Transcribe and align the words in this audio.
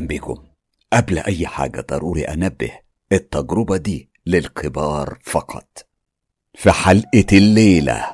أهلا 0.00 0.08
بكم. 0.08 0.36
قبل 0.92 1.18
أي 1.18 1.46
حاجة 1.46 1.84
ضروري 1.90 2.22
أنبه 2.24 2.70
التجربة 3.12 3.76
دي 3.76 4.10
للكبار 4.26 5.18
فقط. 5.22 5.86
في 6.54 6.70
حلقة 6.72 7.26
الليلة. 7.32 8.06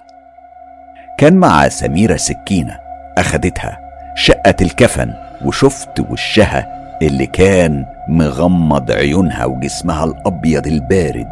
كان 1.18 1.36
مع 1.36 1.68
سميرة 1.68 2.16
سكينة 2.16 2.78
أخدتها 3.18 3.78
شقة 4.16 4.54
الكفن 4.62 5.14
وشفت 5.44 6.00
وشها 6.10 6.66
اللي 7.02 7.26
كان 7.26 7.84
مغمض 8.08 8.90
عيونها 8.90 9.44
وجسمها 9.44 10.04
الأبيض 10.04 10.66
البارد. 10.66 11.30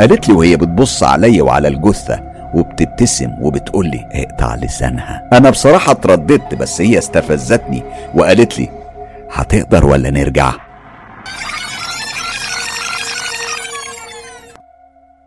قالت 0.00 0.28
لي 0.28 0.34
وهي 0.34 0.56
بتبص 0.56 1.02
عليا 1.02 1.42
وعلى 1.42 1.68
الجثة 1.68 2.22
وبتبتسم 2.54 3.32
وبتقول 3.40 3.86
لي 3.86 4.08
اقطع 4.12 4.54
لسانها. 4.54 5.28
أنا 5.32 5.50
بصراحة 5.50 5.92
اترددت 5.92 6.54
بس 6.54 6.80
هي 6.80 6.98
استفزتني 6.98 7.82
وقالت 8.14 8.58
لي 8.58 8.85
هتقدر 9.32 9.86
ولا 9.86 10.10
نرجع؟ 10.10 10.52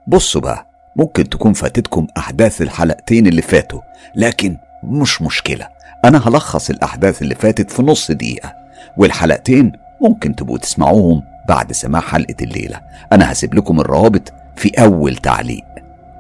بصوا 0.08 0.41
بقى 0.41 0.66
ممكن 0.95 1.30
تكون 1.30 1.53
فاتتكم 1.53 2.08
أحداث 2.17 2.61
الحلقتين 2.61 3.28
اللي 3.28 3.41
فاتوا 3.41 3.81
لكن 4.16 4.58
مش 4.83 5.22
مشكلة 5.22 5.67
أنا 6.06 6.28
هلخص 6.28 6.69
الأحداث 6.69 7.22
اللي 7.22 7.36
فاتت 7.36 7.72
في 7.72 7.81
نص 7.83 8.11
دقيقة 8.11 8.53
والحلقتين 8.97 9.72
ممكن 10.02 10.36
تبقوا 10.36 10.58
تسمعوهم 10.58 11.23
بعد 11.47 11.72
سماع 11.72 12.02
حلقة 12.02 12.36
الليلة 12.41 12.81
أنا 13.11 13.31
هسيب 13.31 13.53
لكم 13.56 13.80
الروابط 13.80 14.34
في 14.56 14.69
أول 14.84 15.16
تعليق. 15.16 15.66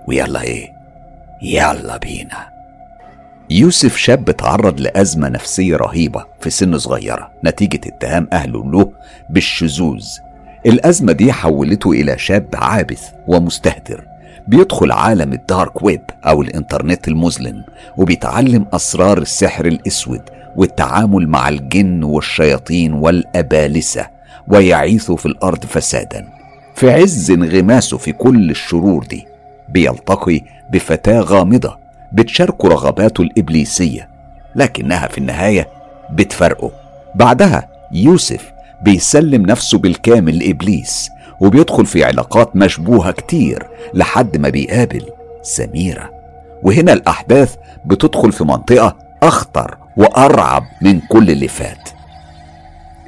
ويلا 0.07 0.41
إيه؟ 0.41 0.73
يلا 1.41 1.97
بينا. 1.97 2.48
يوسف 3.51 3.97
شاب 3.97 4.31
تعرض 4.31 4.79
لأزمة 4.79 5.29
نفسية 5.29 5.75
رهيبة 5.75 6.25
في 6.39 6.49
سن 6.49 6.77
صغيرة 6.77 7.31
نتيجة 7.45 7.79
اتهام 7.87 8.27
أهله 8.33 8.71
له 8.71 8.91
بالشذوذ. 9.29 10.05
الأزمة 10.65 11.11
دي 11.11 11.33
حولته 11.33 11.91
إلى 11.91 12.17
شاب 12.17 12.47
عابث 12.53 13.09
ومستهتر 13.27 14.05
بيدخل 14.47 14.91
عالم 14.91 15.33
الدارك 15.33 15.83
ويب 15.83 16.01
أو 16.25 16.41
الإنترنت 16.41 17.07
المظلم 17.07 17.63
وبيتعلم 17.97 18.65
أسرار 18.73 19.17
السحر 19.17 19.65
الأسود 19.65 20.21
والتعامل 20.55 21.27
مع 21.27 21.49
الجن 21.49 22.03
والشياطين 22.03 22.93
والأبالسة 22.93 24.07
ويعيث 24.47 25.11
في 25.11 25.25
الأرض 25.25 25.65
فسادا. 25.65 26.27
في 26.75 26.91
عز 26.91 27.31
انغماسه 27.31 27.97
في 27.97 28.11
كل 28.11 28.49
الشرور 28.49 29.03
دي 29.05 29.25
بيلتقي 29.69 30.41
بفتاة 30.71 31.19
غامضة 31.19 31.77
بتشاركه 32.11 32.67
رغباته 32.67 33.21
الإبليسية 33.21 34.09
لكنها 34.55 35.07
في 35.07 35.17
النهاية 35.17 35.67
بتفرقه. 36.11 36.71
بعدها 37.15 37.67
يوسف 37.91 38.51
بيسلم 38.81 39.45
نفسه 39.45 39.77
بالكامل 39.77 40.39
لإبليس 40.39 41.09
وبيدخل 41.39 41.85
في 41.85 42.03
علاقات 42.03 42.55
مشبوهة 42.55 43.11
كتير 43.11 43.67
لحد 43.93 44.37
ما 44.37 44.49
بيقابل 44.49 45.05
سميرة. 45.41 46.09
وهنا 46.63 46.93
الأحداث 46.93 47.55
بتدخل 47.85 48.31
في 48.31 48.43
منطقة 48.43 48.95
أخطر 49.23 49.77
وأرعب 49.97 50.63
من 50.81 50.99
كل 50.99 51.29
اللي 51.29 51.47
فات. 51.47 51.89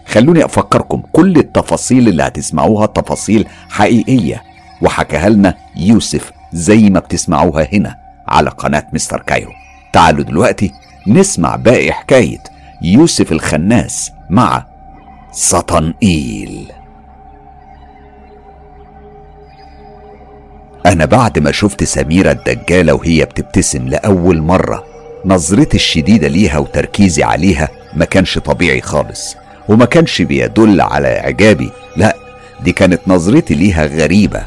خلوني 0.07 0.45
أفكركم 0.45 1.03
كل 1.11 1.37
التفاصيل 1.37 2.07
اللي 2.07 2.23
هتسمعوها 2.23 2.85
تفاصيل 2.85 3.47
حقيقية 3.69 4.43
وحكاها 4.81 5.29
لنا 5.29 5.55
يوسف 5.75 6.31
زي 6.53 6.89
ما 6.89 6.99
بتسمعوها 6.99 7.67
هنا. 7.73 8.00
على 8.31 8.49
قناة 8.49 8.87
مستر 8.93 9.21
كايرو 9.21 9.51
تعالوا 9.93 10.23
دلوقتي 10.23 10.71
نسمع 11.07 11.55
باقي 11.55 11.91
حكاية 11.91 12.43
يوسف 12.81 13.31
الخناس 13.31 14.11
مع 14.29 14.65
سطنئيل. 15.31 16.71
أنا 20.85 21.05
بعد 21.05 21.39
ما 21.39 21.51
شفت 21.51 21.83
سميرة 21.83 22.31
الدجالة 22.31 22.93
وهي 22.93 23.25
بتبتسم 23.25 23.87
لأول 23.87 24.41
مرة 24.41 24.83
نظرتي 25.25 25.77
الشديدة 25.77 26.27
ليها 26.27 26.57
وتركيزي 26.57 27.23
عليها 27.23 27.67
ما 27.93 28.05
كانش 28.05 28.37
طبيعي 28.37 28.81
خالص 28.81 29.35
وما 29.69 29.85
كانش 29.85 30.21
بيدل 30.21 30.81
على 30.81 31.07
إعجابي 31.07 31.71
لا 31.97 32.15
دي 32.63 32.71
كانت 32.71 33.01
نظرتي 33.07 33.53
ليها 33.53 33.85
غريبة 33.85 34.43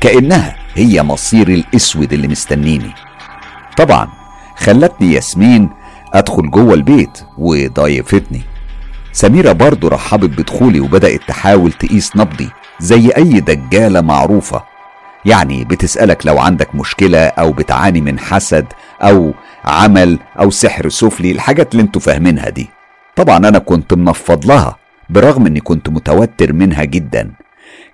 كأنها 0.00 0.56
هي 0.74 1.02
مصير 1.02 1.48
الأسود 1.48 2.12
اللي 2.12 2.28
مستنيني. 2.28 2.90
طبعا 3.76 4.08
خلتني 4.56 5.12
ياسمين 5.12 5.70
أدخل 6.14 6.50
جوه 6.50 6.74
البيت 6.74 7.20
وضايفتني. 7.38 8.42
سميرة 9.12 9.52
برضو 9.52 9.88
رحبت 9.88 10.30
بدخولي 10.30 10.80
وبدأت 10.80 11.20
تحاول 11.28 11.72
تقيس 11.72 12.16
نبضي 12.16 12.50
زي 12.80 13.08
أي 13.08 13.40
دجالة 13.40 14.00
معروفة. 14.00 14.62
يعني 15.24 15.64
بتسألك 15.64 16.26
لو 16.26 16.38
عندك 16.38 16.74
مشكلة 16.74 17.18
أو 17.26 17.52
بتعاني 17.52 18.00
من 18.00 18.18
حسد 18.18 18.66
أو 19.02 19.34
عمل 19.64 20.18
أو 20.40 20.50
سحر 20.50 20.88
سفلي 20.88 21.30
الحاجات 21.30 21.72
اللي 21.72 21.82
أنتوا 21.82 22.00
فاهمينها 22.00 22.48
دي. 22.48 22.70
طبعا 23.16 23.36
أنا 23.36 23.58
كنت 23.58 23.94
منفض 23.94 24.46
لها 24.46 24.76
برغم 25.10 25.46
أني 25.46 25.60
كنت 25.60 25.88
متوتر 25.88 26.52
منها 26.52 26.84
جدا. 26.84 27.32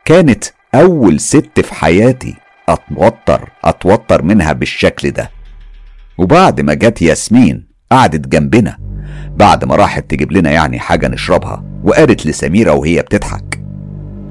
كانت 0.04 0.44
أول 0.74 1.20
ست 1.20 1.60
في 1.60 1.74
حياتي 1.74 2.36
أتوتر 2.68 3.48
أتوتر 3.64 4.22
منها 4.22 4.52
بالشكل 4.52 5.10
ده. 5.10 5.30
وبعد 6.20 6.60
ما 6.60 6.75
جت 6.75 7.03
ياسمين 7.03 7.66
قعدت 7.92 8.28
جنبنا 8.28 8.76
بعد 9.36 9.64
ما 9.64 9.76
راحت 9.76 10.10
تجيب 10.10 10.32
لنا 10.32 10.50
يعني 10.50 10.78
حاجة 10.78 11.08
نشربها 11.08 11.64
وقالت 11.84 12.26
لسميرة 12.26 12.72
وهي 12.72 13.03
بتضحك 13.03 13.62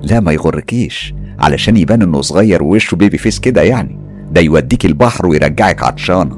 لا 0.02 0.20
ما 0.20 0.32
يغركيش 0.32 1.14
علشان 1.40 1.78
يبان 1.78 2.02
إنه 2.02 2.22
صغير 2.22 2.64
ووشه 2.64 2.96
بيبي 2.96 3.18
فيس 3.18 3.40
كده 3.40 3.62
يعني 3.62 4.00
ده 4.32 4.42
يوديك 4.42 4.86
البحر 4.86 5.28
ويرجعك 5.28 5.84
عطشانة. 5.84 6.38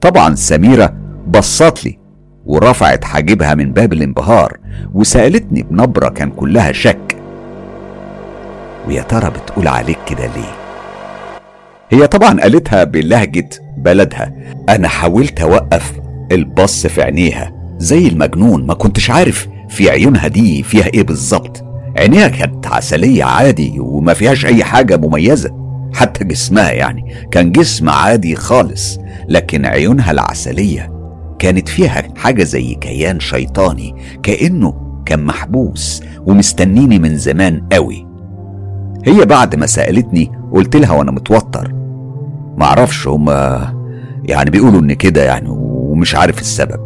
طبعا 0.00 0.34
سميرة 0.34 0.94
بصت 1.28 1.84
لي 1.84 1.98
ورفعت 2.46 3.04
حاجبها 3.04 3.54
من 3.54 3.72
باب 3.72 3.92
الانبهار 3.92 4.58
وسألتني 4.94 5.62
بنبرة 5.62 6.08
كان 6.08 6.30
كلها 6.30 6.72
شك. 6.72 7.16
ويا 8.88 9.02
ترى 9.02 9.30
بتقول 9.30 9.68
عليك 9.68 9.98
كده 10.06 10.26
ليه؟ 10.26 10.54
هي 11.90 12.06
طبعا 12.06 12.40
قالتها 12.40 12.84
بلهجة 12.84 13.48
بلدها. 13.84 14.32
أنا 14.68 14.88
حاولت 14.88 15.40
أوقف 15.40 15.92
البص 16.32 16.86
في 16.86 17.02
عينيها 17.02 17.52
زي 17.78 18.08
المجنون 18.08 18.66
ما 18.66 18.74
كنتش 18.74 19.10
عارف 19.10 19.48
في 19.68 19.90
عيونها 19.90 20.28
دي 20.28 20.62
فيها 20.62 20.86
إيه 20.86 21.02
بالظبط. 21.02 21.64
عينيها 21.98 22.28
كانت 22.28 22.66
عسلية 22.66 23.24
عادي 23.24 23.80
وما 23.80 24.14
فيهاش 24.14 24.46
أي 24.46 24.64
حاجة 24.64 24.96
مميزة 24.96 25.50
حتى 25.94 26.24
جسمها 26.24 26.70
يعني 26.72 27.14
كان 27.30 27.52
جسم 27.52 27.88
عادي 27.88 28.34
خالص 28.36 28.98
لكن 29.28 29.66
عيونها 29.66 30.10
العسلية 30.10 30.92
كانت 31.38 31.68
فيها 31.68 32.02
حاجة 32.16 32.42
زي 32.42 32.74
كيان 32.74 33.20
شيطاني 33.20 33.94
كأنه 34.22 34.74
كان 35.06 35.24
محبوس 35.24 36.02
ومستنيني 36.26 36.98
من 36.98 37.16
زمان 37.16 37.62
قوي 37.72 38.06
هي 39.06 39.24
بعد 39.24 39.56
ما 39.56 39.66
سألتني 39.66 40.30
قلت 40.52 40.76
لها 40.76 40.92
وأنا 40.92 41.10
متوتر 41.10 41.72
معرفش 42.56 43.08
هما 43.08 43.74
يعني 44.24 44.50
بيقولوا 44.50 44.80
إن 44.80 44.92
كده 44.92 45.24
يعني 45.24 45.48
ومش 45.48 46.14
عارف 46.14 46.40
السبب. 46.40 46.80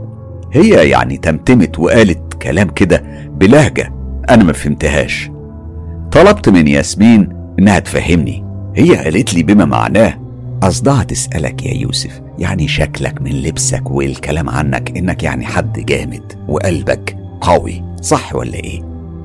هي 0.53 0.89
يعني 0.89 1.17
تمتمت 1.17 1.79
وقالت 1.79 2.35
كلام 2.43 2.69
كده 2.69 3.03
بلهجة 3.31 3.93
أنا 4.31 4.45
ما 4.45 4.53
فهمتهاش. 4.53 5.31
طلبت 6.13 6.49
من 6.49 6.69
ياسمين 6.69 7.29
إنها 7.59 7.79
تفهمني. 7.79 8.45
هي 8.77 8.97
قالت 8.97 9.35
لي 9.35 9.43
بما 9.43 9.65
معناه 9.65 10.15
قصدها 10.63 11.03
تسألك 11.03 11.67
يا 11.67 11.75
يوسف 11.75 12.21
يعني 12.39 12.69
شكلك 12.69 13.23
من 13.23 13.33
لبسك 13.33 13.91
والكلام 13.91 14.49
عنك 14.51 14.97
إنك 14.97 15.23
يعني 15.23 15.47
حد 15.47 15.73
جامد 15.87 16.33
وقلبك 16.49 17.17
قوي 17.41 17.85
صح 18.01 18.35
ولا 18.35 18.55
إيه؟ 18.55 18.83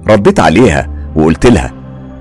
رديت 0.08 0.40
عليها 0.40 0.90
وقلت 1.16 1.46
لها 1.46 1.72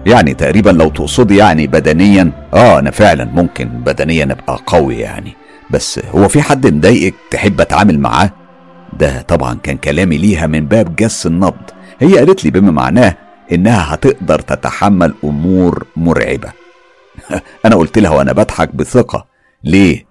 يعني 0.06 0.34
تقريبا 0.34 0.70
لو 0.70 0.88
تقصدي 0.88 1.36
يعني 1.36 1.66
بدنيا 1.66 2.32
آه 2.54 2.78
أنا 2.78 2.90
فعلا 2.90 3.24
ممكن 3.24 3.68
بدنيا 3.68 4.24
أبقى 4.24 4.58
قوي 4.66 4.96
يعني. 4.98 5.32
بس 5.70 6.00
هو 6.14 6.28
في 6.28 6.42
حد 6.42 6.66
مضايقك 6.66 7.14
تحب 7.30 7.60
أتعامل 7.60 8.00
معاه؟ 8.00 8.30
ده 8.98 9.22
طبعا 9.22 9.58
كان 9.62 9.76
كلامي 9.76 10.18
ليها 10.18 10.46
من 10.46 10.66
باب 10.66 10.96
جس 10.96 11.26
النبض. 11.26 11.70
هي 12.00 12.18
قالت 12.18 12.44
لي 12.44 12.50
بما 12.50 12.70
معناه 12.70 13.16
إنها 13.52 13.94
هتقدر 13.94 14.40
تتحمل 14.40 15.14
أمور 15.24 15.86
مرعبة. 15.96 16.52
أنا 17.66 17.76
قلت 17.76 17.98
لها 17.98 18.10
وأنا 18.10 18.32
بضحك 18.32 18.74
بثقة. 18.74 19.26
ليه؟ 19.64 20.06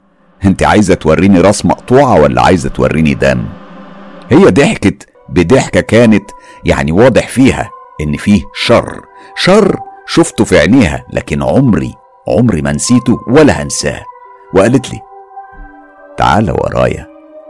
أنت 0.45 0.63
عايزة 0.63 0.93
توريني 0.93 1.41
راس 1.41 1.65
مقطوعة 1.65 2.21
ولا 2.21 2.41
عايزة 2.41 2.69
توريني 2.69 3.13
دم؟ 3.13 3.43
هي 4.29 4.45
ضحكت 4.45 5.09
بضحكة 5.29 5.81
كانت 5.81 6.31
يعني 6.65 6.91
واضح 6.91 7.27
فيها 7.27 7.69
إن 8.01 8.17
فيه 8.17 8.41
شر. 8.55 9.10
شر 9.35 9.79
شفته 10.07 10.43
في 10.45 10.59
عينيها 10.59 11.03
لكن 11.13 11.43
عمري 11.43 11.93
عمري 12.27 12.61
ما 12.61 12.71
نسيته 12.71 13.19
ولا 13.27 13.63
هنساه. 13.63 14.01
وقالت 14.53 14.93
لي 14.93 14.99
تعال 16.17 16.51
ورايا. 16.51 17.07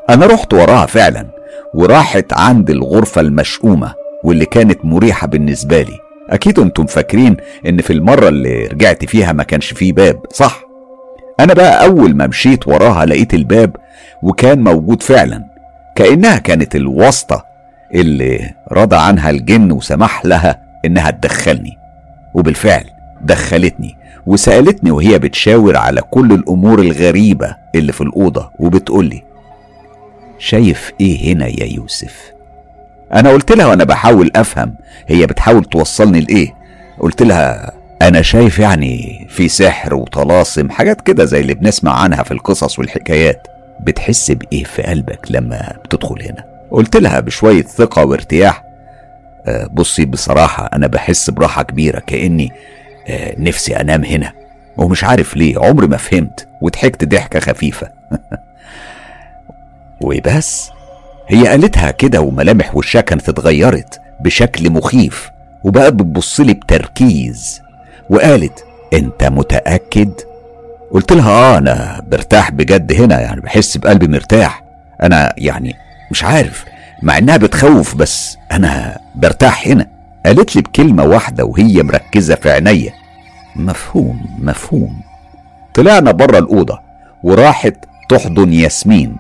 أنا 0.10 0.26
رحت 0.26 0.54
وراها 0.54 0.86
فعلا 0.86 1.28
وراحت 1.76 2.34
عند 2.34 2.70
الغرفة 2.70 3.22
المشؤومة 3.22 3.94
واللي 4.24 4.46
كانت 4.46 4.86
مريحة 4.86 5.28
بالنسبة 5.28 5.82
لي. 5.82 6.00
أكيد 6.30 6.60
أنتم 6.60 6.86
فاكرين 6.86 7.38
إن 7.66 7.82
في 7.82 7.94
المرة 7.94 8.28
اللي 8.28 8.66
رجعت 8.68 9.06
فيها 9.06 9.34
ما 9.34 9.44
كانش 9.44 9.74
فيه 9.74 9.94
باب 9.94 10.20
صح؟ 10.34 10.62
أنا 11.40 11.54
بقى 11.54 11.86
أول 11.86 12.16
ما 12.16 12.28
مشيت 12.28 12.68
وراها 12.68 13.06
لقيت 13.06 13.34
الباب 13.34 13.76
وكان 14.24 14.64
موجود 14.64 15.04
فعلا. 15.04 15.44
كأنها 15.96 16.38
كانت 16.38 16.76
الواسطة 16.76 17.46
اللي 17.96 18.54
رضى 18.72 18.96
عنها 18.96 19.30
الجن 19.30 19.72
وسمح 19.72 20.26
لها 20.26 20.61
إنها 20.86 21.12
تدخلني 21.12 21.78
وبالفعل 22.34 22.86
دخلتني 23.22 23.98
وسألتني 24.26 24.92
وهي 24.92 25.20
بتشاور 25.20 25.78
على 25.78 26.02
كل 26.02 26.32
الأمور 26.34 26.80
الغريبة 26.80 27.56
اللي 27.76 27.92
في 27.92 28.02
الأوضة 28.02 28.52
وبتقولي 28.60 29.24
شايف 30.40 30.92
إيه 31.02 31.34
هنا 31.34 31.48
يا 31.48 31.66
يوسف؟ 31.66 32.32
أنا 33.14 33.30
قلت 33.30 33.52
لها 33.52 33.66
وأنا 33.66 33.84
بحاول 33.84 34.32
أفهم 34.36 34.76
هي 35.08 35.26
بتحاول 35.26 35.66
توصلني 35.66 36.22
لإيه؟ 36.22 36.54
قلت 37.00 37.22
لها 37.24 37.72
أنا 38.02 38.22
شايف 38.22 38.60
يعني 38.60 39.26
في 39.30 39.50
سحر 39.50 39.94
وطلاسم 39.96 40.70
حاجات 40.70 41.02
كده 41.02 41.26
زي 41.26 41.40
اللي 41.40 41.54
بنسمع 41.54 41.92
عنها 42.00 42.24
في 42.24 42.32
القصص 42.32 42.80
والحكايات. 42.80 43.48
بتحس 43.80 44.32
بإيه 44.32 44.64
في 44.64 44.82
قلبك 44.82 45.20
لما 45.30 45.74
بتدخل 45.86 46.22
هنا؟ 46.22 46.46
قلت 46.72 46.98
لها 46.98 47.20
بشوية 47.20 47.62
ثقة 47.64 48.06
وارتياح 48.06 48.64
بصي 49.72 50.06
بصراحة 50.06 50.70
أنا 50.74 50.88
بحس 50.88 51.30
براحة 51.30 51.64
كبيرة 51.64 52.00
كأني 52.00 52.52
أه 53.08 53.36
نفسي 53.40 53.76
أنام 53.76 54.04
هنا. 54.04 54.34
ومش 54.78 55.04
عارف 55.04 55.38
ليه 55.38 55.60
عمري 55.60 55.88
ما 55.88 55.98
فهمت 55.98 56.48
وضحكت 56.62 57.06
ضحكة 57.06 57.40
خفيفة. 57.40 57.92
وبس. 60.02 60.72
هي 61.28 61.48
قالتها 61.48 61.92
كده 61.92 62.22
وملامح 62.22 62.76
وشها 62.76 63.02
كانت 63.02 63.30
اتغيرت 63.30 64.02
بشكل 64.20 64.70
مخيف 64.70 65.30
وبقت 65.64 65.94
بتبصلي 65.94 66.54
بتركيز. 66.54 67.62
وقالت 68.10 68.66
أنت 68.94 69.24
متأكد؟ 69.24 70.12
قلت 70.92 71.14
لها 71.14 71.32
آه 71.32 71.58
أنا 71.58 72.02
برتاح 72.08 72.52
بجد 72.52 72.94
هنا 73.02 73.22
يعني 73.22 73.42
بحس 73.42 73.78
بقلبي 73.78 74.08
مرتاح. 74.08 74.64
أنا 75.04 75.34
يعني 75.38 75.76
مش 76.12 76.24
عارف. 76.24 76.66
مع 77.02 77.18
إنها 77.18 77.38
بتخوف 77.38 77.96
بس. 77.96 78.38
أنا 78.52 79.00
برتاح 79.16 79.68
هنا. 79.68 79.88
قالت 80.26 80.56
لي 80.56 80.62
بكلمة 80.62 81.04
واحدة 81.04 81.46
وهي 81.46 81.84
مركزة 81.84 82.36
في 82.36 82.52
عينيا. 82.52 82.94
مفهوم 83.56 84.26
مفهوم. 84.40 85.02
طلعنا 85.74 86.12
بره 86.12 86.38
الأوضة 86.38 86.80
وراحت 87.24 87.76
تحضن 88.10 88.54
ياسمين. 88.54 89.16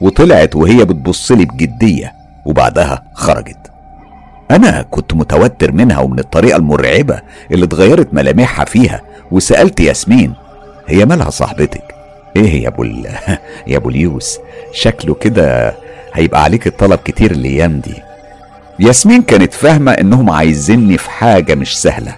وطلعت 0.00 0.56
وهي 0.56 0.84
بتبص 0.84 1.32
لي 1.32 1.44
بجدية 1.44 2.14
وبعدها 2.44 3.02
خرجت. 3.14 3.70
أنا 4.50 4.82
كنت 4.90 5.14
متوتر 5.14 5.72
منها 5.72 5.98
ومن 5.98 6.18
الطريقة 6.18 6.56
المرعبة 6.56 7.20
اللي 7.50 7.64
اتغيرت 7.64 8.14
ملامحها 8.14 8.64
فيها. 8.64 9.00
وسألت 9.30 9.80
ياسمين 9.80 10.34
هي 10.86 11.04
مالها 11.04 11.30
صاحبتك؟ 11.30 11.94
إيه 12.36 12.64
يا 12.64 12.72
ال... 12.78 13.06
يا 13.66 13.76
أبو 13.76 13.88
اليوس؟ 13.88 14.38
شكله 14.72 15.14
كده 15.14 15.74
هيبقى 16.16 16.42
عليك 16.42 16.66
الطلب 16.66 16.98
كتير 17.04 17.30
الأيام 17.30 17.80
دي. 17.80 17.94
ياسمين 18.78 19.22
كانت 19.22 19.52
فاهمة 19.54 19.92
إنهم 19.92 20.30
عايزيني 20.30 20.98
في 20.98 21.10
حاجة 21.10 21.54
مش 21.54 21.78
سهلة 21.82 22.16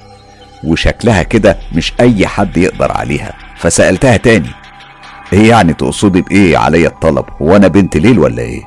وشكلها 0.65 1.23
كده 1.23 1.59
مش 1.75 1.93
أي 2.01 2.27
حد 2.27 2.57
يقدر 2.57 2.93
عليها. 2.93 3.33
فسألتها 3.57 4.17
تاني 4.17 4.51
إيه 5.33 5.49
يعني 5.51 5.73
تقصدي 5.75 6.23
بإيه 6.23 6.59
عليا 6.59 6.89
الطلب؟ 6.89 7.25
هو 7.43 7.57
أنا 7.57 7.69
بنت 7.69 7.97
ليل 7.97 8.19
ولا 8.19 8.43
إيه؟ 8.43 8.63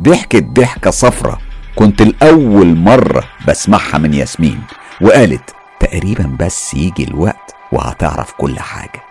ضحكت 0.00 0.42
ضحكة 0.44 0.90
صفرة 0.90 1.38
كنت 1.76 2.02
الأول 2.02 2.74
مرة 2.76 3.24
بسمعها 3.48 3.98
من 3.98 4.14
ياسمين 4.14 4.60
وقالت 5.00 5.50
تقريبا 5.80 6.36
بس 6.40 6.74
يجي 6.74 7.04
الوقت 7.04 7.54
وهتعرف 7.72 8.32
كل 8.38 8.58
حاجة. 8.58 9.02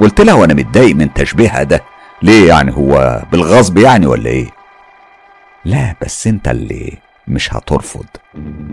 قلت 0.00 0.20
لها 0.20 0.34
وأنا 0.34 0.54
متضايق 0.54 0.96
من 0.96 1.12
تشبيهها 1.14 1.62
ده 1.62 1.82
ليه 2.22 2.48
يعني؟ 2.48 2.72
هو 2.76 3.22
بالغصب 3.32 3.78
يعني 3.78 4.06
ولا 4.06 4.30
إيه؟ 4.30 4.46
لا 5.66 5.94
بس 6.02 6.26
انت 6.26 6.48
اللي 6.48 6.92
مش 7.28 7.54
هترفض. 7.54 8.04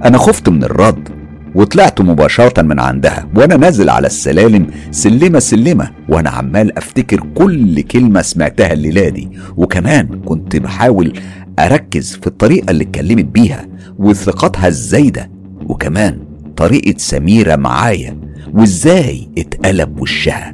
أنا 0.05 0.17
خفت 0.17 0.49
من 0.49 0.63
الرد 0.63 1.09
وطلعت 1.55 2.01
مباشرة 2.01 2.61
من 2.61 2.79
عندها 2.79 3.27
وأنا 3.35 3.57
نازل 3.57 3.89
على 3.89 4.07
السلالم 4.07 4.67
سلمة 4.91 5.39
سلمة 5.39 5.91
وأنا 6.09 6.29
عمال 6.29 6.77
أفتكر 6.77 7.19
كل 7.35 7.81
كلمة 7.81 8.21
سمعتها 8.21 8.73
الليلة 8.73 9.09
دي. 9.09 9.29
وكمان 9.57 10.21
كنت 10.25 10.55
بحاول 10.55 11.13
أركز 11.59 12.15
في 12.21 12.27
الطريقة 12.27 12.71
اللي 12.71 12.83
اتكلمت 12.83 13.25
بيها 13.25 13.67
وثقتها 13.99 14.67
الزايدة 14.67 15.31
وكمان 15.65 16.19
طريقة 16.57 16.97
سميرة 16.97 17.55
معايا 17.55 18.17
وإزاي 18.53 19.29
اتقلب 19.37 20.01
وشها. 20.01 20.53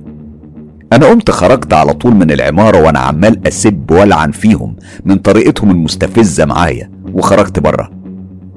أنا 0.93 1.05
قمت 1.05 1.31
خرجت 1.31 1.73
على 1.73 1.93
طول 1.93 2.15
من 2.15 2.31
العمارة 2.31 2.81
وأنا 2.83 2.99
عمال 2.99 3.47
أسب 3.47 3.91
وألعن 3.91 4.31
فيهم 4.31 4.75
من 5.05 5.15
طريقتهم 5.15 5.71
المستفزة 5.71 6.45
معايا 6.45 6.91
وخرجت 7.13 7.59
بره 7.59 7.89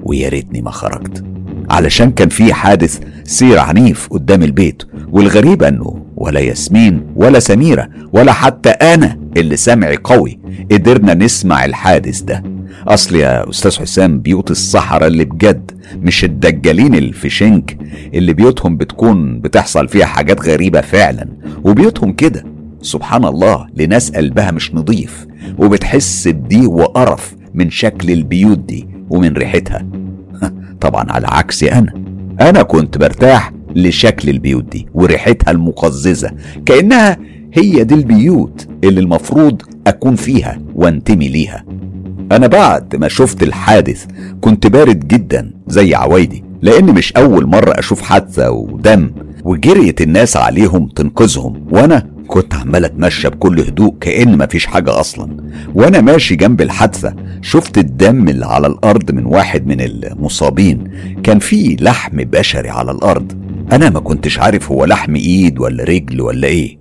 ويا 0.03 0.29
ريتني 0.29 0.61
ما 0.61 0.71
خرجت 0.71 1.23
علشان 1.69 2.11
كان 2.11 2.29
في 2.29 2.53
حادث 2.53 2.99
سير 3.23 3.59
عنيف 3.59 4.07
قدام 4.07 4.43
البيت 4.43 4.83
والغريب 5.11 5.63
أنه 5.63 6.05
ولا 6.15 6.39
ياسمين 6.39 7.03
ولا 7.15 7.39
سميرة 7.39 7.89
ولا 8.13 8.31
حتى 8.31 8.69
أنا 8.69 9.19
اللي 9.37 9.57
سمعي 9.57 9.97
قوي 10.03 10.39
قدرنا 10.71 11.13
نسمع 11.13 11.65
الحادث 11.65 12.21
ده. 12.21 12.43
أصل 12.87 13.15
يا 13.15 13.49
أستاذ 13.49 13.79
حسام 13.79 14.19
بيوت 14.19 14.51
الصحراء 14.51 15.07
اللي 15.07 15.25
بجد 15.25 15.71
مش 15.95 16.23
الدجالين 16.23 16.95
الفشنك 16.95 17.77
اللي 18.13 18.33
بيوتهم 18.33 18.77
بتكون 18.77 19.39
بتحصل 19.39 19.87
فيها 19.87 20.05
حاجات 20.05 20.41
غريبة 20.41 20.81
فعلا. 20.81 21.27
وبيوتهم 21.63 22.13
كده 22.13 22.45
سبحان 22.81 23.25
الله 23.25 23.67
لناس 23.75 24.11
قلبها 24.11 24.51
مش 24.51 24.75
نظيف 24.75 25.27
وبتحس 25.57 26.27
بضيق 26.27 26.69
وقرف 26.69 27.35
من 27.53 27.69
شكل 27.69 28.11
البيوت 28.11 28.59
دي 28.59 28.87
ومن 29.09 29.33
ريحتها. 29.33 29.85
طبعا 30.81 31.11
على 31.11 31.27
عكسي 31.27 31.71
أنا. 31.71 31.93
أنا 32.41 32.63
كنت 32.63 32.97
برتاح 32.97 33.51
لشكل 33.75 34.29
البيوت 34.29 34.63
دي 34.63 34.87
وريحتها 34.93 35.51
المقززة. 35.51 36.31
كأنها 36.65 37.17
هي 37.53 37.83
دي 37.83 37.95
البيوت 37.95 38.67
اللي 38.83 38.99
المفروض 38.99 39.61
أكون 39.87 40.15
فيها 40.15 40.59
وأنتمي 40.75 41.27
ليها. 41.27 41.65
أنا 42.33 42.47
بعد 42.47 42.95
ما 42.95 43.07
شفت 43.07 43.43
الحادث 43.43 44.05
كنت 44.41 44.67
بارد 44.67 45.07
جدا 45.07 45.51
زي 45.67 45.95
عوايدي 45.95 46.43
لأن 46.61 46.85
مش 46.85 47.13
أول 47.13 47.45
مرة 47.47 47.71
أشوف 47.79 48.01
حادثة 48.01 48.51
ودم 48.51 49.11
وجريت 49.43 50.01
الناس 50.01 50.37
عليهم 50.37 50.87
تنقذهم 50.87 51.65
وأنا 51.71 52.07
كنت 52.27 52.53
عمال 52.55 52.85
أتمشى 52.85 53.29
بكل 53.29 53.59
هدوء 53.59 53.95
كأن 54.01 54.37
مفيش 54.37 54.65
حاجة 54.65 54.99
أصلا. 54.99 55.37
وأنا 55.75 56.01
ماشي 56.01 56.35
جنب 56.35 56.61
الحادثة 56.61 57.15
شفت 57.41 57.77
الدم 57.77 58.29
اللي 58.29 58.45
على 58.45 58.67
الأرض 58.67 59.11
من 59.11 59.25
واحد 59.25 59.67
من 59.67 59.81
المصابين 59.81 60.91
كان 61.23 61.39
فيه 61.39 61.75
لحم 61.79 62.17
بشري 62.17 62.69
على 62.69 62.91
الأرض. 62.91 63.31
أنا 63.71 63.89
ما 63.89 63.99
كنتش 63.99 64.39
عارف 64.39 64.71
هو 64.71 64.85
لحم 64.85 65.15
إيد 65.15 65.59
ولا 65.59 65.83
رجل 65.83 66.21
ولا 66.21 66.47
إيه. 66.47 66.79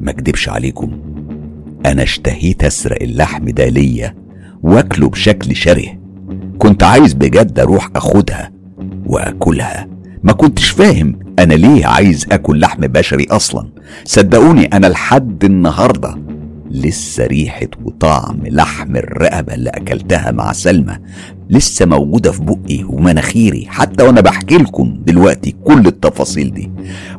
ما 0.00 0.10
أكدبش 0.10 0.48
عليكم 0.48 0.90
أنا 1.86 2.02
اشتهيت 2.02 2.64
أسرق 2.64 3.02
اللحم 3.02 3.44
ده 3.44 3.68
ليا. 3.68 4.25
واكله 4.62 5.08
بشكل 5.08 5.56
شره 5.56 5.98
كنت 6.58 6.82
عايز 6.82 7.12
بجد 7.12 7.58
أروح 7.58 7.90
أخدها 7.96 8.52
وأكلها. 9.06 9.88
ما 10.22 10.32
كنتش 10.32 10.68
فاهم 10.68 11.18
أنا 11.38 11.54
ليه 11.54 11.86
عايز 11.86 12.26
أكل 12.32 12.60
لحم 12.60 12.80
بشري 12.80 13.26
أصلا. 13.30 13.68
صدقوني 14.04 14.64
أنا 14.64 14.86
لحد 14.86 15.44
النهارده 15.44 16.14
لسه 16.70 17.26
ريحة 17.26 17.68
وطعم 17.84 18.36
لحم 18.46 18.96
الرقبة 18.96 19.54
اللي 19.54 19.70
أكلتها 19.70 20.30
مع 20.30 20.52
سلمى 20.52 20.98
لسه 21.50 21.86
موجودة 21.86 22.32
في 22.32 22.42
بقي 22.42 22.84
ومناخيري. 22.84 23.66
حتى 23.68 24.04
وأنا 24.04 24.20
بحكي 24.20 24.56
لكم 24.56 24.96
دلوقتي 25.06 25.54
كل 25.64 25.86
التفاصيل 25.86 26.54
دي. 26.54 26.70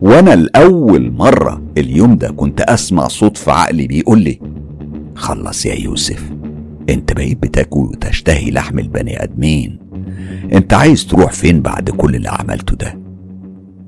وأنا 0.02 0.34
الأول 0.34 1.12
مرة 1.12 1.62
اليوم 1.78 2.18
ده 2.18 2.30
كنت 2.32 2.62
أسمع 2.62 3.08
صوت 3.08 3.38
في 3.38 3.52
عقلي 3.52 3.88
بيقول 3.88 4.20
لي 4.22 4.40
خلص 5.16 5.66
يا 5.66 5.76
يوسف. 5.76 6.24
أنت 6.90 7.14
بقيت 7.14 7.38
بتاكل 7.42 7.80
وتشتهي 7.80 8.52
لحم 8.52 8.80
البني 8.80 9.24
آدمين. 9.24 9.80
أنت 10.54 10.74
عايز 10.74 11.06
تروح 11.06 11.32
فين 11.32 11.62
بعد 11.62 11.90
كل 11.90 12.16
اللي 12.16 12.30
عملته 12.30 12.76
ده؟ 12.76 13.00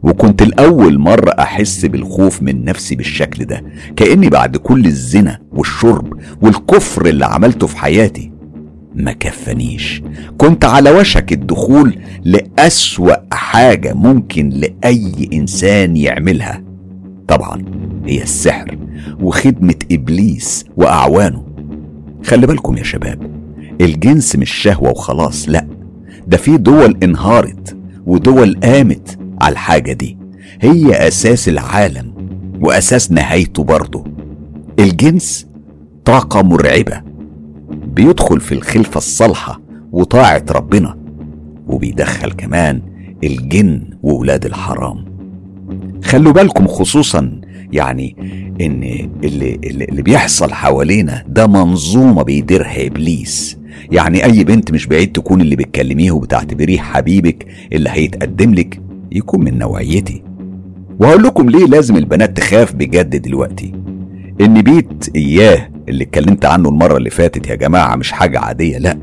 وكنت 0.04 0.42
الأول 0.42 1.00
مرة 1.00 1.30
أحس 1.30 1.86
بالخوف 1.86 2.42
من 2.42 2.66
نفسي 2.66 2.96
بالشكل 2.96 3.46
ده 3.46 3.64
كأني 3.96 4.30
بعد 4.30 4.58
كل 4.58 4.86
الزنا 4.86 5.40
والشرب 5.52 6.14
والكفر 6.42 7.06
اللي 7.06 7.26
عملته 7.26 7.68
في 7.68 7.78
حياتي 7.78 8.32
ما 8.96 9.12
كفنيش. 9.12 10.02
كنت 10.38 10.66
على 10.66 10.92
وشك 10.92 11.34
الدخول 11.34 11.98
لأسوأ 12.24 13.14
حاجة 13.34 13.94
ممكن 13.94 14.50
لأي 14.50 15.30
إنسان 15.34 15.98
يعملها. 15.98 16.64
طبعا 17.28 17.66
هي 18.06 18.24
السحر 18.24 18.78
وخدمة 19.22 19.76
إبليس 19.92 20.66
وأعوانه. 20.78 21.44
خلي 22.26 22.48
بالكم 22.48 22.78
يا 22.78 22.84
شباب 22.84 23.32
الجنس 23.82 24.36
مش 24.36 24.52
شهوة 24.52 24.90
وخلاص 24.92 25.50
لأ 25.50 25.68
ده 26.28 26.38
في 26.38 26.58
دول 26.58 26.98
انهارت 27.04 27.78
ودول 28.06 28.60
قامت 28.64 29.20
على 29.42 29.54
الحاجة 29.54 29.94
دي. 29.94 30.18
هي 30.62 31.08
أساس 31.08 31.50
العالم 31.50 32.14
وأساس 32.62 33.12
نهايته 33.12 33.64
برضه. 33.64 34.04
الجنس 34.80 35.48
طاقة 36.06 36.42
مرعبة 36.42 37.02
بيدخل 37.72 38.40
في 38.40 38.52
الخلفة 38.52 38.98
الصالحة 38.98 39.62
وطاعة 39.92 40.46
ربنا 40.52 40.98
وبيدخل 41.68 42.32
كمان 42.32 42.82
الجن 43.24 43.82
وولاد 44.04 44.46
الحرام. 44.46 45.06
خلوا 46.04 46.32
بالكم 46.34 46.68
خصوصا 46.68 47.39
يعني 47.74 48.16
إن 48.62 49.10
اللي, 49.24 49.60
اللي 49.64 50.02
بيحصل 50.02 50.54
حوالينا 50.54 51.24
ده 51.28 51.48
منظومة 51.48 52.24
بيديرها 52.24 52.88
إبليس. 52.88 53.58
يعني 53.92 54.26
أي 54.26 54.44
بنت 54.44 54.72
مش 54.72 54.86
بعيد 54.88 55.12
تكون 55.12 55.42
اللي 55.42 55.56
بتكلميه 55.56 56.12
وبتعتبريه 56.12 56.80
حبيبك 56.80 57.46
اللي 57.74 57.90
هيتقدم 57.90 58.54
لك 58.54 58.82
يكون 59.12 59.44
من 59.44 59.58
نوعيتي. 59.58 60.24
وهقول 61.00 61.24
لكم 61.24 61.50
ليه 61.50 61.66
لازم 61.66 61.98
البنات 61.98 62.38
تخاف 62.38 62.74
بجد 62.76 63.16
دلوقتي. 63.22 63.74
إن 64.42 64.62
بيت 64.62 65.10
إياه 65.16 65.70
اللي 65.90 66.04
اتكلمت 66.04 66.46
عنه 66.46 66.70
المرة 66.70 66.98
اللي 66.98 67.10
فاتت 67.10 67.48
يا 67.50 67.56
جماعة 67.56 67.96
مش 67.96 68.12
حاجة 68.12 68.40
عادية 68.40 68.78
لا. 68.78 68.98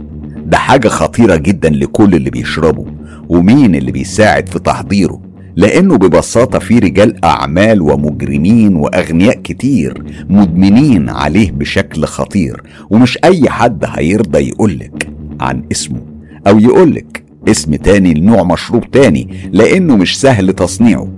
ده 0.46 0.58
حاجة 0.58 0.88
خطيرة 0.88 1.36
جدا 1.36 1.68
لكل 1.70 2.14
اللي 2.14 2.30
بيشربه 2.30 2.86
ومين 3.28 3.74
اللي 3.74 3.92
بيساعد 3.92 4.48
في 4.48 4.58
تحضيره. 4.58 5.20
لأنه 5.56 5.96
ببساطة 5.96 6.58
في 6.58 6.78
رجال 6.78 7.24
أعمال 7.24 7.82
ومجرمين 7.82 8.76
وأغنياء 8.76 9.34
كتير 9.34 10.02
مدمنين 10.28 11.08
عليه 11.08 11.50
بشكل 11.50 12.04
خطير 12.04 12.62
ومش 12.90 13.18
أي 13.24 13.50
حد 13.50 13.84
هيرضى 13.88 14.48
يقولك 14.48 15.08
عن 15.40 15.62
اسمه 15.72 16.00
أو 16.46 16.58
يقولك 16.58 17.22
اسم 17.48 17.74
تاني 17.74 18.14
لنوع 18.14 18.42
مشروب 18.42 18.90
تاني 18.90 19.28
لأنه 19.52 19.96
مش 19.96 20.20
سهل 20.20 20.52
تصنيعه. 20.52 21.08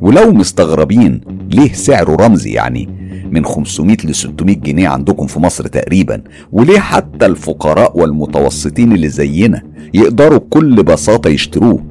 ولو 0.00 0.32
مستغربين 0.32 1.20
ليه 1.50 1.72
سعره 1.72 2.26
رمزي 2.26 2.50
يعني 2.50 2.88
من 3.30 3.44
500 3.44 3.96
ل 4.04 4.14
600 4.14 4.56
جنيه 4.56 4.88
عندكم 4.88 5.26
في 5.26 5.40
مصر 5.40 5.66
تقريبا 5.66 6.22
وليه 6.52 6.78
حتى 6.78 7.26
الفقراء 7.26 7.98
والمتوسطين 7.98 8.92
اللي 8.92 9.08
زينا 9.08 9.62
يقدروا 9.94 10.38
بكل 10.38 10.82
بساطة 10.82 11.30
يشتروه؟ 11.30 11.84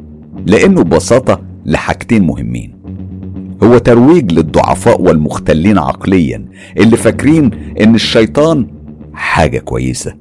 لأنه 0.45 0.83
ببساطة 0.83 1.48
لحاجتين 1.65 2.23
مهمين. 2.23 2.75
هو 3.63 3.77
ترويج 3.77 4.31
للضعفاء 4.31 5.01
والمختلين 5.01 5.77
عقليا 5.77 6.45
اللي 6.77 6.97
فاكرين 6.97 7.51
إن 7.81 7.95
الشيطان 7.95 8.67
حاجة 9.13 9.59
كويسة 9.59 10.13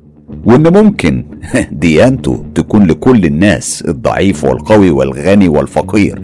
وإن 0.45 0.73
ممكن 0.73 1.25
ديانته 1.73 2.45
تكون 2.55 2.87
لكل 2.87 3.25
الناس 3.25 3.85
الضعيف 3.89 4.45
والقوي 4.45 4.91
والغني 4.91 5.49
والفقير. 5.49 6.23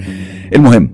المهم 0.55 0.91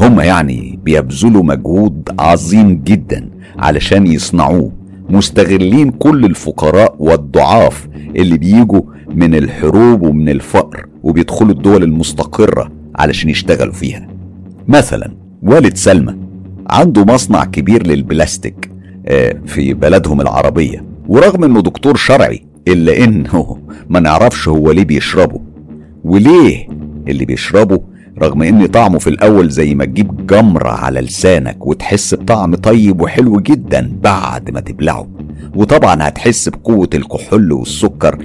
هم 0.00 0.20
يعني 0.20 0.78
بيبذلوا 0.84 1.42
مجهود 1.42 2.08
عظيم 2.18 2.82
جدا 2.84 3.30
علشان 3.58 4.06
يصنعوه 4.06 4.72
مستغلين 5.08 5.90
كل 5.90 6.24
الفقراء 6.24 6.96
والضعاف 6.98 7.88
اللي 8.16 8.38
بيجوا 8.38 8.82
من 9.14 9.34
الحروب 9.34 10.02
ومن 10.02 10.28
الفقر 10.28 10.86
وبيدخلوا 11.02 11.50
الدول 11.50 11.82
المستقرة 11.82 12.75
علشان 12.96 13.30
يشتغلوا 13.30 13.72
فيها. 13.72 14.06
مثلا 14.68 15.12
والد 15.42 15.76
سلمى 15.76 16.14
عنده 16.70 17.04
مصنع 17.04 17.44
كبير 17.44 17.86
للبلاستيك 17.86 18.70
آه، 19.06 19.36
في 19.46 19.74
بلدهم 19.74 20.20
العربية. 20.20 20.84
ورغم 21.08 21.44
إنه 21.44 21.62
دكتور 21.62 21.96
شرعي 21.96 22.42
إلا 22.68 23.04
إنه 23.04 23.58
ما 23.90 24.00
نعرفش 24.00 24.48
هو 24.48 24.72
ليه 24.72 24.84
بيشربه. 24.84 25.40
وليه 26.04 26.68
اللي 27.08 27.24
بيشربه؟ 27.24 27.80
رغم 28.22 28.42
إن 28.42 28.66
طعمه 28.66 28.98
في 28.98 29.10
الأول 29.10 29.50
زي 29.50 29.74
ما 29.74 29.84
تجيب 29.84 30.26
جمرة 30.26 30.68
على 30.70 31.00
لسانك 31.00 31.66
وتحس 31.66 32.14
بطعم 32.14 32.54
طيب 32.54 33.00
وحلو 33.00 33.40
جدا 33.40 33.92
بعد 34.02 34.50
ما 34.50 34.60
تبلعه. 34.60 35.08
وطبعا 35.54 36.08
هتحس 36.08 36.48
بقوة 36.48 36.88
الكحول 36.94 37.52
والسكر 37.52 38.18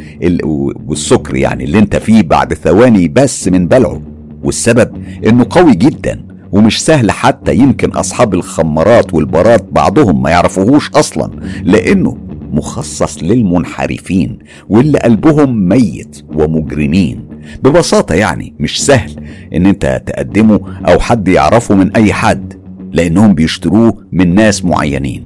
والسكر 0.86 1.36
يعني 1.36 1.64
اللي 1.64 1.80
أنت 1.80 1.96
فيه 1.96 2.22
بعد 2.24 2.54
ثواني 2.54 3.08
بس 3.08 3.48
من 3.48 3.68
بلعه. 3.68 4.02
والسبب 4.44 4.92
إنه 5.28 5.46
قوي 5.50 5.76
جدا 5.76 6.26
ومش 6.52 6.82
سهل 6.82 7.12
حتى 7.12 7.56
يمكن 7.56 7.90
أصحاب 7.90 8.34
الخمارات 8.34 9.14
والبارات 9.14 9.66
بعضهم 9.72 10.22
ما 10.24 10.30
يعرفوهوش 10.30 10.90
أصلا 10.90 11.32
لأنه 11.64 12.18
مخصص 12.54 13.24
للمنحرفين 13.24 14.40
واللي 14.70 15.00
قلبهم 15.00 15.70
ميت 15.70 16.26
ومجرمين. 16.36 17.24
ببساطة 17.64 18.16
يعني 18.16 18.54
مش 18.60 18.86
سهل 18.86 19.12
إن 19.56 19.66
أنت 19.66 20.02
تقدمه 20.06 20.60
أو 20.88 21.00
حد 21.00 21.28
يعرفه 21.28 21.76
من 21.76 21.96
أي 21.96 22.14
حد 22.14 22.54
لأنهم 22.94 23.34
بيشتروه 23.34 23.98
من 24.12 24.36
ناس 24.36 24.66
معينين. 24.66 25.24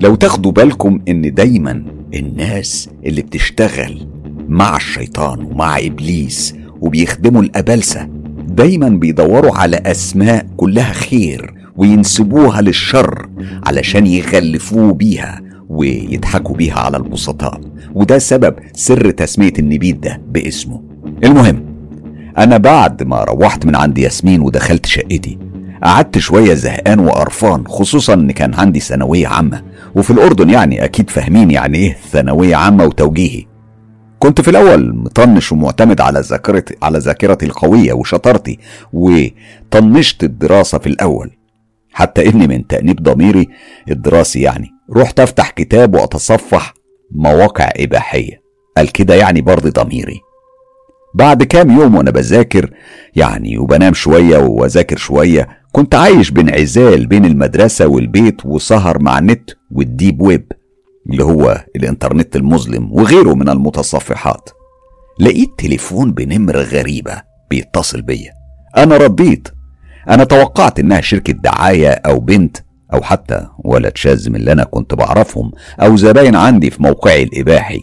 لو 0.00 0.14
تاخدوا 0.14 0.52
بالكم 0.52 1.00
إن 1.08 1.34
دايما 1.34 1.82
الناس 2.14 2.88
اللي 3.06 3.22
بتشتغل 3.22 4.06
مع 4.48 4.76
الشيطان 4.76 5.44
ومع 5.44 5.78
إبليس 5.78 6.54
وبيخدموا 6.80 7.42
الأبلسة 7.42 8.08
دايما 8.54 8.88
بيدوروا 8.88 9.56
على 9.56 9.76
أسماء 9.76 10.46
كلها 10.56 10.92
خير 10.92 11.54
وينسبوها 11.76 12.60
للشر 12.60 13.28
علشان 13.66 14.06
يغلفوه 14.06 14.92
بيها 14.92 15.40
ويضحكوا 15.68 16.56
بيها 16.56 16.78
على 16.78 16.96
البسطاء. 16.96 17.60
وده 17.94 18.18
سبب 18.18 18.54
سر 18.74 19.10
تسمية 19.10 19.52
النبيت 19.58 19.96
ده 19.96 20.20
باسمه. 20.30 20.82
المهم 21.24 21.64
أنا 22.38 22.56
بعد 22.56 23.02
ما 23.02 23.24
روحت 23.24 23.66
من 23.66 23.76
عند 23.76 23.98
ياسمين 23.98 24.40
ودخلت 24.40 24.86
شقتي 24.86 25.38
قعدت 25.82 26.18
شوية 26.18 26.54
زهقان 26.54 26.98
وقرفان 27.00 27.64
خصوصا 27.66 28.14
إن 28.14 28.30
كان 28.30 28.54
عندي 28.54 28.80
ثانوية 28.80 29.26
عامة. 29.28 29.62
وفي 29.94 30.10
الأردن 30.10 30.50
يعني 30.50 30.84
أكيد 30.84 31.10
فاهمين 31.10 31.50
يعني 31.50 31.78
إيه 31.78 31.96
ثانوية 32.12 32.56
عامة 32.56 32.84
وتوجيهي. 32.84 33.44
كنت 34.20 34.40
في 34.40 34.50
الأول 34.50 34.94
مطنش 34.94 35.52
ومعتمد 35.52 36.00
على 36.00 36.20
ذاكرتي 36.20 36.76
على 36.82 36.98
ذاكرتي 36.98 37.46
القوية 37.46 37.92
وشطارتي 37.92 38.58
وطنشت 38.92 40.24
الدراسة 40.24 40.78
في 40.78 40.86
الأول. 40.86 41.30
حتى 41.92 42.28
إني 42.28 42.46
من 42.46 42.66
تأنيب 42.66 43.02
ضميري 43.02 43.48
الدراسي 43.90 44.40
يعني. 44.40 44.70
رحت 44.96 45.20
أفتح 45.20 45.50
كتاب 45.50 45.94
وأتصفح 45.94 46.74
مواقع 47.10 47.70
إباحية. 47.76 48.42
قال 48.76 48.92
كده 48.92 49.14
يعني 49.14 49.40
برضي 49.40 49.70
ضميري. 49.70 50.20
بعد 51.14 51.42
كام 51.42 51.70
يوم 51.70 51.94
وأنا 51.94 52.10
بذاكر 52.10 52.70
يعني 53.16 53.58
وبنام 53.58 53.94
شوية 53.94 54.38
وأذاكر 54.38 54.96
شوية 54.96 55.48
كنت 55.72 55.94
عايش 55.94 56.30
بانعزال 56.30 57.06
بين 57.06 57.24
المدرسة 57.24 57.86
والبيت 57.86 58.46
وسهر 58.46 59.02
مع 59.02 59.18
النت 59.18 59.50
والديب 59.70 60.20
ويب. 60.20 60.52
اللي 61.10 61.24
هو 61.24 61.64
الانترنت 61.76 62.36
المظلم 62.36 62.92
وغيره 62.92 63.34
من 63.34 63.48
المتصفحات. 63.48 64.50
لقيت 65.20 65.50
تليفون 65.58 66.12
بنمرة 66.12 66.62
غريبة 66.62 67.22
بيتصل 67.50 68.02
بيا. 68.02 68.32
أنا 68.76 68.96
رديت. 68.96 69.48
أنا 70.08 70.24
توقعت 70.24 70.78
إنها 70.80 71.00
شركة 71.00 71.32
دعاية 71.32 71.90
أو 71.90 72.20
بنت 72.20 72.56
أو 72.92 73.02
حتى 73.02 73.46
ولد 73.64 73.96
شاذ 73.96 74.30
من 74.30 74.36
اللي 74.36 74.52
أنا 74.52 74.64
كنت 74.64 74.94
بعرفهم 74.94 75.52
أو 75.80 75.96
زباين 75.96 76.36
عندي 76.36 76.70
في 76.70 76.82
موقعي 76.82 77.22
الإباحي. 77.22 77.80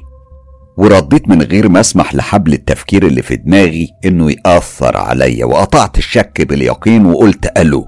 ورديت 0.77 1.29
من 1.29 1.41
غير 1.41 1.69
ما 1.69 1.79
أسمح 1.79 2.15
لحبل 2.15 2.53
التفكير 2.53 3.07
اللي 3.07 3.21
في 3.21 3.35
دماغي 3.35 3.89
إنه 4.05 4.31
يأثر 4.31 4.97
عليا 4.97 5.45
وقطعت 5.45 5.97
الشك 5.97 6.41
باليقين 6.41 7.05
وقلت 7.05 7.57
ألو. 7.59 7.87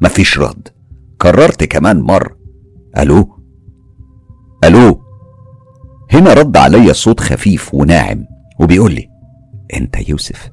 مفيش 0.00 0.38
رد. 0.38 0.68
كررت 1.18 1.64
كمان 1.64 2.00
مرة. 2.00 2.36
ألو؟ 2.98 3.41
ألو؟ 4.64 5.02
هنا 6.12 6.34
رد 6.34 6.56
عليا 6.56 6.92
صوت 6.92 7.20
خفيف 7.20 7.74
وناعم 7.74 8.24
وبيقول 8.60 8.94
لي 8.94 9.08
أنت 9.76 10.08
يوسف؟ 10.08 10.50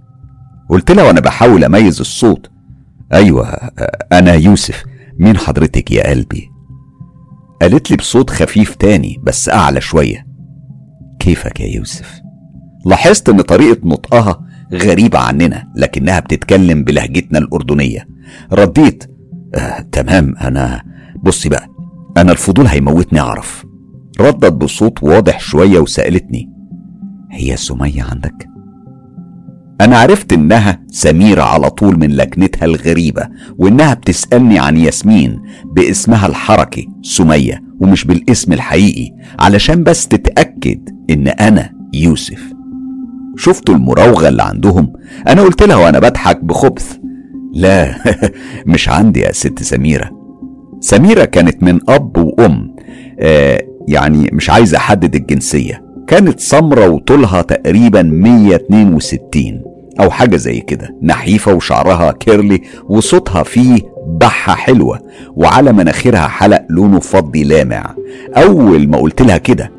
قلت 0.69 0.91
لها 0.91 1.03
وأنا 1.03 1.21
بحاول 1.21 1.63
أميز 1.63 1.99
الصوت. 1.99 2.51
أيوه 3.13 3.47
أنا 4.11 4.33
يوسف. 4.33 4.83
مين 5.19 5.37
حضرتك 5.37 5.91
يا 5.91 6.09
قلبي؟ 6.09 6.49
قالت 7.61 7.91
لي 7.91 7.97
بصوت 7.97 8.29
خفيف 8.29 8.75
تاني 8.75 9.17
بس 9.23 9.49
أعلى 9.49 9.81
شوية. 9.81 10.27
كيفك 11.19 11.59
يا 11.59 11.75
يوسف؟ 11.75 12.21
لاحظت 12.85 13.29
إن 13.29 13.41
طريقة 13.41 13.87
نطقها 13.87 14.41
غريبة 14.73 15.19
عننا 15.19 15.67
لكنها 15.75 16.19
بتتكلم 16.19 16.83
بلهجتنا 16.83 17.39
الأردنية. 17.39 18.07
رديت 18.53 19.03
آه 19.55 19.79
تمام 19.91 20.35
أنا 20.41 20.83
بصي 21.23 21.49
بقى 21.49 21.67
أنا 22.17 22.31
الفضول 22.31 22.67
هيموتني 22.67 23.19
أعرف. 23.19 23.65
ردت 24.21 24.53
بصوت 24.53 25.03
واضح 25.03 25.39
شوية 25.39 25.79
وسألتني 25.79 26.49
هي 27.31 27.55
سمية 27.57 28.03
عندك؟ 28.03 28.49
أنا 29.81 29.97
عرفت 29.97 30.33
إنها 30.33 30.79
سميرة 30.87 31.41
على 31.41 31.69
طول 31.69 31.99
من 31.99 32.11
لكنتها 32.11 32.65
الغريبة 32.65 33.27
وإنها 33.57 33.93
بتسألني 33.93 34.59
عن 34.59 34.77
ياسمين 34.77 35.41
باسمها 35.75 36.27
الحركي 36.27 36.89
سمية 37.01 37.63
ومش 37.79 38.05
بالاسم 38.05 38.53
الحقيقي 38.53 39.11
علشان 39.39 39.83
بس 39.83 40.07
تتأكد 40.07 40.89
إن 41.09 41.27
أنا 41.27 41.69
يوسف. 41.93 42.53
شفتوا 43.37 43.75
المراوغة 43.75 44.27
اللي 44.27 44.43
عندهم؟ 44.43 44.93
أنا 45.27 45.41
قلت 45.41 45.63
لها 45.63 45.75
وأنا 45.75 45.99
بضحك 45.99 46.43
بخبث 46.43 46.97
لا 47.53 47.95
مش 48.73 48.89
عندي 48.89 49.19
يا 49.19 49.31
ست 49.31 49.63
سميرة. 49.63 50.09
سميرة 50.79 51.25
كانت 51.25 51.63
من 51.63 51.79
أب 51.89 52.17
وأم 52.17 52.75
آه 53.19 53.68
يعني 53.89 54.29
مش 54.33 54.49
عايز 54.49 54.75
أحدد 54.75 55.15
الجنسية. 55.15 55.83
كانت 56.07 56.39
سمرة 56.39 56.89
وطولها 56.89 57.41
تقريبا 57.41 58.01
162 58.01 59.61
أو 59.99 60.09
حاجة 60.09 60.35
زي 60.35 60.59
كده. 60.59 60.95
نحيفة 61.03 61.53
وشعرها 61.53 62.11
كيرلي 62.11 62.61
وصوتها 62.89 63.43
فيه 63.43 63.79
بحة 64.07 64.55
حلوة 64.55 64.99
وعلى 65.35 65.73
مناخيرها 65.73 66.27
حلق 66.27 66.65
لونه 66.69 66.99
فضي 66.99 67.43
لامع. 67.43 67.95
أول 68.37 68.87
ما 68.87 68.97
قلت 68.97 69.21
لها 69.21 69.37
كده 69.37 69.71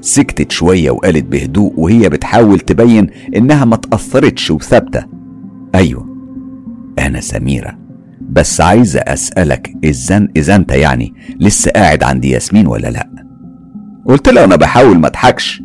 سكتت 0.00 0.52
شوية 0.52 0.90
وقالت 0.90 1.24
بهدوء 1.24 1.72
وهي 1.76 2.08
بتحاول 2.08 2.60
تبين 2.60 3.06
إنها 3.36 3.64
ما 3.64 3.76
تأثرتش 3.76 4.50
وثابتة. 4.50 5.04
أيوة 5.74 6.08
أنا 6.98 7.20
سميرة. 7.20 7.83
بس 8.30 8.60
عايزة 8.60 9.00
أسألك 9.00 9.72
إذا 9.84 10.28
إذا 10.36 10.56
أنت 10.56 10.72
يعني 10.72 11.14
لسه 11.40 11.70
قاعد 11.70 12.02
عند 12.02 12.24
ياسمين 12.24 12.66
ولا 12.66 12.88
لأ؟ 12.90 13.10
قلت 14.06 14.28
لها 14.28 14.44
أنا 14.44 14.56
بحاول 14.56 14.98
ما 14.98 15.06
أضحكش. 15.06 15.62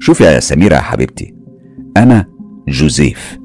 شوف 0.00 0.20
يا 0.20 0.40
سميرة 0.40 0.74
يا 0.74 0.80
حبيبتي 0.80 1.34
أنا 1.96 2.26
جوزيف. 2.68 3.38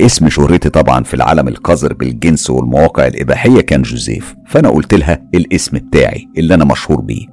اسم 0.00 0.28
شهرتي 0.28 0.68
طبعا 0.68 1.02
في 1.04 1.14
العالم 1.14 1.48
القذر 1.48 1.92
بالجنس 1.94 2.50
والمواقع 2.50 3.06
الإباحية 3.06 3.60
كان 3.60 3.82
جوزيف 3.82 4.34
فأنا 4.46 4.68
قلت 4.68 4.94
لها 4.94 5.28
الاسم 5.34 5.78
بتاعي 5.78 6.28
اللي 6.38 6.54
أنا 6.54 6.64
مشهور 6.64 7.00
بيه. 7.00 7.26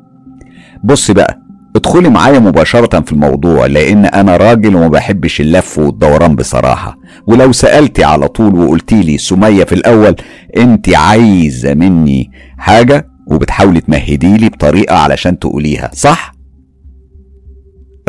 بص 0.83 1.11
بقى 1.11 1.41
ادخلي 1.75 2.09
معايا 2.09 2.39
مباشرة 2.39 2.99
في 2.99 3.11
الموضوع 3.11 3.65
لأن 3.65 4.05
أنا 4.05 4.37
راجل 4.37 4.75
وما 4.75 4.87
بحبش 4.87 5.41
اللف 5.41 5.79
والدوران 5.79 6.35
بصراحة 6.35 6.97
ولو 7.27 7.51
سألتي 7.51 8.03
على 8.03 8.27
طول 8.27 8.55
وقلتي 8.55 9.01
لي 9.01 9.17
سمية 9.17 9.63
في 9.63 9.75
الأول 9.75 10.15
أنت 10.57 10.89
عايزة 10.95 11.73
مني 11.73 12.31
حاجة 12.57 13.07
وبتحاولي 13.27 13.81
تمهدي 13.81 14.37
لي 14.37 14.49
بطريقة 14.49 14.95
علشان 14.95 15.39
تقوليها 15.39 15.89
صح؟ 15.93 16.31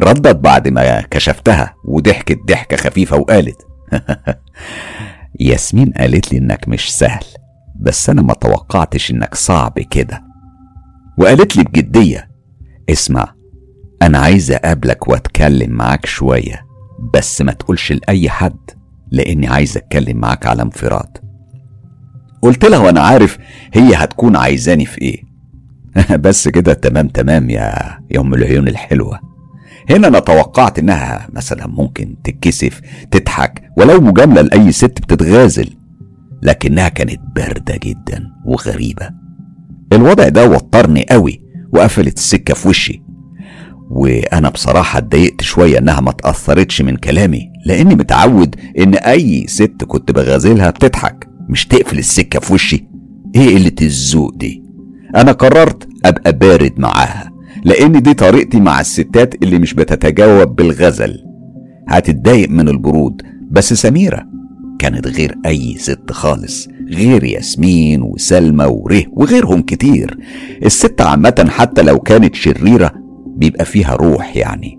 ردت 0.00 0.36
بعد 0.36 0.68
ما 0.68 1.00
كشفتها 1.00 1.74
وضحكت 1.84 2.38
ضحكة 2.48 2.76
خفيفة 2.76 3.16
وقالت 3.16 3.66
ياسمين 5.40 5.90
قالت 5.90 6.32
لي 6.32 6.38
إنك 6.38 6.68
مش 6.68 6.96
سهل 6.96 7.24
بس 7.80 8.10
أنا 8.10 8.22
ما 8.22 8.34
توقعتش 8.34 9.10
إنك 9.10 9.34
صعب 9.34 9.78
كده 9.78 10.22
وقالت 11.18 11.56
لي 11.56 11.64
بجدية 11.64 12.30
اسمع 12.90 13.39
أنا 14.02 14.18
عايزة 14.18 14.54
أقابلك 14.54 15.08
وأتكلم 15.08 15.70
معاك 15.70 16.06
شوية 16.06 16.66
بس 17.14 17.42
ما 17.42 17.52
تقولش 17.52 17.92
لأي 17.92 18.30
حد 18.30 18.70
لأني 19.10 19.48
عايز 19.48 19.76
أتكلم 19.76 20.16
معاك 20.16 20.46
على 20.46 20.62
انفراد. 20.62 21.18
قلت 22.42 22.64
لها 22.64 22.78
وأنا 22.78 23.00
عارف 23.00 23.38
هي 23.74 23.94
هتكون 23.94 24.36
عايزاني 24.36 24.86
في 24.86 25.02
إيه. 25.02 25.22
بس 26.24 26.48
كده 26.48 26.72
تمام 26.72 27.08
تمام 27.08 27.50
يا 27.50 27.98
يا 28.10 28.20
ام 28.20 28.34
العيون 28.34 28.68
الحلوة. 28.68 29.20
هنا 29.90 30.08
أنا 30.08 30.18
توقعت 30.18 30.78
إنها 30.78 31.28
مثلا 31.32 31.66
ممكن 31.66 32.16
تتكسف 32.24 32.80
تضحك 33.10 33.70
ولو 33.76 34.00
مجاملة 34.00 34.40
لأي 34.42 34.72
ست 34.72 35.00
بتتغازل 35.00 35.70
لكنها 36.42 36.88
كانت 36.88 37.20
باردة 37.36 37.76
جدا 37.82 38.30
وغريبة. 38.44 39.10
الوضع 39.92 40.28
ده 40.28 40.48
وترني 40.48 41.06
قوي 41.10 41.40
وقفلت 41.72 42.16
السكة 42.18 42.54
في 42.54 42.68
وشي. 42.68 43.02
وأنا 43.90 44.48
بصراحة 44.48 44.98
اتضايقت 44.98 45.42
شوية 45.42 45.78
إنها 45.78 46.00
ما 46.00 46.12
تأثرتش 46.12 46.82
من 46.82 46.96
كلامي 46.96 47.50
لأني 47.66 47.94
متعود 47.94 48.56
إن 48.78 48.94
أي 48.94 49.46
ست 49.48 49.84
كنت 49.86 50.10
بغازلها 50.12 50.70
بتضحك 50.70 51.28
مش 51.48 51.66
تقفل 51.66 51.98
السكة 51.98 52.40
في 52.40 52.52
وشي. 52.52 52.84
إيه 53.36 53.54
قلة 53.58 53.72
الذوق 53.82 54.34
دي؟ 54.34 54.62
أنا 55.16 55.32
قررت 55.32 55.88
أبقى 56.04 56.32
بارد 56.32 56.72
معاها 56.78 57.30
لأن 57.64 58.02
دي 58.02 58.14
طريقتي 58.14 58.60
مع 58.60 58.80
الستات 58.80 59.34
اللي 59.42 59.58
مش 59.58 59.74
بتتجاوب 59.74 60.56
بالغزل. 60.56 61.18
هتتضايق 61.88 62.48
من 62.50 62.68
البرود 62.68 63.22
بس 63.50 63.72
سميرة 63.74 64.22
كانت 64.78 65.06
غير 65.08 65.34
أي 65.46 65.74
ست 65.78 66.10
خالص 66.12 66.68
غير 66.90 67.24
ياسمين 67.24 68.02
وسلمى 68.02 68.64
وره 68.64 69.02
وغيرهم 69.12 69.62
كتير. 69.62 70.18
الست 70.64 71.00
عامة 71.00 71.46
حتى 71.50 71.82
لو 71.82 71.98
كانت 71.98 72.34
شريرة 72.34 72.92
بيبقى 73.40 73.64
فيها 73.64 73.94
روح 73.94 74.36
يعني. 74.36 74.78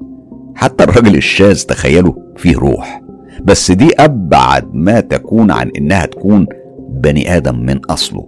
حتى 0.56 0.84
الراجل 0.84 1.16
الشاذ 1.16 1.62
تخيلوا 1.64 2.14
فيه 2.38 2.58
روح. 2.58 3.02
بس 3.44 3.72
دي 3.72 3.90
أبعد 4.00 4.70
ما 4.74 5.00
تكون 5.00 5.52
عن 5.52 5.72
إنها 5.78 6.06
تكون 6.06 6.48
بني 6.90 7.38
آدم 7.38 7.60
من 7.60 7.78
أصله. 7.86 8.28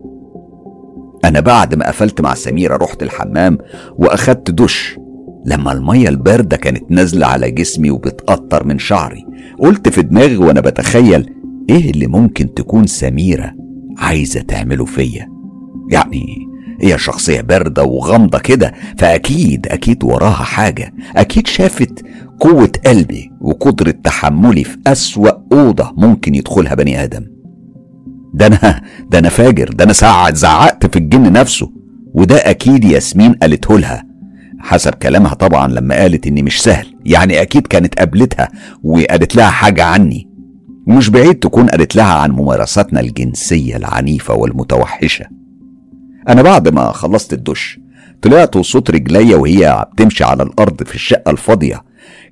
أنا 1.26 1.39
بعد 1.39 1.76
ما 1.76 1.88
قفلت 1.88 2.22
مع 2.22 2.34
سميرة 2.34 2.76
رحت 2.78 3.04
الحمام 3.04 3.58
وأخدت 3.98 4.52
دش. 4.52 4.98
لما 5.46 5.72
المية 5.72 6.10
الباردة 6.10 6.58
كانت 6.58 6.91
نازلة 6.91 7.28
على 7.28 7.52
جسمي 7.52 7.91
وبتقطر 7.91 8.67
من 8.67 8.80
شعري 8.80 9.26
قلت 9.60 9.89
في 9.89 10.02
دماغي 10.02 10.38
وأنا 10.38 10.62
بتخيل 10.62 11.30
إيه 11.69 11.91
اللي 11.91 12.08
ممكن 12.08 12.54
تكون 12.54 12.88
سميرة 12.88 13.54
عايزة 13.98 14.41
تعمله 14.41 14.86
فيا؟ 14.86 15.28
يعني 15.91 16.26
هي 16.84 16.98
شخصية 16.98 17.41
باردة 17.41 17.84
وغامضة 17.84 18.39
كده 18.39 18.74
فأكيد 18.98 19.67
أكيد 19.67 20.04
وراها 20.04 20.43
حاجة. 20.43 20.93
أكيد 21.15 21.48
شافت 21.48 22.06
قوة 22.39 22.72
قلبي 22.86 23.32
وقدرة 23.41 23.91
تحملي 24.04 24.63
في 24.63 24.78
أسوأ 24.88 25.30
أوضة 25.54 25.93
ممكن 25.98 26.36
يدخلها 26.36 26.76
بني 26.76 27.04
آدم. 27.04 27.26
ده 28.34 28.48
أنا 28.48 28.82
ده 29.10 29.19
أنا 29.19 29.30
فاجر 29.30 29.69
ده 29.69 29.84
أنا 29.84 29.93
ساعة 29.93 30.34
زعقت 30.34 30.86
في 30.86 31.00
الجن 31.00 31.32
نفسه 31.34 31.72
وده 32.13 32.36
أكيد 32.36 32.84
ياسمين 32.86 33.34
قالته 33.34 33.80
لها. 33.80 34.04
حسب 34.60 34.93
كلامها 34.93 35.34
طبعا 35.34 35.67
لما 35.67 35.96
قالت 35.96 36.28
إني 36.28 36.43
مش 36.43 36.62
سهل 36.62 36.86
يعني 37.06 37.41
أكيد 37.41 37.67
كانت 37.67 38.00
قابلتها 38.00 38.50
وقالت 38.84 39.36
لها 39.36 39.50
حاجة 39.50 39.84
عني. 39.84 40.30
ومش 40.88 41.10
بعيد 41.10 41.36
تكون 41.36 41.67
قالت 41.67 41.96
لها 41.96 42.13
عن 42.13 42.32
ممارساتنا 42.32 43.00
الجنسية 43.00 43.76
العنيفة 43.78 44.34
والمتوحشة. 44.34 45.26
أنا 46.29 46.41
بعد 46.41 46.69
ما 46.69 46.91
خلصت 46.91 47.33
الدش 47.33 47.79
طلعت 48.21 48.55
وصوت 48.55 48.91
رجليا 48.91 49.36
وهي 49.36 49.86
بتمشي 49.93 50.23
على 50.23 50.43
الأرض 50.43 50.83
في 50.83 50.95
الشقة 50.95 51.31
الفاضية. 51.31 51.83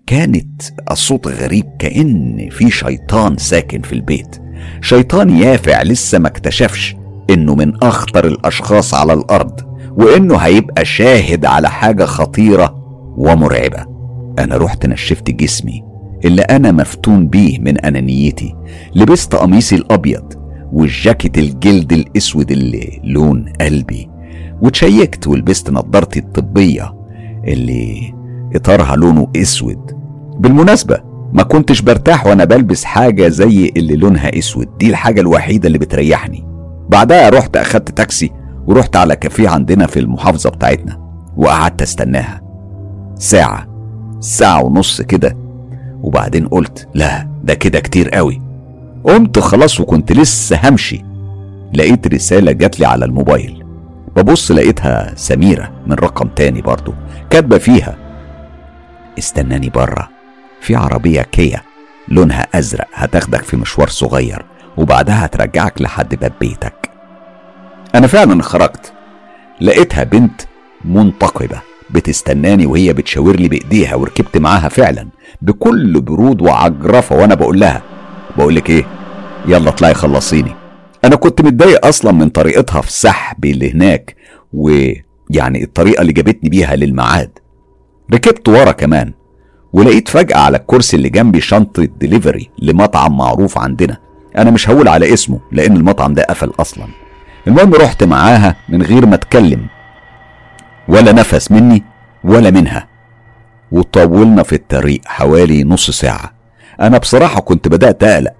كانت 0.07 0.61
الصوت 0.91 1.27
غريب 1.27 1.65
كأن 1.79 2.49
في 2.51 2.71
شيطان 2.71 3.37
ساكن 3.37 3.81
في 3.81 3.93
البيت. 3.93 4.35
شيطان 4.81 5.29
يافع 5.29 5.81
لسه 5.83 6.19
ما 6.19 6.27
اكتشفش 6.27 6.95
إنه 7.29 7.55
من 7.55 7.83
أخطر 7.83 8.27
الأشخاص 8.27 8.93
على 8.93 9.13
الأرض 9.13 9.59
وإنه 9.91 10.35
هيبقى 10.37 10.85
شاهد 10.85 11.45
على 11.45 11.69
حاجة 11.69 12.05
خطيرة 12.05 12.75
ومرعبة. 13.17 13.85
أنا 14.39 14.57
رحت 14.57 14.85
نشفت 14.85 15.29
جسمي 15.31 15.83
اللي 16.25 16.41
أنا 16.41 16.71
مفتون 16.71 17.27
بيه 17.27 17.59
من 17.59 17.77
أنانيتي. 17.77 18.55
لبست 18.95 19.35
قميصي 19.35 19.75
الأبيض 19.75 20.33
والجاكيت 20.73 21.37
الجلد 21.37 21.93
الأسود 21.93 22.51
اللي 22.51 23.01
لون 23.03 23.53
قلبي. 23.61 24.09
وتشيكت 24.61 25.27
ولبست 25.27 25.69
نضارتي 25.69 26.19
الطبية 26.19 26.93
اللي 27.47 28.13
إطارها 28.55 28.95
لونه 28.95 29.27
أسود. 29.35 29.91
بالمناسبة 30.39 30.99
ما 31.33 31.43
كنتش 31.43 31.81
برتاح 31.81 32.25
وأنا 32.25 32.45
بلبس 32.45 32.83
حاجة 32.83 33.27
زي 33.27 33.71
اللي 33.77 33.95
لونها 33.95 34.37
أسود. 34.37 34.77
دي 34.77 34.89
الحاجة 34.89 35.21
الوحيدة 35.21 35.67
اللي 35.67 35.77
بتريحني. 35.77 36.45
بعدها 36.89 37.29
رحت 37.29 37.57
أخدت 37.57 37.97
تاكسي 37.97 38.31
ورحت 38.67 38.95
على 38.95 39.15
كافيه 39.15 39.49
عندنا 39.49 39.87
في 39.87 39.99
المحافظة 39.99 40.49
بتاعتنا 40.49 40.99
وقعدت 41.37 41.81
أستناها. 41.81 42.41
ساعة 43.15 43.67
ساعة 44.19 44.63
ونص 44.63 45.01
كده. 45.01 45.37
وبعدين 46.01 46.47
قلت 46.47 46.87
لا 46.93 47.27
ده 47.43 47.53
كده 47.53 47.79
كتير 47.79 48.09
قوي. 48.09 48.41
قمت 49.03 49.39
خلاص 49.39 49.79
وكنت 49.79 50.11
لسه 50.11 50.59
همشي. 50.69 51.05
لقيت 51.73 52.07
رسالة 52.13 52.51
جاتلي 52.51 52.85
على 52.85 53.05
الموبايل. 53.05 53.63
ببص 54.15 54.51
لقيتها 54.51 55.13
سميرة 55.15 55.71
من 55.87 55.93
رقم 55.93 56.27
تاني 56.27 56.61
برضو 56.61 56.93
كاتبة 57.29 57.57
فيها 57.57 57.95
استناني 59.17 59.69
برا 59.69 60.07
في 60.61 60.75
عربية 60.75 61.21
كيا 61.21 61.61
لونها 62.07 62.47
أزرق 62.55 62.87
هتاخدك 62.93 63.43
في 63.43 63.57
مشوار 63.57 63.87
صغير 63.89 64.45
وبعدها 64.77 65.25
هترجعك 65.25 65.81
لحد 65.81 66.15
باب 66.15 66.31
بيتك. 66.39 66.89
أنا 67.95 68.07
فعلا 68.07 68.41
خرجت. 68.43 68.93
لقيتها 69.61 70.03
بنت 70.03 70.41
منتقبة 70.85 71.61
بتستناني 71.89 72.65
وهي 72.65 72.93
بتشاور 72.93 73.35
لي 73.35 73.47
بإيديها 73.47 73.95
وركبت 73.95 74.37
معاها 74.37 74.69
فعلا 74.69 75.07
بكل 75.41 76.01
برود 76.01 76.41
وعجرفة 76.41 77.15
وأنا 77.15 77.35
بقول 77.35 77.59
لها 77.59 77.81
بقول 78.37 78.55
لك 78.55 78.69
إيه؟ 78.69 78.85
يلا 79.47 79.69
اطلعي 79.69 79.93
خلصيني. 79.93 80.55
أنا 81.05 81.15
كنت 81.15 81.41
متضايق 81.41 81.85
أصلا 81.85 82.11
من 82.11 82.29
طريقتها 82.29 82.81
في 82.81 82.87
السحب 82.87 83.45
اللي 83.45 83.71
هناك 83.71 84.15
ويعني 84.53 85.63
الطريقة 85.63 86.01
اللي 86.01 86.13
جابتني 86.13 86.49
بيها 86.49 86.75
للميعاد. 86.75 87.39
ركبت 88.13 88.49
ورا 88.49 88.71
كمان 88.71 89.13
ولقيت 89.73 90.09
فجأة 90.09 90.37
على 90.37 90.57
الكرسي 90.57 90.97
اللي 90.97 91.09
جنبي 91.09 91.41
شنطة 91.41 91.83
ديليفري 91.99 92.49
لمطعم 92.59 93.17
معروف 93.17 93.57
عندنا. 93.57 93.97
أنا 94.37 94.51
مش 94.51 94.69
هقول 94.69 94.87
على 94.87 95.13
اسمه 95.13 95.39
لأن 95.51 95.77
المطعم 95.77 96.13
ده 96.13 96.23
قفل 96.23 96.51
أصلا. 96.59 96.87
المهم 97.47 97.73
رحت 97.73 98.03
معاها 98.03 98.55
من 98.69 98.81
غير 98.81 99.05
ما 99.05 99.15
أتكلم. 99.15 99.67
ولا 100.87 101.11
نفس 101.11 101.51
مني 101.51 101.83
ولا 102.23 102.51
منها. 102.51 102.87
وطولنا 103.71 104.43
في 104.43 104.55
الطريق 104.55 105.01
حوالي 105.05 105.63
نص 105.63 105.91
ساعة. 105.91 106.40
أنا 106.81 106.97
بصراحة 106.97 107.41
كنت 107.41 107.67
بدأت 107.67 108.03
أقلق. 108.03 108.33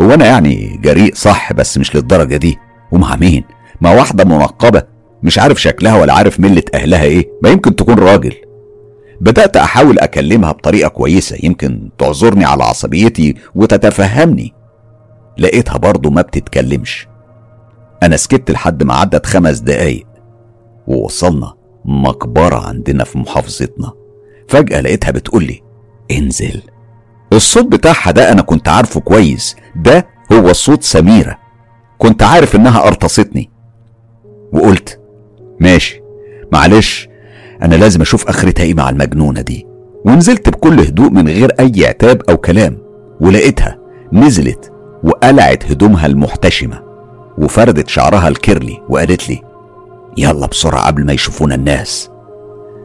هو 0.00 0.14
أنا 0.14 0.26
يعني 0.26 0.80
جريء 0.82 1.14
صح 1.14 1.52
بس 1.52 1.78
مش 1.78 1.96
للدرجة 1.96 2.36
دي؟ 2.36 2.58
ومع 2.92 3.16
مين؟ 3.16 3.44
مع 3.80 3.92
واحدة 3.92 4.24
منقبة 4.24 4.82
مش 5.22 5.38
عارف 5.38 5.62
شكلها 5.62 6.00
ولا 6.00 6.12
عارف 6.12 6.40
ملة 6.40 6.62
أهلها 6.74 7.02
إيه 7.02 7.30
ما 7.42 7.48
يمكن 7.50 7.76
تكون 7.76 7.94
راجل. 7.94 8.34
بدأت 9.20 9.56
أحاول 9.56 9.98
أكلمها 9.98 10.52
بطريقة 10.52 10.88
كويسة 10.88 11.36
يمكن 11.42 11.90
تعذرني 11.98 12.44
على 12.44 12.64
عصبيتي 12.64 13.34
وتتفهمني. 13.54 14.54
لقيتها 15.38 15.76
برضه 15.76 16.10
ما 16.10 16.22
بتتكلمش. 16.22 17.08
أنا 18.02 18.16
سكت 18.16 18.50
لحد 18.50 18.82
ما 18.82 18.94
عدت 18.94 19.26
خمس 19.26 19.58
دقايق. 19.58 20.06
ووصلنا 20.86 21.52
مقبرة 21.84 22.66
عندنا 22.68 23.04
في 23.04 23.18
محافظتنا. 23.18 23.92
فجأة 24.48 24.80
لقيتها 24.80 25.10
بتقولي 25.10 25.60
انزل. 26.10 26.62
الصوت 27.36 27.64
بتاعها 27.64 28.10
ده 28.10 28.32
أنا 28.32 28.42
كنت 28.42 28.68
عارفه 28.68 29.00
كويس. 29.00 29.56
ده 29.76 30.06
هو 30.32 30.52
صوت 30.52 30.82
سميرة. 30.82 31.38
كنت 31.98 32.22
عارف 32.22 32.56
إنها 32.56 32.80
قرطستني 32.80 33.50
وقلت 34.52 35.00
ماشي. 35.60 36.00
معلش 36.52 37.08
أنا 37.62 37.74
لازم 37.74 38.00
أشوف 38.00 38.28
آخرتها 38.28 38.62
إيه 38.64 38.74
مع 38.74 38.90
المجنونة 38.90 39.40
دي. 39.40 39.66
ونزلت 40.04 40.48
بكل 40.48 40.80
هدوء 40.80 41.10
من 41.10 41.28
غير 41.28 41.52
أي 41.60 41.86
عتاب 41.86 42.22
أو 42.30 42.36
كلام. 42.36 42.78
ولقيتها 43.20 43.78
نزلت 44.12 44.72
وقلعت 45.04 45.70
هدومها 45.70 46.06
المحتشمة. 46.06 46.82
وفردت 47.38 47.88
شعرها 47.88 48.28
الكيرلي 48.28 48.82
وقالت 48.88 49.28
لي 49.28 49.42
يلا 50.18 50.46
بسرعة 50.46 50.86
قبل 50.86 51.06
ما 51.06 51.12
يشوفونا 51.12 51.54
الناس. 51.54 52.10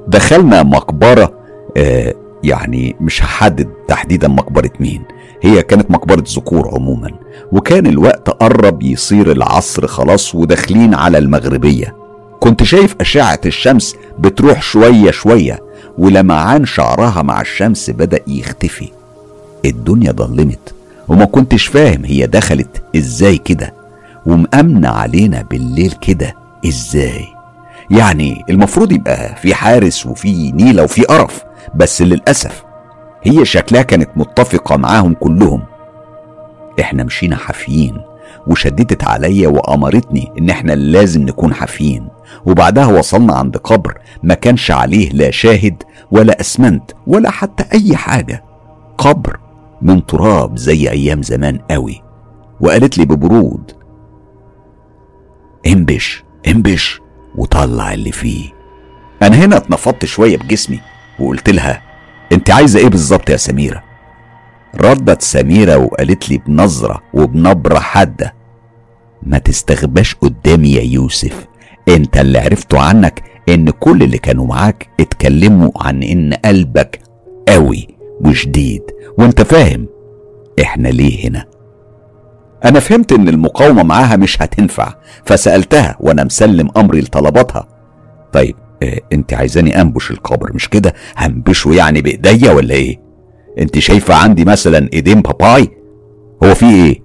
دخلنا 0.08 0.64
مقبرة 0.64 1.34
آه 1.78 2.14
يعني 2.48 2.96
مش 3.02 3.24
هحدد 3.24 3.70
تحديدا 3.88 4.28
مقبرة 4.28 4.72
مين. 4.80 5.04
هي 5.42 5.62
كانت 5.64 5.92
مقبرة 5.92 6.24
ذكور 6.36 6.70
عموما. 6.76 7.12
وكان 7.52 7.88
الوقت 7.88 8.30
قرب 8.30 8.84
يصير 8.84 9.32
العصر 9.32 9.88
خلاص 9.88 10.36
وداخلين 10.36 10.94
على 10.94 11.18
المغربية. 11.18 11.96
كنت 12.40 12.64
شايف 12.64 12.96
أشعة 13.02 13.42
الشمس 13.46 13.96
بتروح 14.20 14.62
شوية 14.62 15.12
شوية 15.12 15.60
ولمعان 15.98 16.66
شعرها 16.66 17.22
مع 17.22 17.42
الشمس 17.42 17.90
بدأ 17.90 18.20
يختفي. 18.28 18.90
الدنيا 19.66 20.12
ضلمت 20.12 20.74
وما 21.08 21.26
كنتش 21.26 21.66
فاهم 21.68 22.06
هي 22.06 22.28
دخلت 22.28 22.84
إزاي 22.96 23.38
كده. 23.38 23.74
ومأمنة 24.26 24.90
علينا 24.90 25.42
بالليل 25.42 25.92
كده 26.02 26.36
إزاي. 26.68 27.37
يعني 27.92 28.44
المفروض 28.50 28.92
يبقى 28.92 29.36
في 29.36 29.56
حارس 29.56 30.06
وفي 30.06 30.52
نيلة 30.52 30.84
وفي 30.84 31.02
قرف 31.04 31.44
بس 31.76 32.02
للأسف 32.02 32.64
هي 33.24 33.46
شكلها 33.46 33.82
كانت 33.82 34.10
متفقة 34.16 34.78
معاهم 34.78 35.14
كلهم. 35.14 35.64
إحنا 36.80 37.04
مشينا 37.04 37.36
حافيين 37.36 37.98
وشددت 38.48 39.04
عليا 39.04 39.48
وأمرتني 39.48 40.32
إن 40.40 40.50
إحنا 40.50 40.72
لازم 40.74 41.22
نكون 41.22 41.54
حافيين 41.54 42.08
وبعدها 42.46 42.86
وصلنا 42.86 43.34
عند 43.36 43.58
قبر 43.58 43.98
ما 44.24 44.34
كانش 44.34 44.72
عليه 44.72 45.10
لا 45.10 45.32
شاهد 45.32 45.84
ولا 46.12 46.42
أسمنت 46.42 46.92
ولا 47.08 47.30
حتى 47.30 47.66
أي 47.74 47.96
حاجة. 47.96 48.44
قبر 48.98 49.40
من 49.82 50.06
تراب 50.06 50.58
زي 50.58 50.90
أيام 50.90 51.24
زمان 51.24 51.58
قوي. 51.72 52.02
وقالت 52.62 52.98
لي 52.98 53.06
ببرود 53.06 53.72
انبش 55.68 56.24
انبش 56.48 57.02
وطلع 57.38 57.94
اللي 57.94 58.12
فيه. 58.12 58.50
أنا 59.22 59.36
هنا 59.36 59.58
اتنفضت 59.58 60.06
شوية 60.06 60.38
بجسمي 60.38 60.80
وقلت 61.20 61.50
لها 61.50 61.82
أنت 62.32 62.50
عايزة 62.52 62.80
إيه 62.80 62.88
بالظبط 62.88 63.30
يا 63.30 63.38
سميرة؟ 63.38 63.84
ردت 64.76 65.22
سميرة 65.22 65.78
وقالت 65.78 66.30
لي 66.30 66.38
بنظرة 66.38 67.02
وبنبرة 67.14 67.80
حادة 67.80 68.34
ما 69.24 69.38
تستغباش 69.38 70.16
قدامي 70.16 70.72
يا 70.74 70.82
يوسف 70.82 71.46
أنت 71.88 72.18
اللي 72.18 72.40
عرفته 72.40 72.80
عنك 72.80 73.24
إن 73.50 73.70
كل 73.70 74.04
اللي 74.04 74.18
كانوا 74.18 74.46
معاك 74.46 74.90
اتكلموا 75.00 75.72
عن 75.76 76.04
إن 76.04 76.34
قلبك 76.34 77.00
قوي 77.48 77.88
وشديد 78.22 78.82
وأنت 79.18 79.42
فاهم 79.42 79.88
إحنا 80.62 80.88
ليه 80.88 81.28
هنا؟ 81.30 81.46
أنا 82.66 82.80
فهمت 82.80 83.12
إن 83.12 83.30
المقاومة 83.30 83.84
معاها 83.84 84.16
مش 84.16 84.42
هتنفع 84.42 84.94
فسألتها 85.26 85.98
وأنا 86.00 86.24
مسلم 86.24 86.70
أمري 86.78 87.02
لطلباتها. 87.02 87.68
طيب 88.34 88.56
آه 88.84 89.00
أنت 89.14 89.34
عايزاني 89.34 89.82
أنبش 89.82 90.12
القبر 90.12 90.54
مش 90.54 90.70
كده؟ 90.70 90.94
هنبشه 91.16 91.74
يعني 91.74 92.02
بإيديا 92.02 92.52
ولا 92.52 92.74
إيه؟ 92.74 93.00
أنت 93.60 93.80
شايفة 93.80 94.16
عندي 94.16 94.46
مثلا 94.46 94.90
إيدين 94.94 95.22
باباي؟ 95.22 95.70
هو 96.44 96.56
في 96.56 96.66
إيه؟ 96.66 97.02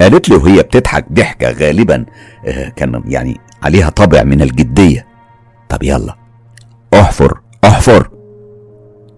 قالت 0.00 0.28
لي 0.28 0.36
وهي 0.36 0.62
بتضحك 0.62 1.12
ضحكة 1.12 1.50
غالبا 1.50 2.06
آه 2.46 2.68
كان 2.68 3.02
يعني 3.06 3.36
عليها 3.62 3.90
طابع 3.90 4.22
من 4.22 4.42
الجدية. 4.42 5.06
طب 5.68 5.82
يلا. 5.82 6.16
أحفر 6.94 7.40
أحفر. 7.64 8.10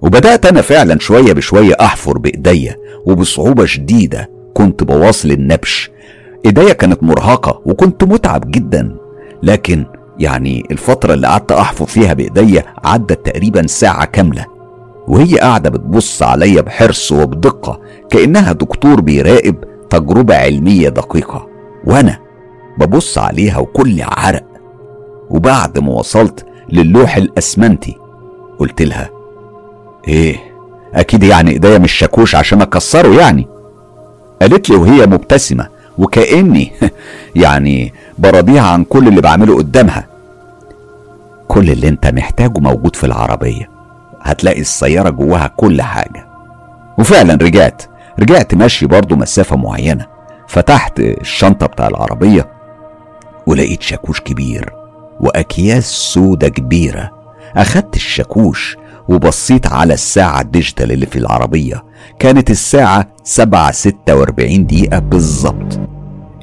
وبدأت 0.02 0.46
أنا 0.46 0.60
فعلا 0.62 0.98
شوية 0.98 1.32
بشوية 1.32 1.74
أحفر 1.80 2.18
بإيديا 2.18 2.76
وبصعوبة 3.06 3.64
شديدة. 3.66 4.30
كنت 4.54 4.84
بواصل 4.84 5.30
النبش. 5.30 5.90
إيديا 6.46 6.72
كانت 6.72 7.02
مرهقة 7.02 7.62
وكنت 7.66 8.04
متعب 8.04 8.50
جدا. 8.50 8.96
لكن 9.42 9.86
يعني 10.18 10.66
الفترة 10.70 11.14
اللي 11.14 11.26
قعدت 11.26 11.52
أحفر 11.52 11.86
فيها 11.86 12.12
بإيديا 12.12 12.64
عدت 12.84 13.26
تقريبا 13.26 13.66
ساعة 13.66 14.04
كاملة. 14.04 14.46
وهي 15.08 15.38
قاعدة 15.38 15.70
بتبص 15.70 16.22
عليا 16.22 16.60
بحرص 16.60 17.12
وبدقة 17.12 17.80
كأنها 18.10 18.52
دكتور 18.52 19.00
بيراقب 19.00 19.56
تجربة 19.90 20.36
علمية 20.36 20.88
دقيقة. 20.88 21.48
وأنا 21.84 22.18
ببص 22.78 23.18
عليها 23.18 23.58
وكل 23.58 24.02
عرق. 24.02 24.44
وبعد 25.30 25.78
ما 25.78 25.92
وصلت 25.92 26.46
للوح 26.68 27.16
الأسمنتي 27.16 27.96
قلت 28.58 28.82
لها 28.82 29.10
إيه 30.08 30.36
أكيد 30.94 31.22
يعني 31.22 31.50
إيديا 31.50 31.78
مش 31.78 31.92
شاكوش 31.92 32.34
عشان 32.34 32.62
أكسره 32.62 33.14
يعني. 33.20 33.48
قالت 34.42 34.70
لي 34.70 34.76
وهي 34.76 35.06
مبتسمة 35.06 35.68
وكأني 35.98 36.72
يعني 37.44 37.92
براضيها 38.18 38.62
عن 38.62 38.84
كل 38.84 39.08
اللي 39.08 39.20
بعمله 39.20 39.56
قدامها. 39.56 40.06
كل 41.48 41.70
اللي 41.70 41.88
انت 41.88 42.06
محتاجه 42.06 42.58
موجود 42.58 42.96
في 42.96 43.04
العربية. 43.04 43.70
هتلاقي 44.22 44.60
السيارة 44.60 45.10
جواها 45.10 45.46
كل 45.56 45.82
حاجة. 45.82 46.26
وفعلا 46.98 47.34
رجعت. 47.34 47.82
رجعت 48.18 48.54
ماشي 48.54 48.86
برضو 48.86 49.16
مسافة 49.16 49.56
معينة. 49.56 50.06
فتحت 50.48 51.00
الشنطة 51.00 51.66
بتاع 51.66 51.88
العربية 51.88 52.46
ولقيت 53.46 53.82
شاكوش 53.82 54.20
كبير 54.20 54.72
وأكياس 55.20 55.84
سودة 55.84 56.48
كبيرة. 56.48 57.10
أخدت 57.56 57.96
الشاكوش 57.96 58.76
وبصيت 59.08 59.66
على 59.66 59.94
الساعة 59.94 60.40
الديجيتال 60.40 60.92
اللي 60.92 61.06
في 61.06 61.18
العربية. 61.18 61.84
كانت 62.18 62.50
الساعة 62.50 63.08
سبعة 63.24 63.70
ستة 63.72 64.14
وأربعين 64.14 64.66
دقيقة 64.66 64.98
بالظبط. 64.98 65.80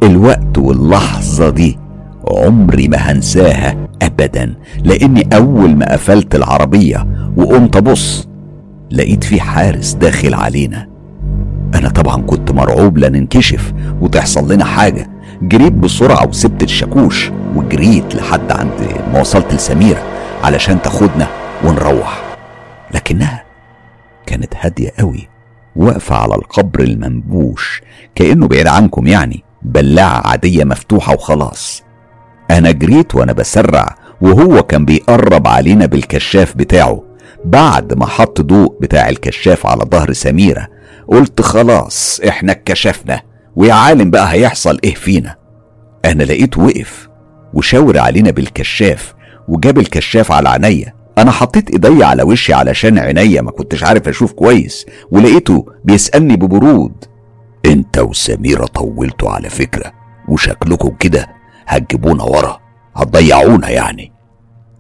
الوقت 0.04 0.58
واللحظة 0.58 1.50
دي 1.50 1.80
عمري 2.28 2.88
ما 2.88 2.98
هنساها 2.98 3.88
أبدا 4.02 4.56
لأني 4.84 5.30
أول 5.34 5.76
ما 5.76 5.94
قفلت 5.94 6.36
العربية 6.36 7.08
وقمت 7.38 7.76
أبص 7.76 8.28
لقيت 8.92 9.24
في 9.24 9.42
حارس 9.42 9.94
داخل 9.94 10.34
علينا. 10.34 10.88
أنا 11.76 11.90
طبعا 11.90 12.22
كنت 12.22 12.52
مرعوب 12.52 12.98
لا 12.98 13.10
ننكشف 13.10 13.74
وتحصل 14.02 14.54
لنا 14.54 14.66
حاجة. 14.66 15.10
جريت 15.42 15.74
بسرعة 15.74 16.28
وسبت 16.28 16.64
الشاكوش 16.64 17.32
وجريت 17.56 18.16
لحد 18.16 18.52
عند 18.52 18.72
ما 19.14 19.20
وصلت 19.22 19.54
لسميرة 19.54 20.04
علشان 20.44 20.82
تاخدنا 20.82 21.28
ونروح. 21.66 22.29
لكنها 22.94 23.44
كانت 24.26 24.54
هادية 24.60 24.92
قوي 25.00 25.30
واقفة 25.76 26.16
على 26.16 26.36
القبر 26.36 26.80
المنبوش 26.80 27.82
كأنه 28.16 28.48
بعيد 28.48 28.68
عنكم 28.68 29.08
يعني 29.08 29.44
بلاعة 29.62 30.28
عادية 30.28 30.64
مفتوحة 30.64 31.14
وخلاص. 31.14 31.84
أنا 32.52 32.72
جريت 32.72 33.16
وأنا 33.16 33.34
بسرع 33.34 33.96
وهو 34.22 34.64
كان 34.64 34.86
بيقرب 34.86 35.48
علينا 35.48 35.86
بالكشاف 35.86 36.58
بتاعه. 36.58 37.04
بعد 37.46 37.94
ما 37.94 38.06
حط 38.06 38.42
ضوء 38.42 38.78
بتاع 38.82 39.10
الكشاف 39.10 39.66
على 39.66 39.84
ظهر 39.92 40.14
سميرة 40.14 40.68
قلت 41.08 41.42
خلاص 41.42 42.22
إحنا 42.28 42.52
اتكشفنا 42.52 43.22
ويا 43.56 43.74
عالم 43.74 44.10
بقى 44.12 44.34
هيحصل 44.34 44.80
إيه 44.84 44.96
فينا؟ 44.96 45.36
أنا 46.06 46.24
لقيته 46.24 46.62
وقف 46.62 47.10
وشاور 47.54 48.00
علينا 48.00 48.32
بالكشاف 48.32 49.14
وجاب 49.48 49.78
الكشاف 49.80 50.32
على 50.32 50.50
عينيا. 50.50 50.94
أنا 51.20 51.32
حطيت 51.32 51.70
إيدي 51.70 52.04
على 52.04 52.24
وشي 52.24 52.54
علشان 52.54 52.98
عينيا 53.00 53.42
ما 53.42 53.52
كنتش 53.52 53.84
عارف 53.84 54.08
أشوف 54.08 54.32
كويس 54.32 54.86
ولقيته 55.12 55.66
بيسألني 55.86 56.36
ببرود. 56.36 56.94
أنت 57.66 58.00
وسميرة 58.00 58.66
طولتوا 58.66 59.30
على 59.30 59.50
فكرة 59.50 59.92
وشكلكم 60.28 60.90
كده 61.00 61.28
هتجيبونا 61.68 62.24
ورا 62.24 62.60
هتضيعونا 62.96 63.70
يعني. 63.70 64.12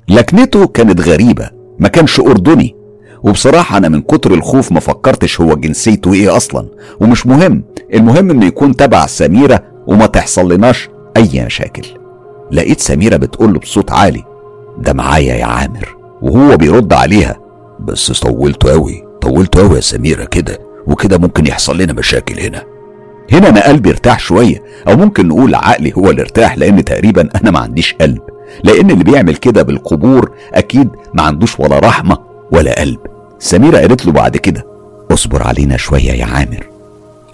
لكنته 0.09 0.67
كانت 0.67 1.01
غريبة 1.01 1.49
ما 1.79 1.87
كانش 1.87 2.19
أردني. 2.19 2.75
وبصراحة 3.23 3.77
أنا 3.77 3.89
من 3.89 4.01
كتر 4.01 4.33
الخوف 4.33 4.71
ما 4.71 4.79
فكرتش 4.79 5.41
هو 5.41 5.55
جنسيته 5.55 6.13
إيه 6.13 6.37
أصلا. 6.37 6.69
ومش 7.01 7.27
مهم 7.27 7.63
المهم 7.93 8.31
إنه 8.31 8.45
يكون 8.45 8.75
تبع 8.75 9.05
سميرة 9.05 9.63
وما 9.87 10.05
تحصل 10.05 10.53
لناش 10.53 10.89
أي 11.17 11.45
مشاكل. 11.45 11.87
لقيت 12.51 12.79
سميرة 12.79 13.15
بتقول 13.17 13.53
بصوت 13.57 13.91
عالي 13.91 14.23
ده 14.77 14.93
معايا 14.93 15.35
يا 15.35 15.45
عامر. 15.45 15.98
وهو 16.21 16.57
بيرد 16.57 16.93
عليها. 16.93 17.37
بس 17.79 18.11
طولته 18.11 18.71
قوي 18.71 19.03
طولته 19.21 19.61
قوي 19.61 19.75
يا 19.75 19.81
سميرة 19.81 20.25
كده 20.25 20.57
وكده 20.87 21.17
ممكن 21.17 21.47
يحصل 21.47 21.77
لنا 21.77 21.93
مشاكل 21.93 22.39
هنا. 22.39 22.63
هنا 23.31 23.49
أنا 23.49 23.67
قلبي 23.67 23.89
ارتاح 23.89 24.19
شوية 24.19 24.63
أو 24.87 24.95
ممكن 24.95 25.27
نقول 25.27 25.55
عقلي 25.55 25.93
هو 25.97 26.09
اللي 26.09 26.21
ارتاح 26.21 26.57
لأن 26.57 26.83
تقريبا 26.85 27.29
أنا 27.41 27.51
ما 27.51 27.59
عنديش 27.59 27.93
قلب. 28.01 28.21
لأن 28.63 28.91
اللي 28.91 29.03
بيعمل 29.03 29.35
كده 29.35 29.61
بالقبور 29.63 30.31
أكيد 30.53 30.89
ما 31.13 31.23
عندوش 31.23 31.59
ولا 31.59 31.79
رحمة 31.79 32.17
ولا 32.51 32.79
قلب. 32.79 32.99
سميرة 33.39 33.77
قالت 33.77 34.05
له 34.05 34.11
بعد 34.11 34.37
كده 34.37 34.65
اصبر 35.11 35.43
علينا 35.47 35.77
شوية 35.77 36.11
يا 36.11 36.25
عامر. 36.25 36.67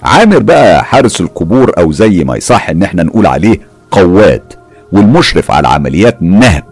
عامر 0.03 0.39
بقى 0.39 0.83
حارس 0.85 1.21
القبور 1.21 1.71
أو 1.77 1.91
زي 1.91 2.23
ما 2.23 2.35
يصح 2.37 2.69
إن 2.69 2.83
إحنا 2.83 3.03
نقول 3.03 3.25
عليه 3.25 3.59
قواد 3.91 4.53
والمشرف 4.91 5.51
على 5.51 5.67
عمليات 5.67 6.17
نهب 6.21 6.63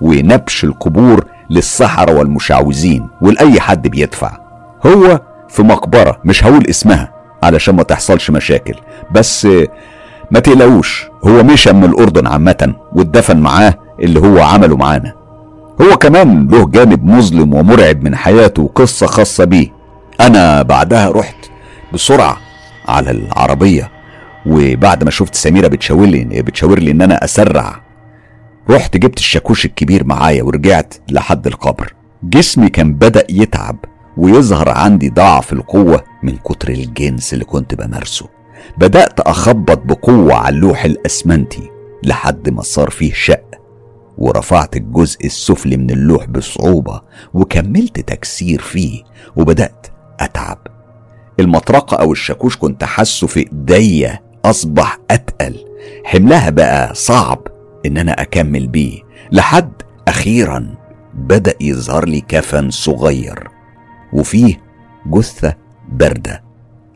ونبش 0.00 0.64
القبور 0.64 1.24
للسحرة 1.52 2.14
والمشعوذين 2.18 3.08
ولأي 3.22 3.60
حد 3.60 3.88
بيدفع. 3.88 4.30
هو 4.86 5.20
في 5.48 5.62
مقبرة 5.62 6.20
مش 6.24 6.44
هقول 6.44 6.66
اسمها 6.70 7.12
علشان 7.42 7.76
ما 7.76 7.82
تحصلش 7.82 8.30
مشاكل 8.30 8.74
بس 9.10 9.44
ما 10.30 10.40
تقلقوش 10.40 11.06
هو 11.24 11.42
مشى 11.42 11.72
من 11.72 11.84
الأردن 11.84 12.26
عامة 12.26 12.74
واتدفن 12.92 13.36
معاه 13.36 13.74
اللي 14.00 14.20
هو 14.20 14.38
عمله 14.42 14.76
معانا. 14.76 15.12
هو 15.82 15.96
كمان 15.96 16.48
له 16.48 16.66
جانب 16.66 17.04
مظلم 17.04 17.54
ومرعب 17.54 18.02
من 18.04 18.16
حياته 18.16 18.62
وقصة 18.62 19.06
خاصة 19.06 19.44
بيه. 19.44 19.68
أنا 20.20 20.62
بعدها 20.62 21.10
رحت 21.10 21.36
بسرعة 21.94 22.36
على 22.88 23.10
العربية 23.10 23.90
وبعد 24.46 25.04
ما 25.04 25.10
شفت 25.10 25.34
سميرة 25.34 25.68
بتشاور 25.68 26.06
لي 26.06 26.42
بتشاور 26.42 26.78
لي 26.78 26.90
إن 26.90 27.02
أنا 27.02 27.24
أسرع 27.24 27.80
رحت 28.70 28.96
جبت 28.96 29.18
الشاكوش 29.18 29.64
الكبير 29.64 30.04
معايا 30.04 30.42
ورجعت 30.42 30.94
لحد 31.10 31.46
القبر. 31.46 31.94
جسمي 32.22 32.68
كان 32.68 32.94
بدأ 32.94 33.26
يتعب 33.30 33.76
ويظهر 34.16 34.68
عندي 34.68 35.08
ضعف 35.10 35.52
القوة 35.52 36.04
من 36.22 36.36
كتر 36.36 36.68
الجنس 36.68 37.32
اللي 37.32 37.44
كنت 37.44 37.74
بمارسه. 37.74 38.28
بدأت 38.78 39.20
أخبط 39.20 39.78
بقوة 39.78 40.34
على 40.34 40.54
اللوح 40.54 40.84
الأسمنتي 40.84 41.70
لحد 42.04 42.48
ما 42.48 42.62
صار 42.62 42.90
فيه 42.90 43.12
شق 43.12 43.44
ورفعت 44.18 44.76
الجزء 44.76 45.26
السفلي 45.26 45.76
من 45.76 45.90
اللوح 45.90 46.24
بصعوبة 46.26 47.00
وكملت 47.34 48.00
تكسير 48.00 48.60
فيه 48.60 49.02
وبدأت 49.36 49.86
أتعب. 50.20 50.58
المطرقة 51.40 51.96
أو 51.96 52.12
الشاكوش 52.12 52.56
كنت 52.56 52.84
حاسه 52.84 53.26
في 53.26 53.40
إيديا 53.40 54.18
أصبح 54.44 54.98
أتقل. 55.10 55.56
حملها 56.04 56.50
بقى 56.50 56.94
صعب. 56.94 57.46
إن 57.86 57.96
أنا 57.96 58.22
أكمل 58.22 58.66
بيه. 58.66 58.98
لحد 59.32 59.72
أخيرا 60.08 60.74
بدأ 61.14 61.54
يظهر 61.60 62.08
لي 62.08 62.20
كفن 62.20 62.70
صغير 62.70 63.48
وفيه 64.12 64.60
جثة 65.06 65.54
باردة. 65.92 66.42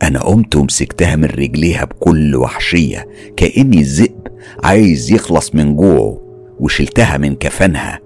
أنا 0.03 0.20
قمت 0.20 0.57
ومسكتها 0.57 1.16
من 1.16 1.25
رجليها 1.25 1.85
بكل 1.85 2.37
وحشية 2.37 3.09
كأني 3.37 3.83
ذئب 3.83 4.27
عايز 4.64 5.12
يخلص 5.12 5.55
من 5.55 5.77
جوعه. 5.77 6.20
وشلتها 6.61 7.16
من 7.16 7.35
كفنها 7.35 8.01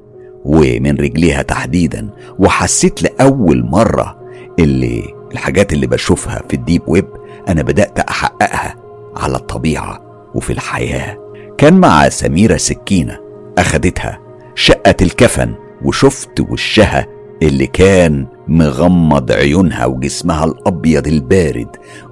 ومن 0.44 0.96
رجليها 0.96 1.42
تحديدا 1.42 2.10
وحسيت 2.38 3.02
لأول 3.02 3.64
مرة 3.64 4.20
اللي 4.58 5.02
الحاجات 5.32 5.72
اللي 5.72 5.86
بشوفها 5.86 6.42
في 6.48 6.54
الديب 6.54 6.82
ويب 6.86 7.06
أنا 7.48 7.62
بدأت 7.62 7.98
أحققها 7.98 8.76
على 9.16 9.36
الطبيعة 9.36 10.00
وفي 10.34 10.52
الحياة. 10.52 11.18
كان 11.60 11.74
مع 11.74 12.08
سميرة 12.08 12.56
سكينة 12.56 13.18
أخدتها 13.58 14.18
شقت 14.54 15.02
الكفن 15.02 15.54
وشفت 15.84 16.40
وشها 16.40 17.06
اللي 17.42 17.66
كان 17.66 18.26
مغمض 18.48 19.32
عيونها 19.32 19.86
وجسمها 19.86 20.44
الأبيض 20.44 21.06
البارد. 21.06 21.68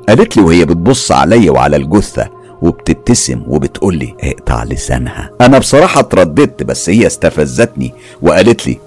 قالت 0.08 0.36
لي 0.36 0.42
وهي 0.42 0.64
بتبص 0.64 1.12
عليا 1.12 1.50
وعلى 1.50 1.76
الجثة 1.76 2.28
وبتبتسم 2.62 3.42
وبتقول 3.46 3.96
لي 3.96 4.14
اقطع 4.20 4.64
لسانها. 4.64 5.30
أنا 5.40 5.58
بصراحة 5.58 6.00
اترددت 6.00 6.62
بس 6.62 6.90
هي 6.90 7.06
استفزتني 7.06 7.94
وقالت 8.22 8.66
لي 8.66 8.78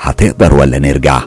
هتقدر 0.00 0.54
ولا 0.54 0.78
نرجع؟ 0.78 1.20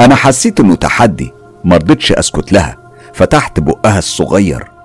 أنا 0.00 0.14
حسيت 0.14 0.60
إنه 0.60 0.74
تحدي 0.74 1.32
مرضتش 1.64 2.12
أسكت 2.12 2.52
لها 2.52 2.78
فتحت 3.14 3.60
بقها 3.60 3.98
الصغير 3.98 4.75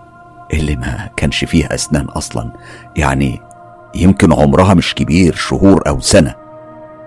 اللي 0.53 0.75
ما 0.75 1.09
كانش 1.17 1.45
فيه 1.45 1.65
أسنان 1.65 2.05
أصلا. 2.05 2.51
يعني 2.97 3.41
يمكن 3.95 4.33
عمرها 4.33 4.73
مش 4.73 4.95
كبير 4.95 5.35
شهور 5.35 5.83
أو 5.87 5.99
سنة. 5.99 6.35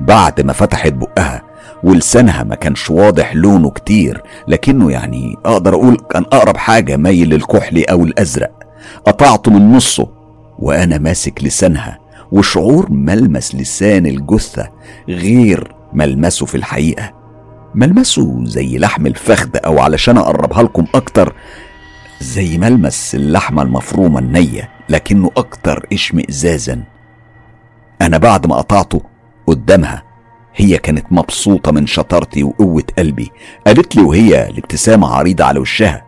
بعد 0.00 0.40
ما 0.40 0.52
فتحت 0.52 0.92
بقها 0.92 1.42
ولسانها 1.82 2.42
ما 2.42 2.54
كانش 2.54 2.90
واضح 2.90 3.34
لونه 3.34 3.70
كتير 3.70 4.22
لكنه 4.48 4.90
يعني 4.92 5.36
أقدر 5.44 5.74
أقول 5.74 5.96
كان 6.10 6.22
أقرب 6.22 6.56
حاجة 6.56 6.96
مايل 6.96 7.28
للكحلي 7.30 7.82
أو 7.82 8.04
الأزرق. 8.04 8.50
قطعته 9.06 9.50
من 9.50 9.72
نصه 9.72 10.08
وأنا 10.58 10.98
ماسك 10.98 11.44
لسانها 11.44 11.98
وشعور 12.32 12.90
ملمس 12.90 13.54
لسان 13.54 14.06
الجثة 14.06 14.68
غير 15.08 15.74
ملمسه 15.92 16.46
في 16.46 16.54
الحقيقة. 16.54 17.12
ملمسه 17.74 18.44
زي 18.44 18.78
لحم 18.78 19.06
الفخذ 19.06 19.48
أو 19.66 19.78
علشان 19.78 20.18
أقربها 20.18 20.62
لكم 20.62 20.86
أكتر 20.94 21.34
زي 22.20 22.58
ملمس 22.58 23.14
اللحمة 23.14 23.62
المفرومة 23.62 24.18
النية 24.18 24.68
لكنه 24.88 25.30
أكتر 25.36 25.86
اشمئزازا 25.92 26.84
أنا 28.02 28.18
بعد 28.18 28.46
ما 28.46 28.56
قطعته 28.56 29.00
قدامها 29.46 30.02
هي 30.54 30.78
كانت 30.78 31.06
مبسوطة 31.10 31.72
من 31.72 31.86
شطارتي 31.86 32.42
وقوة 32.44 32.82
قلبي. 32.98 33.30
قالت 33.66 33.96
لي 33.96 34.02
وهي 34.02 34.48
الابتسامة 34.48 35.08
عريضة 35.08 35.44
على 35.44 35.58
وشها 35.58 36.04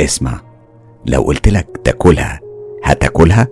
اسمع 0.00 0.40
لو 1.06 1.22
قلت 1.22 1.48
لك 1.48 1.80
تاكلها 1.84 2.40
هتاكلها؟ 2.84 3.48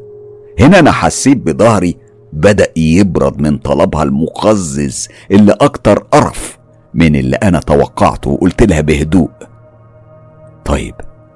هنا 0.61 0.79
أنا 0.79 0.93
حسيت 0.93 1.37
بظهري 1.39 1.97
بدأ 2.33 2.67
يبرد 2.77 3.41
من 3.41 3.59
طلبها 3.59 4.03
المقزز 4.03 5.09
اللي 5.31 5.53
أكتر 5.61 5.99
قرف 5.99 6.59
من 6.95 7.17
اللي 7.17 7.37
أنا 7.37 7.61
توقعته 7.61 8.31
وقلت 8.31 8.63
لها 8.63 8.81
بهدوء. 8.81 9.31
طيب 10.65 10.95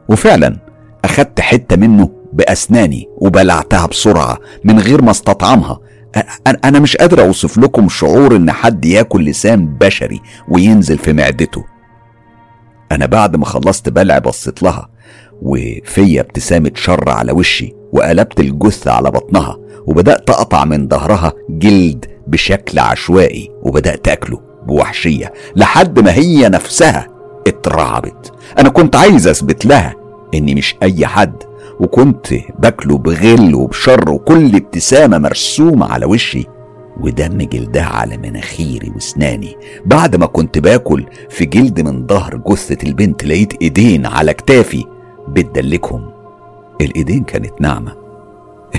وفعلا 0.09 0.57
أخدت 1.05 1.41
حتة 1.41 1.77
منه 1.77 2.11
بأسناني 2.33 3.09
وبلعتها 3.19 3.87
بسرعة 3.87 4.39
من 4.65 4.79
غير 4.79 5.03
ما 5.03 5.11
استطعمها. 5.11 5.81
أنا 6.65 6.79
مش 6.79 6.97
قادر 6.97 7.21
أوصف 7.21 7.59
لكم 7.59 7.89
شعور 7.89 8.37
إن 8.37 8.51
حد 8.53 8.85
ياكل 8.85 9.25
لسان 9.25 9.67
بشري 9.67 10.21
وينزل 10.49 10.99
في 10.99 11.13
معدته. 11.13 11.65
أنا 12.93 13.07
بعد 13.07 13.37
ما 13.37 13.45
خلصت 13.45 13.89
بلع 13.89 14.19
بصيت 14.19 14.63
لها 14.63 14.89
وفيا 15.43 16.21
ابتسامة 16.21 16.71
شر 16.75 17.09
على 17.11 17.33
وشي 17.33 17.75
وقلبت 17.93 18.41
الجثة 18.41 18.93
على 18.93 19.11
بطنها 19.11 19.59
وبدأت 19.87 20.31
أقطع 20.31 20.65
من 20.65 20.89
ظهرها 20.89 21.33
جلد 21.51 22.05
بشكل 22.27 22.79
عشوائي 22.79 23.51
وبدأت 23.63 24.09
أكله 24.09 24.41
بوحشية 24.67 25.33
لحد 25.57 26.01
ما 26.01 26.13
هي 26.15 26.49
نفسها 26.49 27.09
اترعبت. 27.65 28.33
أنا 28.59 28.69
كنت 28.69 28.97
عايز 28.97 29.29
أثبت 29.29 29.67
لها 29.67 29.95
إني 30.35 30.55
مش 30.55 30.75
أي 30.83 31.07
حد 31.07 31.35
وكنت 31.81 32.27
باكله 32.59 32.99
بغل 32.99 33.55
وبشر 33.55 34.11
وكل 34.11 34.57
ابتسامة 34.57 35.19
مرسومة 35.19 35.87
على 35.87 36.07
وشي 36.07 36.47
ودم 37.01 37.39
جلدها 37.39 37.85
على 37.85 38.17
مناخيري 38.17 38.93
وأسناني. 38.95 39.57
بعد 39.87 40.17
ما 40.17 40.27
كنت 40.27 40.59
باكل 40.59 41.07
في 41.31 41.45
جلد 41.45 41.81
من 41.81 42.07
ظهر 42.07 42.37
جثة 42.37 42.89
البنت 42.89 43.25
لقيت 43.25 43.63
إيدين 43.63 44.07
على 44.07 44.35
كتافي 44.35 44.85
بتدلكهم 45.29 46.11
الإيدين 46.81 47.25
كانت 47.25 47.61
ناعمة. 47.61 47.93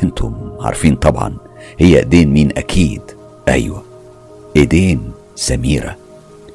أنتم 0.04 0.34
عارفين 0.60 0.96
طبعا 0.96 1.34
هي 1.80 2.00
إيدين 2.00 2.34
مين 2.34 2.50
أكيد. 2.58 3.02
أيوه 3.48 3.84
إيدين 4.56 5.12
سميرة. 5.36 5.96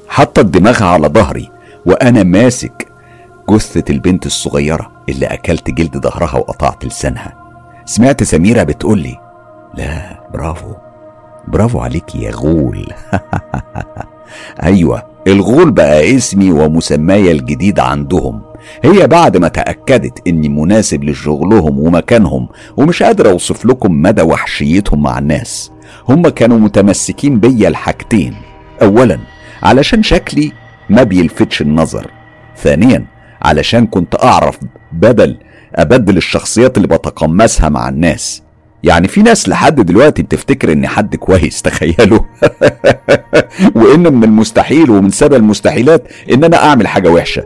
حطت 0.07 0.45
دماغها 0.45 0.85
على 0.85 1.07
ظهري 1.07 1.49
وأنا 1.85 2.23
ماسك 2.23 2.87
جثة 3.49 3.83
البنت 3.89 4.25
الصغيرة 4.25 4.91
اللي 5.09 5.25
أكلت 5.25 5.71
جلد 5.71 5.97
ظهرها 5.97 6.37
وقطعت 6.37 6.85
لسانها. 6.85 7.33
سمعت 7.85 8.23
سميرة 8.23 8.63
بتقولي 8.63 9.17
لا 9.73 10.19
برافو 10.33 10.73
برافو 11.47 11.79
عليك 11.79 12.15
يا 12.15 12.31
غول. 12.31 12.87
أيوه 14.63 15.03
الغول 15.27 15.71
بقى 15.71 16.15
اسمي 16.15 16.51
ومسماي 16.51 17.31
الجديد 17.31 17.79
عندهم. 17.79 18.41
هي 18.83 19.07
بعد 19.07 19.37
ما 19.37 19.47
تأكدت 19.47 20.27
إني 20.27 20.49
مناسب 20.49 21.03
لشغلهم 21.03 21.79
ومكانهم 21.79 22.47
ومش 22.77 23.03
قادر 23.03 23.29
أوصف 23.29 23.65
لكم 23.65 24.01
مدى 24.01 24.21
وحشيتهم 24.21 25.03
مع 25.03 25.19
الناس 25.19 25.71
هم 26.09 26.29
كانوا 26.29 26.57
متمسكين 26.57 27.39
بيا 27.39 27.67
الحاجتين 27.67 28.35
أولا 28.81 29.19
علشان 29.63 30.03
شكلي 30.03 30.51
ما 30.91 31.03
بيلفتش 31.03 31.61
النظر. 31.61 32.11
ثانيا 32.57 33.05
علشان 33.41 33.87
كنت 33.87 34.23
أعرف 34.23 34.59
بدل 34.91 35.37
أبدل 35.75 36.17
الشخصيات 36.17 36.77
اللي 36.77 36.87
بتقمصها 36.87 37.69
مع 37.69 37.89
الناس. 37.89 38.43
يعني 38.83 39.07
في 39.07 39.21
ناس 39.21 39.49
لحد 39.49 39.81
دلوقتي 39.81 40.23
بتفتكر 40.23 40.71
اني 40.71 40.87
حد 40.87 41.15
كويس 41.15 41.61
تخيلوا. 41.61 42.19
وإن 43.75 44.13
من 44.13 44.23
المستحيل 44.23 44.89
ومن 44.89 45.09
سبب 45.09 45.33
المستحيلات 45.33 46.07
إن 46.31 46.43
أنا 46.43 46.57
أعمل 46.57 46.87
حاجة 46.87 47.09
وحشة. 47.09 47.43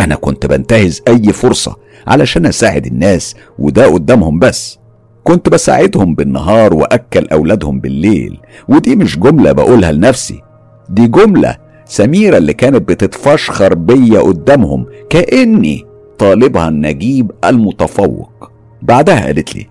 أنا 0.00 0.14
كنت 0.14 0.46
بنتهز 0.46 1.02
أي 1.08 1.32
فرصة 1.32 1.76
علشان 2.06 2.46
أساعد 2.46 2.86
الناس 2.86 3.36
وده 3.58 3.86
قدامهم 3.86 4.38
بس. 4.38 4.78
كنت 5.24 5.48
بساعدهم 5.48 6.14
بالنهار 6.14 6.74
وأكل 6.74 7.28
أولادهم 7.28 7.80
بالليل 7.80 8.40
ودي 8.68 8.96
مش 8.96 9.18
جملة 9.18 9.52
بقولها 9.52 9.92
لنفسي. 9.92 10.40
دي 10.88 11.06
جملة 11.06 11.61
سميرة 11.92 12.38
اللي 12.38 12.52
كانت 12.52 12.88
بتتفشخر 12.88 13.74
بيا 13.74 14.20
قدامهم 14.20 14.86
كأني 15.10 15.86
طالبها 16.18 16.68
النجيب 16.68 17.30
المتفوق. 17.44 18.50
بعدها 18.82 19.26
قالت 19.26 19.56
لي 19.56 19.66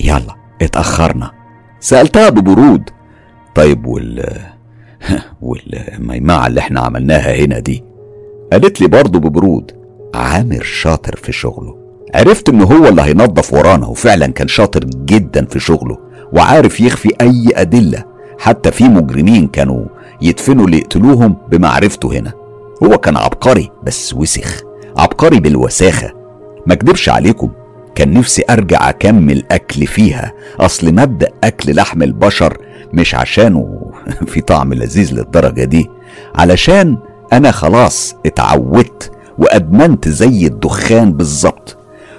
يلا 0.00 0.34
اتأخرنا. 0.62 1.30
سألتها 1.80 2.28
ببرود 2.28 2.82
طيب 3.54 3.86
وال 3.86 4.24
والميمعة 5.42 6.46
اللي 6.46 6.60
إحنا 6.60 6.80
عملناها 6.80 7.34
هنا 7.44 7.58
دي؟ 7.58 7.84
قالت 8.52 8.80
لي 8.80 8.88
برضه 8.88 9.18
ببرود 9.18 9.72
عامر 10.14 10.62
شاطر 10.62 11.16
في 11.16 11.32
شغله. 11.32 11.78
عرفت 12.14 12.48
إن 12.48 12.62
هو 12.62 12.88
اللي 12.88 13.02
هينظف 13.02 13.54
ورانا 13.54 13.86
وفعلا 13.86 14.26
كان 14.26 14.48
شاطر 14.48 14.84
جدا 14.84 15.44
في 15.44 15.60
شغله 15.60 15.98
وعارف 16.32 16.80
يخفي 16.80 17.08
أي 17.20 17.48
أدلة. 17.54 18.04
حتى 18.38 18.70
في 18.70 18.84
مجرمين 18.84 19.46
كانوا 19.46 19.84
يدفنوا 20.24 20.66
اللي 20.66 20.78
يقتلوهم 20.78 21.36
بمعرفته 21.48 22.12
هنا. 22.18 22.32
هو 22.82 22.98
كان 22.98 23.16
عبقري 23.16 23.70
بس 23.82 24.14
وسخ 24.14 24.60
عبقري 24.96 25.40
بالوساخة. 25.40 26.12
ما 26.66 26.74
اكدبش 26.74 27.08
عليكم 27.08 27.50
كان 27.94 28.12
نفسي 28.12 28.42
أرجع 28.50 28.88
أكمل 28.88 29.44
أكل 29.50 29.86
فيها. 29.86 30.32
أصل 30.60 30.94
مبدأ 30.94 31.28
أكل 31.44 31.74
لحم 31.76 32.02
البشر 32.02 32.58
مش 32.92 33.14
عشانه. 33.14 33.92
في 34.26 34.40
طعم 34.40 34.74
لذيذ 34.74 35.14
للدرجة 35.14 35.64
دي. 35.64 35.90
علشان 36.34 36.98
أنا 37.32 37.50
خلاص 37.50 38.14
اتعودت 38.26 39.10
وأدمنت 39.38 40.08
زي 40.08 40.46
الدخان 40.46 41.12
بالظبط. 41.12 41.76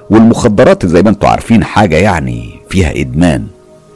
والمخدرات 0.10 0.86
زي 0.86 1.02
ما 1.02 1.10
أنتوا 1.10 1.30
عارفين 1.30 1.64
حاجة 1.64 1.96
يعني 1.96 2.60
فيها 2.70 3.02
إدمان. 3.02 3.48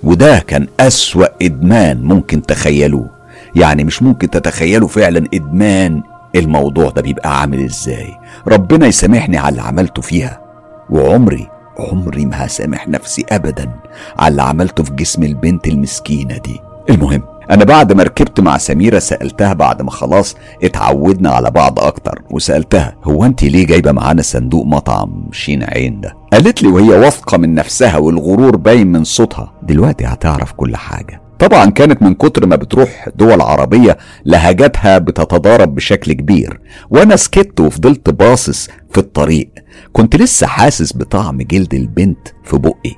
وده 0.04 0.40
كان 0.40 0.68
أسوأ 0.80 1.26
إدمان 1.42 2.02
ممكن 2.02 2.42
تخيلوه. 2.42 3.19
يعني 3.56 3.84
مش 3.84 4.04
ممكن 4.04 4.30
تتخيلوا 4.30 4.88
فعلا 4.88 5.28
إدمان 5.34 6.04
الموضوع 6.36 6.90
ده 6.90 7.02
بيبقى 7.02 7.40
عامل 7.42 7.66
إزاي. 7.66 8.14
ربنا 8.48 8.88
يسامحني 8.88 9.38
على 9.38 9.50
اللي 9.50 9.62
عملته 9.62 10.02
فيها 10.02 10.42
وعمري 10.90 11.48
عمري 11.80 12.26
ما 12.26 12.46
هسامح 12.46 12.88
نفسي 12.88 13.26
ابدا 13.32 13.72
على 14.20 14.32
اللي 14.32 14.42
عملته 14.42 14.84
في 14.84 14.92
جسم 14.92 15.24
البنت 15.24 15.68
المسكينة 15.68 16.38
دي. 16.38 16.60
المهم 16.90 17.22
أنا 17.52 17.64
بعد 17.64 17.94
ما 17.94 18.04
ركبت 18.04 18.40
مع 18.40 18.58
سميرة 18.58 19.00
سألتها 19.00 19.54
بعد 19.54 19.82
ما 19.82 19.92
خلاص 19.92 20.36
اتعودنا 20.64 21.30
على 21.30 21.52
بعض 21.52 21.80
أكتر 21.80 22.22
وسألتها 22.32 22.96
هو 23.04 23.26
انت 23.26 23.44
ليه 23.44 23.66
جايبة 23.66 23.92
معانا 23.92 24.22
صندوق 24.22 24.66
مطعم 24.66 25.24
شين 25.32 25.64
عين 25.64 26.02
ده؟ 26.02 26.16
قالت 26.34 26.64
لي 26.64 26.68
وهي 26.70 26.90
واثقة 26.90 27.38
من 27.38 27.56
نفسها 27.56 27.98
والغرور 27.98 28.56
باين 28.56 28.88
من 28.88 29.04
صوتها. 29.04 29.54
دلوقتي 29.64 30.06
هتعرف 30.06 30.52
كل 30.52 30.76
حاجة. 30.76 31.22
طبعا 31.40 31.70
كانت 31.70 32.02
من 32.02 32.14
كتر 32.14 32.46
ما 32.46 32.56
بتروح 32.56 33.10
دول 33.16 33.42
عربية 33.42 33.98
لهجاتها 34.26 34.98
بتتضارب 34.98 35.76
بشكل 35.76 36.14
كبير 36.14 36.60
وأنا 36.90 37.16
سكت 37.16 37.60
وفضلت 37.60 38.10
باصص 38.10 38.70
في 38.92 38.98
الطريق. 38.98 39.50
كنت 39.94 40.16
لسه 40.16 40.48
حاسس 40.48 40.98
بطعم 40.98 41.38
جلد 41.38 41.74
البنت 41.74 42.28
في 42.44 42.58
بقي. 42.58 42.96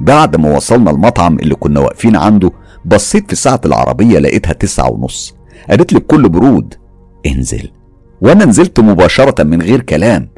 بعد 0.00 0.36
ما 0.36 0.56
وصلنا 0.56 0.90
المطعم 0.90 1.38
اللي 1.38 1.54
كنا 1.54 1.80
واقفين 1.80 2.16
عنده 2.16 2.50
بصيت 2.84 3.30
في 3.30 3.36
ساعة 3.36 3.60
العربية 3.64 4.18
لقيتها 4.18 4.52
تسعة 4.52 4.90
ونص. 4.90 5.34
قالت 5.70 5.92
لي 5.92 5.98
بكل 5.98 6.28
برود 6.28 6.74
انزل. 7.26 7.70
وأنا 8.20 8.44
نزلت 8.44 8.80
مباشرة 8.80 9.42
من 9.42 9.62
غير 9.62 9.80
كلام 9.80 10.28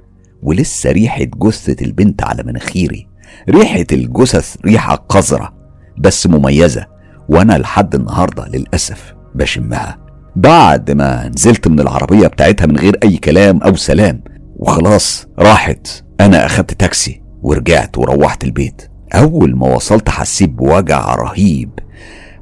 ولسه 0.43 0.93
ريحة 0.93 1.25
جثة 1.25 1.85
البنت 1.87 2.23
على 2.23 2.43
مناخيري. 2.43 3.07
ريحة 3.51 3.87
الجثث 3.93 4.57
ريحة 4.65 4.95
قذرة 4.95 5.55
بس 5.99 6.27
مميزة. 6.27 6.98
وأنا 7.29 7.59
لحد 7.59 7.95
النهاردة 7.95 8.49
للأسف 8.49 9.15
بشمها. 9.35 9.99
بعد 10.37 10.91
ما 10.91 11.29
نزلت 11.29 11.69
من 11.69 11.81
العربية 11.81 12.27
بتاعتها 12.27 12.67
من 12.67 12.77
غير 12.77 12.99
أي 13.03 13.17
كلام 13.17 13.59
أو 13.63 13.77
سلام 13.77 14.23
وخلاص 14.57 15.27
راحت. 15.39 16.05
أنا 16.21 16.47
أخدت 16.47 16.73
تاكسي 16.73 17.23
ورجعت 17.43 17.99
وروحت 17.99 18.45
البيت. 18.45 18.83
أول 19.15 19.57
ما 19.57 19.75
وصلت 19.75 20.09
حسيت 20.09 20.51
بوجع 20.51 21.15
رهيب. 21.15 21.71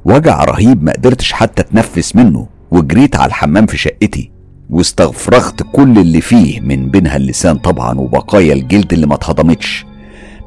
وجع 0.04 0.44
رهيب 0.44 0.82
ما 0.82 0.92
قدرتش 0.92 1.32
حتى 1.32 1.62
اتنفس 1.62 2.16
منه 2.16 2.46
وجريت 2.70 3.16
على 3.16 3.26
الحمام 3.26 3.66
في 3.66 3.78
شقتي. 3.78 4.32
واستفرغت 4.70 5.62
كل 5.72 5.98
اللي 5.98 6.20
فيه 6.20 6.60
من 6.60 6.90
بينها 6.90 7.16
اللسان 7.16 7.58
طبعا 7.58 7.98
وبقايا 7.98 8.52
الجلد 8.54 8.92
اللي 8.92 9.06
ما 9.06 9.14
اتهضمتش. 9.14 9.86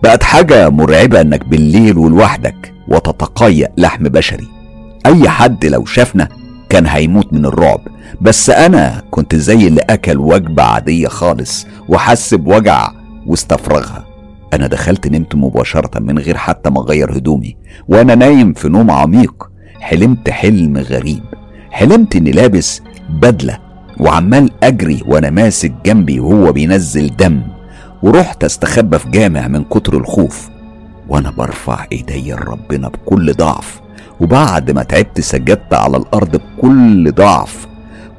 بقت 0.04 0.24
حاجة 0.24 0.70
مرعبة 0.70 1.22
إنك 1.22 1.46
بالليل 1.46 1.98
ولوحدك. 1.98 2.74
وتتقيأ 2.90 3.68
لحم 3.78 4.04
بشري. 4.04 4.48
أي 5.06 5.30
حد 5.30 5.66
لو 5.66 5.86
شافنا 5.86 6.28
كان 6.70 6.88
هيموت 6.88 7.34
من 7.34 7.46
الرعب. 7.46 7.80
بس 8.22 8.50
أنا 8.50 9.04
كنت 9.12 9.36
زي 9.36 9.68
اللي 9.68 9.82
أكل 9.90 10.18
وجبة 10.18 10.64
عادية 10.64 11.08
خالص 11.08 11.68
وحس 11.90 12.34
بوجع 12.34 12.92
واستفرغها. 13.26 14.06
أنا 14.54 14.68
دخلت 14.68 15.08
نمت 15.08 15.36
مباشرة 15.36 16.00
من 16.00 16.20
غير 16.20 16.38
حتى 16.38 16.70
ما 16.70 16.82
أغير 16.82 17.18
هدومي. 17.18 17.58
وأنا 17.88 18.16
نايم 18.16 18.54
في 18.54 18.70
نوم 18.70 18.92
عميق. 18.92 19.50
حلمت 19.80 20.30
حلم 20.30 20.78
غريب. 20.78 21.24
حلمت 21.72 22.16
إني 22.16 22.32
لابس 22.32 22.82
بدلة 23.10 23.58
وعمال 24.00 24.52
أجري 24.64 25.04
وأنا 25.08 25.30
ماسك 25.30 25.74
جنبي 25.86 26.20
وهو 26.20 26.52
بينزل 26.52 27.16
دم. 27.16 27.42
ورحت 28.04 28.44
أستخبى 28.44 29.00
في 29.00 29.10
جامع 29.10 29.48
من 29.48 29.64
كتر 29.64 29.98
الخوف. 29.98 30.50
وأنا 31.10 31.32
برفع 31.32 31.86
ايدي 31.92 32.32
لربنا 32.32 32.88
بكل 32.88 33.34
ضعف 33.34 33.82
وبعد 34.20 34.72
ما 34.72 34.84
تعبت 34.84 35.22
سجدت 35.22 35.74
على 35.74 35.98
الأرض 35.98 36.36
بكل 36.36 37.12
ضعف 37.12 37.68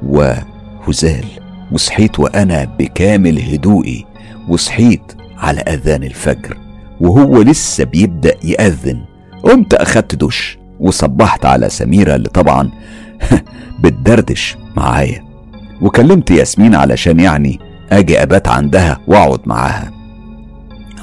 وهزال 0.03 1.25
وصحيت 1.71 2.19
وأنا 2.19 2.63
بكامل 2.79 3.39
هدوئي 3.39 4.05
وصحيت 4.49 5.13
على 5.37 5.61
اذان 5.61 6.03
الفجر 6.03 6.57
وهو 7.01 7.41
لسه 7.41 7.83
بيبدأ 7.83 8.33
يأذن. 8.43 9.01
قمت 9.43 9.73
أخدت 9.73 10.15
دش 10.15 10.57
وصبحت 10.79 11.45
على 11.45 11.69
سميرة 11.69 12.15
اللي 12.15 12.29
طبعا 12.29 12.71
بتدردش 13.81 14.57
معايا. 14.75 15.23
وكلمت 15.81 16.31
ياسمين 16.31 16.75
علشان 16.75 17.19
يعني 17.19 17.59
آجي 17.91 18.23
أبات 18.23 18.47
عندها 18.47 18.99
وأقعد 19.07 19.39
معاها. 19.45 19.91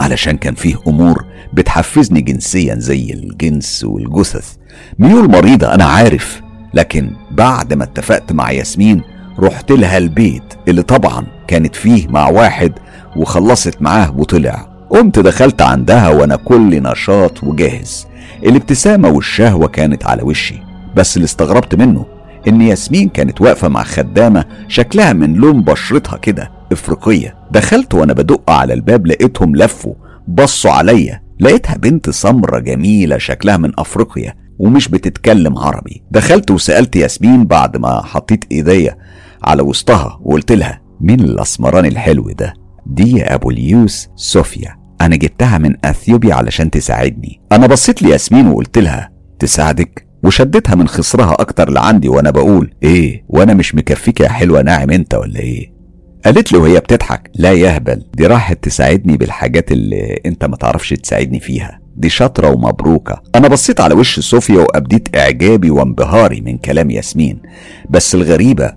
علشان 0.00 0.36
كان 0.36 0.54
فيه 0.54 0.76
أمور 0.86 1.24
بتحفزني 1.52 2.20
جنسيا 2.20 2.74
زي 2.74 3.12
الجنس 3.12 3.84
والجثث. 3.84 4.52
ميول 4.98 5.30
مريضة 5.30 5.74
أنا 5.74 5.84
عارف. 5.84 6.42
لكن 6.74 7.10
بعد 7.30 7.74
ما 7.74 7.84
اتفقت 7.84 8.32
مع 8.32 8.50
ياسمين 8.50 9.02
رحت 9.38 9.72
لها 9.72 9.98
البيت 9.98 10.42
اللي 10.68 10.82
طبعا 10.82 11.26
كانت 11.46 11.76
فيه 11.76 12.08
مع 12.08 12.28
واحد 12.28 12.72
وخلصت 13.16 13.82
معاه 13.82 14.16
وطلع. 14.16 14.68
قمت 14.90 15.18
دخلت 15.18 15.62
عندها 15.62 16.08
وأنا 16.08 16.36
كل 16.36 16.82
نشاط 16.82 17.44
وجاهز. 17.44 18.06
الابتسامة 18.44 19.08
والشهوة 19.08 19.68
كانت 19.68 20.06
على 20.06 20.22
وشي. 20.22 20.62
بس 20.96 21.16
اللي 21.16 21.24
استغربت 21.24 21.74
منه 21.74 22.06
إن 22.48 22.60
ياسمين 22.60 23.08
كانت 23.08 23.40
واقفة 23.40 23.68
مع 23.68 23.82
خدامة 23.82 24.44
شكلها 24.68 25.12
من 25.12 25.34
لون 25.34 25.62
بشرتها 25.62 26.16
كده. 26.16 26.57
إفريقية. 26.72 27.34
دخلت 27.50 27.94
وأنا 27.94 28.12
بدق 28.12 28.50
على 28.50 28.74
الباب 28.74 29.06
لقيتهم 29.06 29.56
لفوا 29.56 29.94
بصوا 30.28 30.70
عليا. 30.70 31.22
لقيتها 31.40 31.76
بنت 31.76 32.10
سمرة 32.10 32.58
جميلة 32.58 33.18
شكلها 33.18 33.56
من 33.56 33.72
أفريقيا 33.78 34.34
ومش 34.58 34.88
بتتكلم 34.88 35.58
عربي. 35.58 36.02
دخلت 36.10 36.50
وسألت 36.50 36.96
ياسمين 36.96 37.44
بعد 37.44 37.76
ما 37.76 38.02
حطيت 38.02 38.44
إيديا 38.52 38.98
على 39.44 39.62
وسطها 39.62 40.20
وقلت 40.22 40.52
لها 40.52 40.80
مين 41.00 41.20
الأسمران 41.20 41.86
الحلو 41.86 42.30
ده؟ 42.30 42.54
دي 42.86 43.16
يا 43.18 43.34
أبو 43.34 43.50
اليوس 43.50 44.08
صوفيا 44.16 44.76
أنا 45.00 45.16
جبتها 45.16 45.58
من 45.58 45.74
أثيوبيا 45.84 46.34
علشان 46.34 46.70
تساعدني. 46.70 47.40
أنا 47.52 47.66
بصيت 47.66 48.02
لياسمين 48.02 48.46
وقلت 48.48 48.78
لها 48.78 49.10
تساعدك؟ 49.38 50.06
وشدتها 50.24 50.74
من 50.74 50.88
خصرها 50.88 51.32
أكتر 51.32 51.70
لعندي 51.70 52.08
وأنا 52.08 52.30
بقول 52.30 52.74
إيه 52.82 53.24
وأنا 53.28 53.54
مش 53.54 53.74
مكفيك 53.74 54.20
يا 54.20 54.28
حلوة 54.28 54.62
ناعم 54.62 54.90
أنت 54.90 55.14
ولا 55.14 55.40
إيه؟ 55.40 55.77
قالت 56.24 56.52
له 56.52 56.58
وهي 56.58 56.80
بتضحك. 56.80 57.30
لا 57.34 57.52
يهبل. 57.52 58.04
دي 58.14 58.26
راحت 58.26 58.64
تساعدني 58.64 59.16
بالحاجات 59.16 59.72
اللي 59.72 60.20
انت 60.26 60.44
ما 60.44 60.56
تعرفش 60.56 60.90
تساعدني 60.90 61.40
فيها. 61.40 61.80
دي 61.96 62.08
شاطرة 62.08 62.50
ومبروكة. 62.50 63.22
أنا 63.34 63.48
بصيت 63.48 63.80
على 63.80 63.94
وش 63.94 64.20
صوفيا 64.20 64.60
وأبديت 64.60 65.16
إعجابي 65.16 65.70
وانبهاري 65.70 66.40
من 66.40 66.58
كلام 66.58 66.90
ياسمين. 66.90 67.42
بس 67.90 68.14
الغريبة 68.14 68.72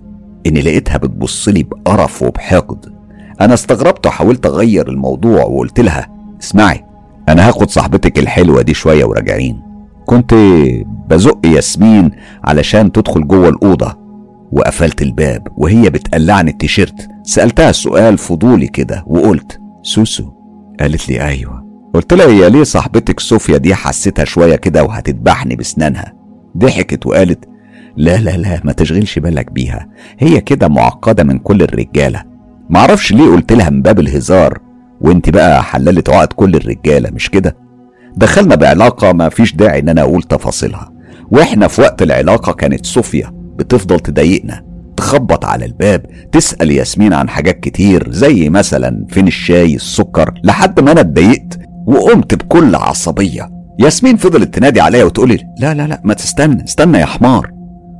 إني 0.46 0.62
لقيتها 0.62 0.96
بتبصلي 0.96 1.62
بقرف 1.62 2.22
وبحقد. 2.22 2.92
أنا 3.40 3.54
استغربت 3.54 4.06
وحاولت 4.06 4.46
أغير 4.46 4.88
الموضوع 4.88 5.42
وقلت 5.42 5.80
لها 5.80 6.10
اسمعي 6.42 6.84
أنا 7.28 7.48
هاخد 7.48 7.70
صاحبتك 7.70 8.18
الحلوة 8.18 8.62
دي 8.62 8.74
شوية 8.74 9.04
وراجعين. 9.04 9.62
كنت 10.06 10.34
بزق 11.08 11.46
ياسمين 11.46 12.10
علشان 12.44 12.92
تدخل 12.92 13.26
جوه 13.28 13.48
الأوضة. 13.48 14.01
وقفلت 14.52 15.02
الباب 15.02 15.48
وهي 15.56 15.90
بتقلعني 15.90 16.50
التيشيرت. 16.50 17.08
سألتها 17.22 17.72
سؤال 17.72 18.18
فضولي 18.18 18.66
كده 18.66 19.04
وقلت 19.06 19.60
سوسو؟ 19.82 20.30
قالت 20.80 21.08
لي 21.08 21.22
أيوة. 21.22 21.62
قلت 21.94 22.12
لها 22.12 22.26
هي 22.26 22.50
ليه 22.50 22.62
صاحبتك 22.62 23.20
صوفيا 23.20 23.56
دي 23.56 23.74
حسيتها 23.74 24.24
شوية 24.24 24.56
كده 24.56 24.84
وهتذبحني 24.84 25.56
بسنانها؟ 25.56 26.12
ضحكت 26.58 27.06
وقالت 27.06 27.44
لا 27.96 28.16
لا 28.16 28.36
لا 28.36 28.60
ما 28.64 28.72
تشغلش 28.72 29.18
بالك 29.18 29.50
بيها. 29.52 29.88
هي 30.18 30.40
كده 30.40 30.68
معقدة 30.68 31.24
من 31.24 31.38
كل 31.38 31.62
الرجالة. 31.62 32.22
معرفش 32.70 33.12
ليه 33.12 33.24
قلت 33.30 33.52
لها 33.52 33.70
من 33.70 33.82
باب 33.82 34.00
الهزار. 34.00 34.58
وانت 35.00 35.30
بقى 35.30 35.62
حللت 35.62 36.10
عقد 36.10 36.32
كل 36.32 36.54
الرجالة 36.54 37.10
مش 37.10 37.30
كده؟ 37.30 37.56
دخلنا 38.16 38.54
بعلاقة 38.54 39.12
ما 39.12 39.28
فيش 39.28 39.54
داعي 39.54 39.80
إن 39.80 39.88
أنا 39.88 40.00
أقول 40.02 40.22
تفاصيلها. 40.22 40.92
وإحنا 41.30 41.68
في 41.68 41.80
وقت 41.80 42.02
العلاقة 42.02 42.52
كانت 42.52 42.86
صوفيا 42.86 43.41
بتفضل 43.56 44.00
تضايقنا 44.00 44.64
تخبط 44.96 45.44
على 45.44 45.64
الباب 45.64 46.06
تسأل 46.32 46.70
ياسمين 46.70 47.12
عن 47.12 47.28
حاجات 47.28 47.60
كتير 47.60 48.12
زي 48.12 48.50
مثلا 48.50 49.06
فين 49.08 49.26
الشاي 49.26 49.74
السكر 49.74 50.34
لحد 50.44 50.80
ما 50.80 50.92
أنا 50.92 51.00
اتضايقت 51.00 51.58
وقمت 51.86 52.34
بكل 52.34 52.74
عصبية. 52.74 53.48
ياسمين 53.78 54.16
فضلت 54.16 54.54
تنادي 54.54 54.80
عليا 54.80 55.04
وتقولي 55.04 55.38
لا 55.58 55.74
لا 55.74 55.86
لا 55.86 56.00
ما 56.04 56.14
تستنى 56.14 56.64
استنى 56.64 56.98
يا 56.98 57.06
حمار. 57.06 57.50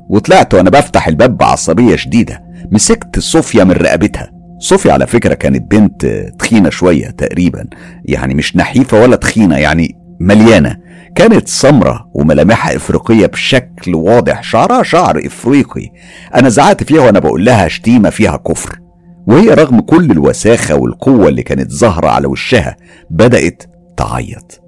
وطلعت 0.08 0.54
وأنا 0.54 0.70
بفتح 0.70 1.08
الباب 1.08 1.36
بعصبية 1.36 1.96
شديدة 1.96 2.44
مسكت 2.70 3.18
صوفيا 3.18 3.64
من 3.64 3.72
رقبتها. 3.72 4.30
صوفيا 4.58 4.92
على 4.92 5.06
فكرة 5.06 5.34
كانت 5.34 5.70
بنت 5.70 6.06
تخينة 6.38 6.70
شوية 6.70 7.10
تقريبا 7.10 7.64
يعني 8.04 8.34
مش 8.34 8.56
نحيفة 8.56 9.00
ولا 9.02 9.16
تخينة 9.16 9.56
يعني 9.56 9.96
مليانة. 10.22 10.76
كانت 11.14 11.48
سمرة 11.48 12.10
وملامحها 12.14 12.76
إفريقية 12.76 13.26
بشكل 13.26 13.94
واضح 13.94 14.42
شعرها 14.42 14.82
شعر 14.82 15.26
إفريقي. 15.26 15.88
أنا 16.34 16.48
زعقت 16.48 16.84
فيها 16.84 17.00
وأنا 17.00 17.18
بقول 17.18 17.44
لها 17.44 17.68
شتيمة 17.68 18.10
فيها 18.10 18.36
كفر. 18.36 18.78
وهي 19.26 19.48
رغم 19.48 19.80
كل 19.80 20.10
الوساخة 20.10 20.74
والقوة 20.74 21.28
اللي 21.28 21.42
كانت 21.42 21.70
ظاهرة 21.72 22.08
على 22.08 22.26
وشها 22.26 22.76
بدأت 23.10 23.62
تعيط. 23.96 24.60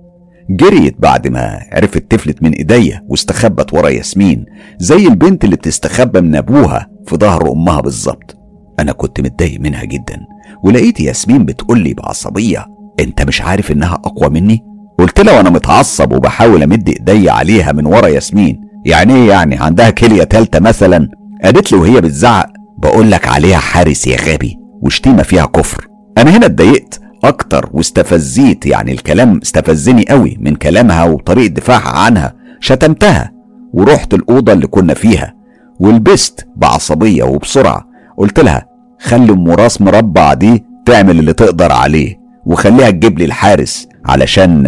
جريت 0.50 0.96
بعد 0.98 1.28
ما 1.28 1.60
عرفت 1.72 2.10
تفلت 2.10 2.42
من 2.42 2.52
إيديا 2.52 3.04
واستخبت 3.08 3.74
ورا 3.74 3.88
ياسمين 3.88 4.44
زي 4.78 5.06
البنت 5.06 5.44
اللي 5.44 5.56
بتستخبى 5.56 6.20
من 6.20 6.36
أبوها 6.36 6.90
في 7.06 7.16
ظهر 7.16 7.52
أمها 7.52 7.80
بالظبط. 7.80 8.36
أنا 8.80 8.92
كنت 8.92 9.20
متضايق 9.20 9.60
منها 9.60 9.84
جدا 9.84 10.20
ولقيت 10.64 11.00
ياسمين 11.00 11.44
بتقولي 11.44 11.94
بعصبية 11.94 12.66
أنت 13.00 13.22
مش 13.22 13.42
عارف 13.42 13.72
إنها 13.72 13.94
أقوى 13.94 14.30
مني؟ 14.30 14.73
قلت 14.98 15.20
لها 15.20 15.36
وأنا 15.36 15.50
متعصب 15.50 16.12
وبحاول 16.12 16.62
أمد 16.62 16.88
ايديا 16.88 17.32
عليها 17.32 17.72
من 17.72 17.86
ورا 17.86 18.08
ياسمين. 18.08 18.60
يعني 18.84 19.14
إيه 19.14 19.28
يعني؟ 19.28 19.56
عندها 19.56 19.90
كلية 19.90 20.24
تالتة 20.24 20.60
مثلا. 20.60 21.08
قالت 21.44 21.72
لي 21.72 21.78
وهي 21.78 22.00
بتزعق 22.00 22.46
بقول 22.78 23.10
لك 23.10 23.28
عليها 23.28 23.58
حارس 23.58 24.06
يا 24.06 24.16
غبي 24.16 24.56
وشتيمة 24.82 25.22
فيها 25.22 25.46
كفر. 25.46 25.88
أنا 26.18 26.36
هنا 26.36 26.46
اتضايقت 26.46 27.00
أكتر 27.24 27.70
واستفزيت 27.72 28.66
يعني 28.66 28.92
الكلام 28.92 29.40
استفزني 29.42 30.04
قوي 30.08 30.36
من 30.40 30.54
كلامها 30.56 31.04
وطريقة 31.04 31.52
دفاعها 31.54 31.98
عنها. 31.98 32.34
شتمتها 32.60 33.32
ورحت 33.72 34.14
الأوضة 34.14 34.52
اللي 34.52 34.66
كنا 34.66 34.94
فيها 34.94 35.34
ولبست 35.80 36.46
بعصبية 36.56 37.22
وبسرعة. 37.24 37.86
قلت 38.18 38.40
لها 38.40 38.66
خلي 39.00 39.32
أم 39.32 39.50
راس 39.50 39.80
مربع 39.80 40.34
دي 40.34 40.64
تعمل 40.86 41.18
اللي 41.18 41.32
تقدر 41.32 41.72
عليه 41.72 42.20
وخليها 42.46 42.90
تجيب 42.90 43.18
لي 43.18 43.24
الحارس 43.24 43.88
علشان 44.06 44.66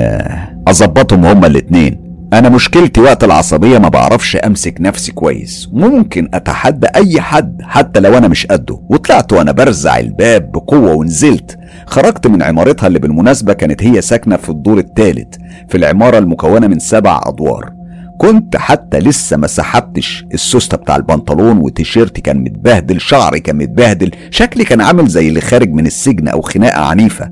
أظبطهم 0.68 1.24
هما 1.24 1.46
الاتنين. 1.46 2.06
أنا 2.32 2.48
مشكلتي 2.48 3.00
وقت 3.00 3.24
العصبية 3.24 3.78
ما 3.78 3.88
بعرفش 3.88 4.36
أمسك 4.36 4.80
نفسي 4.80 5.12
كويس. 5.12 5.68
ممكن 5.72 6.28
أتحدى 6.34 6.86
أي 6.86 7.20
حد 7.20 7.62
حتى 7.62 8.00
لو 8.00 8.18
أنا 8.18 8.28
مش 8.28 8.46
قده. 8.46 8.80
وطلعت 8.90 9.32
وأنا 9.32 9.52
برزع 9.52 9.98
الباب 9.98 10.52
بقوة 10.52 10.94
ونزلت. 10.94 11.58
خرجت 11.86 12.26
من 12.26 12.42
عمارتها 12.42 12.86
اللي 12.86 12.98
بالمناسبة 12.98 13.52
كانت 13.52 13.82
هي 13.82 14.00
ساكنة 14.00 14.36
في 14.36 14.48
الدور 14.48 14.78
الثالث 14.78 15.34
في 15.68 15.76
العمارة 15.76 16.18
المكونة 16.18 16.66
من 16.66 16.78
سبع 16.78 17.20
أدوار. 17.26 17.72
كنت 18.18 18.56
حتى 18.56 18.98
لسه 18.98 19.36
ما 19.36 19.46
سحبتش 19.46 20.24
السوستة 20.34 20.76
بتاع 20.76 20.96
البنطلون 20.96 21.58
وتيشيرتي 21.58 22.20
كان 22.20 22.36
متبهدل 22.36 23.00
شعري 23.00 23.40
كان 23.40 23.56
متبهدل 23.56 24.10
شكلي 24.30 24.64
كان 24.64 24.80
عامل 24.80 25.06
زي 25.06 25.28
اللي 25.28 25.40
خارج 25.40 25.72
من 25.72 25.86
السجن 25.86 26.28
أو 26.28 26.40
خناقة 26.40 26.80
عنيفة. 26.80 27.30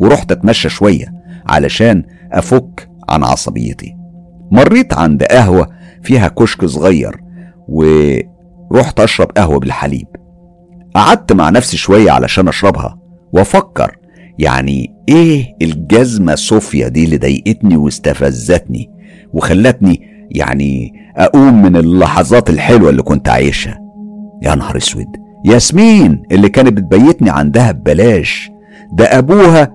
ورحت 0.00 0.32
أتمشى 0.32 0.68
شوية. 0.68 1.21
علشان 1.48 2.04
أفك 2.32 2.88
عن 3.08 3.24
عصبيتي. 3.24 3.96
مريت 4.50 4.94
عند 4.94 5.22
قهوة 5.22 5.68
فيها 6.02 6.28
كشك 6.28 6.64
صغير 6.64 7.20
ورحت 7.68 9.00
أشرب 9.00 9.30
قهوة 9.36 9.58
بالحليب. 9.60 10.06
قعدت 10.94 11.32
مع 11.32 11.50
نفسي 11.50 11.76
شوية 11.76 12.10
علشان 12.10 12.48
أشربها 12.48 12.98
وأفكر 13.32 13.96
يعني 14.38 14.94
إيه 15.08 15.56
الجزمة 15.62 16.34
صوفيا 16.34 16.88
دي 16.88 17.04
اللي 17.04 17.16
ضايقتني 17.16 17.76
واستفزتني 17.76 18.90
وخلتني 19.32 20.00
يعني 20.30 20.92
أقوم 21.16 21.62
من 21.62 21.76
اللحظات 21.76 22.50
الحلوة 22.50 22.90
اللي 22.90 23.02
كنت 23.02 23.28
عايشها. 23.28 23.78
يا 24.42 24.54
نهار 24.54 24.76
أسود! 24.76 25.06
ياسمين 25.44 26.22
اللي 26.32 26.48
كانت 26.48 26.72
بتبيتني 26.72 27.30
عندها 27.30 27.72
ببلاش 27.72 28.50
ده 28.92 29.18
أبوها 29.18 29.72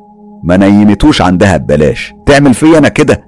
ما 0.48 0.58
نيمتوش 0.58 1.22
عندها 1.22 1.58
ببلاش. 1.58 2.14
تعمل 2.26 2.54
فيا 2.54 2.78
أنا 2.78 2.90
كده. 2.90 3.24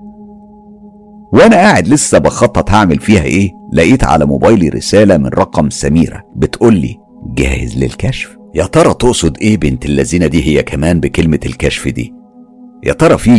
وأنا 1.34 1.56
قاعد 1.56 1.88
لسه 1.88 2.18
بخطط 2.18 2.72
هعمل 2.72 3.00
فيها 3.00 3.24
إيه؟ 3.24 3.52
لقيت 3.74 4.04
على 4.04 4.26
موبايلي 4.26 4.70
رسالة 4.70 5.18
من 5.18 5.28
رقم 5.28 5.70
سميرة. 5.70 6.24
بتقول 6.36 6.74
لي 6.74 6.98
جاهز 7.36 7.78
للكشف؟ 7.78 8.38
يا 8.56 8.64
ترى 8.66 8.94
تقصد 8.94 9.38
إيه 9.42 9.58
بنت 9.58 9.86
اللذينة 9.86 10.28
دي 10.28 10.44
هي 10.48 10.64
كمان 10.64 11.00
بكلمة 11.00 11.40
الكشف 11.46 11.88
دي؟ 11.88 12.14
يا 12.84 12.94
ترى 12.94 13.18
في 13.18 13.32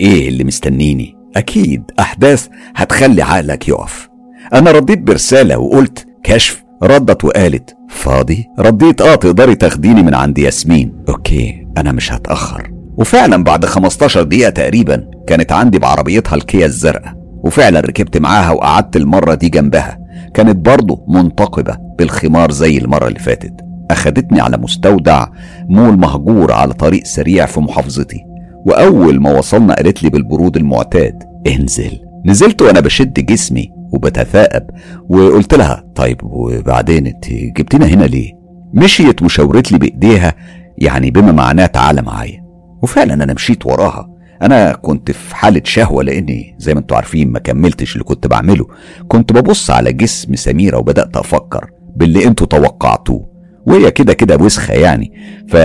إيه 0.00 0.28
اللي 0.28 0.44
مستنيني؟ 0.44 1.14
أكيد 1.36 1.82
أحداث 2.00 2.48
هتخلي 2.76 3.22
عقلك 3.22 3.68
يقف. 3.68 4.08
أنا 4.54 4.70
رديت 4.70 4.98
برسالة 4.98 5.58
وقلت 5.58 6.06
كشف؟ 6.24 6.64
ردت 6.82 7.24
وقالت 7.24 7.76
فاضي. 7.88 8.46
رديت 8.58 9.00
آه 9.00 9.14
تقدري 9.14 9.54
تاخديني 9.54 10.02
من 10.02 10.14
عند 10.14 10.38
ياسمين. 10.38 10.92
أوكي 11.08 11.66
أنا 11.76 11.92
مش 11.92 12.12
هتأخر. 12.12 12.79
وفعلا 13.00 13.44
بعد 13.44 13.64
15 13.66 14.22
دقيقة 14.22 14.50
تقريبا 14.50 15.10
كانت 15.26 15.52
عندي 15.52 15.78
بعربيتها 15.78 16.34
الكيا 16.36 16.66
الزرقاء 16.66 17.14
وفعلا 17.44 17.80
ركبت 17.80 18.18
معاها 18.18 18.50
وقعدت 18.50 18.96
المرة 18.96 19.34
دي 19.34 19.48
جنبها. 19.48 19.98
كانت 20.34 20.56
برضه 20.56 21.04
منتقبة 21.08 21.76
بالخمار 21.98 22.50
زي 22.50 22.78
المرة 22.78 23.08
اللي 23.08 23.18
فاتت. 23.18 23.52
أخدتني 23.90 24.40
على 24.40 24.56
مستودع 24.56 25.26
مول 25.68 25.98
مهجور 25.98 26.52
على 26.52 26.72
طريق 26.72 27.04
سريع 27.04 27.46
في 27.46 27.60
محافظتي. 27.60 28.20
وأول 28.66 29.20
ما 29.20 29.38
وصلنا 29.38 29.74
قالت 29.74 30.02
لي 30.02 30.10
بالبرود 30.10 30.56
المعتاد 30.56 31.22
انزل. 31.46 31.98
نزلت 32.26 32.62
وأنا 32.62 32.80
بشد 32.80 33.12
جسمي 33.26 33.70
وبتثاءب 33.92 34.62
وقلت 35.08 35.54
لها 35.54 35.84
طيب 35.94 36.20
وبعدين 36.22 37.06
انت 37.06 37.24
جبتنا 37.30 37.86
هنا 37.86 38.04
ليه؟ 38.04 38.32
مشيت 38.74 39.22
وشاورت 39.22 39.72
لي 39.72 39.78
بإيديها 39.78 40.34
يعني 40.78 41.10
بما 41.10 41.32
معناه 41.32 41.66
تعالى 41.66 42.02
معايا. 42.02 42.49
وفعلا 42.82 43.14
أنا 43.14 43.34
مشيت 43.34 43.66
وراها. 43.66 44.10
أنا 44.42 44.72
كنت 44.72 45.10
في 45.10 45.36
حالة 45.36 45.62
شهوة 45.64 46.02
لأني 46.02 46.56
زي 46.58 46.74
ما 46.74 46.80
أنتوا 46.80 46.96
عارفين 46.96 47.32
ما 47.32 47.38
كملتش 47.38 47.92
اللي 47.92 48.04
كنت 48.04 48.26
بعمله. 48.26 48.66
كنت 49.08 49.32
ببص 49.32 49.70
على 49.70 49.92
جسم 49.92 50.34
سميرة 50.34 50.78
وبدأت 50.78 51.16
أفكر 51.16 51.70
باللي 51.96 52.24
أنتوا 52.24 52.46
توقعتوه 52.46 53.30
وهي 53.66 53.90
كده 53.90 54.12
كده 54.12 54.36
وسخه 54.36 54.74
يعني. 54.74 55.12
ف 55.48 55.56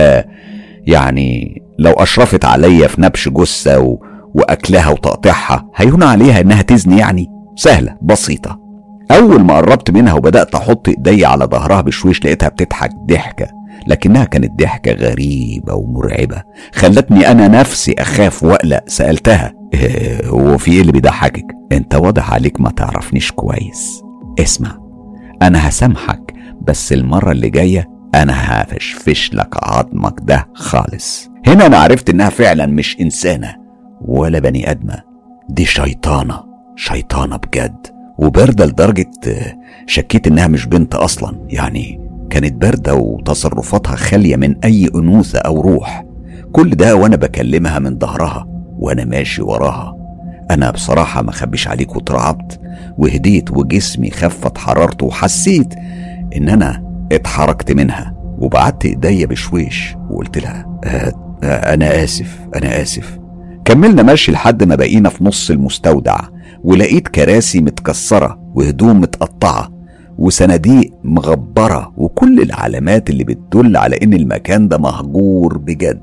يعني 0.86 1.62
لو 1.78 1.92
أشرفت 1.92 2.44
عليا 2.44 2.86
في 2.88 3.00
نبش 3.02 3.28
جثة 3.28 3.78
و... 3.80 3.98
وأكلها 4.34 4.90
وتقطيعها 4.90 5.70
هيهون 5.76 6.02
عليها 6.02 6.40
إنها 6.40 6.62
تزني 6.62 6.98
يعني؟ 6.98 7.26
سهلة 7.56 7.96
بسيطة. 8.02 8.60
أول 9.10 9.40
ما 9.42 9.56
قربت 9.56 9.90
منها 9.90 10.14
وبدأت 10.14 10.54
أحط 10.54 10.88
إيدي 10.88 11.26
على 11.26 11.44
ظهرها 11.44 11.80
بشويش 11.80 12.24
لقيتها 12.24 12.48
بتضحك 12.48 12.90
ضحكة. 13.08 13.55
لكنها 13.86 14.24
كانت 14.24 14.58
ضحكة 14.58 14.92
غريبة 14.92 15.74
ومرعبة 15.74 16.42
خلتني 16.74 17.30
أنا 17.30 17.48
نفسي 17.48 17.94
أخاف 17.98 18.42
وأقلق 18.42 18.82
سألتها 18.86 19.52
إيه 19.74 20.26
هو 20.28 20.58
في 20.58 20.70
إيه 20.72 20.80
اللي 20.80 20.92
بيضحكك؟ 20.92 21.44
أنت 21.72 21.94
واضح 21.94 22.32
عليك 22.32 22.60
ما 22.60 22.70
تعرفنيش 22.70 23.32
كويس. 23.32 24.02
اسمع 24.38 24.78
أنا 25.42 25.68
هسامحك 25.68 26.32
بس 26.62 26.92
المرة 26.92 27.32
اللي 27.32 27.50
جاية 27.50 27.88
أنا 28.14 28.32
هفشفش 28.62 29.34
لك 29.34 29.48
عظمك 29.62 30.14
ده 30.22 30.48
خالص. 30.54 31.30
هنا 31.46 31.66
أنا 31.66 31.76
عرفت 31.78 32.10
إنها 32.10 32.28
فعلا 32.28 32.66
مش 32.66 32.96
إنسانة 33.00 33.54
ولا 34.00 34.38
بني 34.38 34.70
آدمة 34.70 35.02
دي 35.48 35.64
شيطانة 35.64 36.40
شيطانة 36.76 37.36
بجد 37.36 37.86
وباردة 38.18 38.66
لدرجة 38.66 39.10
شكيت 39.86 40.26
إنها 40.26 40.46
مش 40.46 40.66
بنت 40.66 40.94
أصلا 40.94 41.46
يعني 41.48 42.00
كانت 42.30 42.52
باردة 42.52 42.94
وتصرفاتها 42.94 43.96
خالية 43.96 44.36
من 44.36 44.54
أي 44.64 44.90
أنوثة 44.94 45.38
أو 45.38 45.60
روح. 45.60 46.04
كل 46.52 46.70
ده 46.70 46.96
وأنا 46.96 47.16
بكلمها 47.16 47.78
من 47.78 47.98
ظهرها 47.98 48.46
وأنا 48.78 49.04
ماشي 49.04 49.42
وراها. 49.42 49.96
أنا 50.50 50.70
بصراحة 50.70 51.22
ما 51.22 51.32
خبيش 51.32 51.68
عليك 51.68 51.96
واترعبت 51.96 52.60
وهديت 52.98 53.50
وجسمي 53.50 54.10
خفت 54.10 54.58
حرارته 54.58 55.06
وحسيت 55.06 55.74
إن 56.36 56.48
أنا 56.48 56.82
اتحركت 57.12 57.72
منها 57.72 58.14
وبعدت 58.38 58.84
إيديا 58.84 59.26
بشويش 59.26 59.96
وقلت 60.10 60.38
لها 60.38 60.80
آه 60.84 61.12
آه 61.42 61.74
أنا 61.74 62.04
آسف 62.04 62.38
أنا 62.56 62.82
آسف. 62.82 63.18
كملنا 63.64 64.02
ماشي 64.02 64.32
لحد 64.32 64.64
ما 64.64 64.74
بقينا 64.74 65.08
في 65.08 65.24
نص 65.24 65.50
المستودع 65.50 66.18
ولقيت 66.64 67.08
كراسي 67.08 67.60
متكسرة 67.60 68.38
وهدوم 68.54 69.00
متقطعة. 69.00 69.75
وصناديق 70.18 70.92
مغبرة 71.04 71.92
وكل 71.96 72.40
العلامات 72.40 73.10
اللي 73.10 73.24
بتدل 73.24 73.76
على 73.76 73.96
إن 74.02 74.14
المكان 74.14 74.68
ده 74.68 74.78
مهجور 74.78 75.58
بجد. 75.58 76.02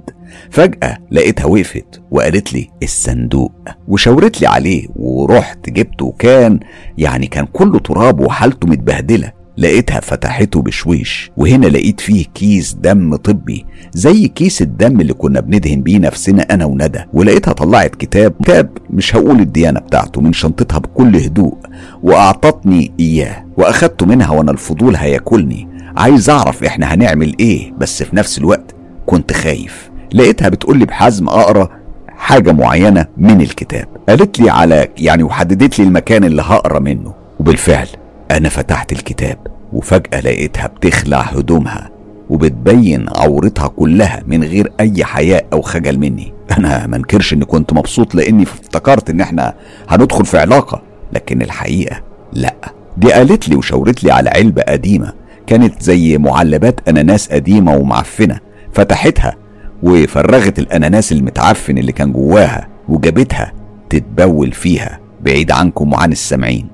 فجأة 0.50 0.98
لقيتها 1.12 1.46
وقفت 1.46 2.02
وقالت 2.12 2.54
لي 2.54 2.70
الصندوق 2.84 3.52
وشاورت 3.88 4.42
لي 4.42 4.48
عليه 4.48 4.88
ورحت 4.96 5.70
جبته 5.70 6.14
كان 6.20 6.60
يعني 6.98 7.28
كان 7.28 7.46
كله 7.46 7.80
تراب 7.80 8.20
وحالته 8.20 8.68
متبهدلة. 8.68 9.32
لقيتها 9.58 10.00
فتحته 10.00 10.62
بشويش 10.62 11.32
وهنا 11.38 11.68
لقيت 11.68 12.02
فيه 12.02 12.26
كيس 12.34 12.74
دم 12.74 13.16
طبي 13.16 13.66
زي 13.94 14.28
كيس 14.28 14.62
الدم 14.62 15.02
اللي 15.02 15.14
كنا 15.14 15.40
بندهن 15.40 15.82
بيه 15.82 15.98
نفسنا 16.00 16.42
أنا 16.54 16.66
وندى 16.66 17.00
ولقيتها 17.14 17.52
طلعت 17.54 17.96
كتاب 17.96 18.34
كتاب 18.44 18.70
مش 18.90 19.16
هقول 19.16 19.40
الديانة 19.40 19.80
بتاعته 19.80 20.22
من 20.22 20.34
شنطتها 20.34 20.78
بكل 20.80 21.16
هدوء 21.16 21.58
وأعطتني 22.04 22.92
إياه 23.00 23.46
وأخدته 23.58 24.06
منها 24.06 24.30
وأنا 24.32 24.52
الفضول 24.52 24.96
هياكلني. 24.96 25.68
عايز 25.98 26.30
أعرف 26.30 26.64
إحنا 26.64 26.94
هنعمل 26.94 27.36
إيه 27.40 27.74
بس 27.78 28.04
في 28.04 28.16
نفس 28.16 28.38
الوقت 28.38 28.76
كنت 29.06 29.34
خايف. 29.34 29.90
لقيتها 30.14 30.50
بتقولي 30.50 30.86
بحزم 30.86 31.28
أقرأ 31.28 31.70
حاجة 32.08 32.52
معينة 32.52 33.06
من 33.18 33.42
الكتاب. 33.42 33.88
قالت 34.10 34.40
لي 34.40 34.50
على 34.50 34.88
يعني 34.98 35.24
وحددت 35.24 35.80
لي 35.80 35.86
المكان 35.86 36.24
اللي 36.24 36.42
هقرأ 36.42 36.80
منه. 36.80 37.14
وبالفعل 37.40 37.88
أنا 38.32 38.50
فتحت 38.50 38.92
الكتاب 38.92 39.38
وفجأة 39.74 40.20
لقيتها 40.22 40.68
بتخلع 40.68 41.22
هدومها 41.22 41.90
وبتبين 42.30 43.06
عورتها 43.10 43.68
كلها 43.68 44.24
من 44.28 44.44
غير 44.44 44.72
أي 44.80 45.06
حياء 45.06 45.46
أو 45.54 45.62
خجل 45.62 45.98
مني. 46.00 46.34
أنا 46.58 46.88
منكرش 46.88 47.34
إني 47.34 47.46
كنت 47.46 47.74
مبسوط 47.74 48.16
لإني 48.16 48.44
افتكرت 48.44 49.10
إن 49.10 49.22
إحنا 49.22 49.54
هندخل 49.90 50.26
في 50.26 50.38
علاقة 50.38 50.82
لكن 51.14 51.42
الحقيقة 51.42 52.02
لأ. 52.34 52.56
دي 52.98 53.12
قالت 53.14 53.50
لي 53.50 53.56
وشاورت 53.56 54.04
لي 54.04 54.12
على 54.12 54.30
علبة 54.30 54.62
قديمة 54.62 55.14
كانت 55.48 55.82
زي 55.84 56.18
معلبات 56.18 56.80
أناناس 56.90 57.28
قديمة 57.30 57.76
ومعفنة. 57.76 58.40
فتحتها 58.74 59.36
وفرغت 59.84 60.60
الأناناس 60.60 61.12
المتعفن 61.12 61.78
اللي 61.78 61.92
كان 61.92 62.14
جواها 62.14 62.68
وجابتها 62.90 63.54
تتبول 63.90 64.52
فيها 64.52 65.00
بعيد 65.22 65.52
عنكم 65.52 65.94
وعن 65.94 66.12
السامعين 66.12 66.68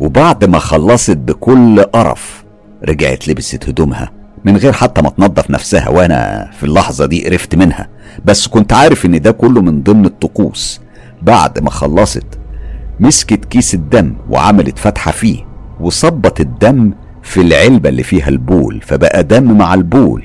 وبعد 0.00 0.44
ما 0.44 0.58
خلصت 0.58 1.16
بكل 1.16 1.82
قرف 1.82 2.44
رجعت 2.88 3.28
لبست 3.28 3.68
هدومها 3.68 4.10
من 4.44 4.56
غير 4.56 4.72
حتى 4.72 5.02
ما 5.02 5.10
تنظف 5.10 5.50
نفسها 5.50 5.88
وأنا 5.88 6.50
في 6.58 6.64
اللحظة 6.64 7.06
دي 7.06 7.28
قرفت 7.28 7.54
منها. 7.54 7.88
بس 8.24 8.46
كنت 8.46 8.72
عارف 8.72 9.06
إن 9.06 9.20
ده 9.20 9.30
كله 9.30 9.62
من 9.62 9.82
ضمن 9.82 10.04
الطقوس. 10.06 10.80
بعد 11.22 11.58
ما 11.58 11.70
خلصت 11.70 12.26
مسكت 13.00 13.44
كيس 13.44 13.74
الدم 13.74 14.14
وعملت 14.30 14.78
فتحة 14.78 15.10
فيه 15.10 15.44
وصبت 15.80 16.40
الدم 16.40 16.92
في 17.22 17.40
العلبة 17.40 17.88
اللي 17.88 18.02
فيها 18.02 18.28
البول 18.28 18.80
فبقى 18.82 19.22
دم 19.24 19.58
مع 19.58 19.74
البول. 19.74 20.24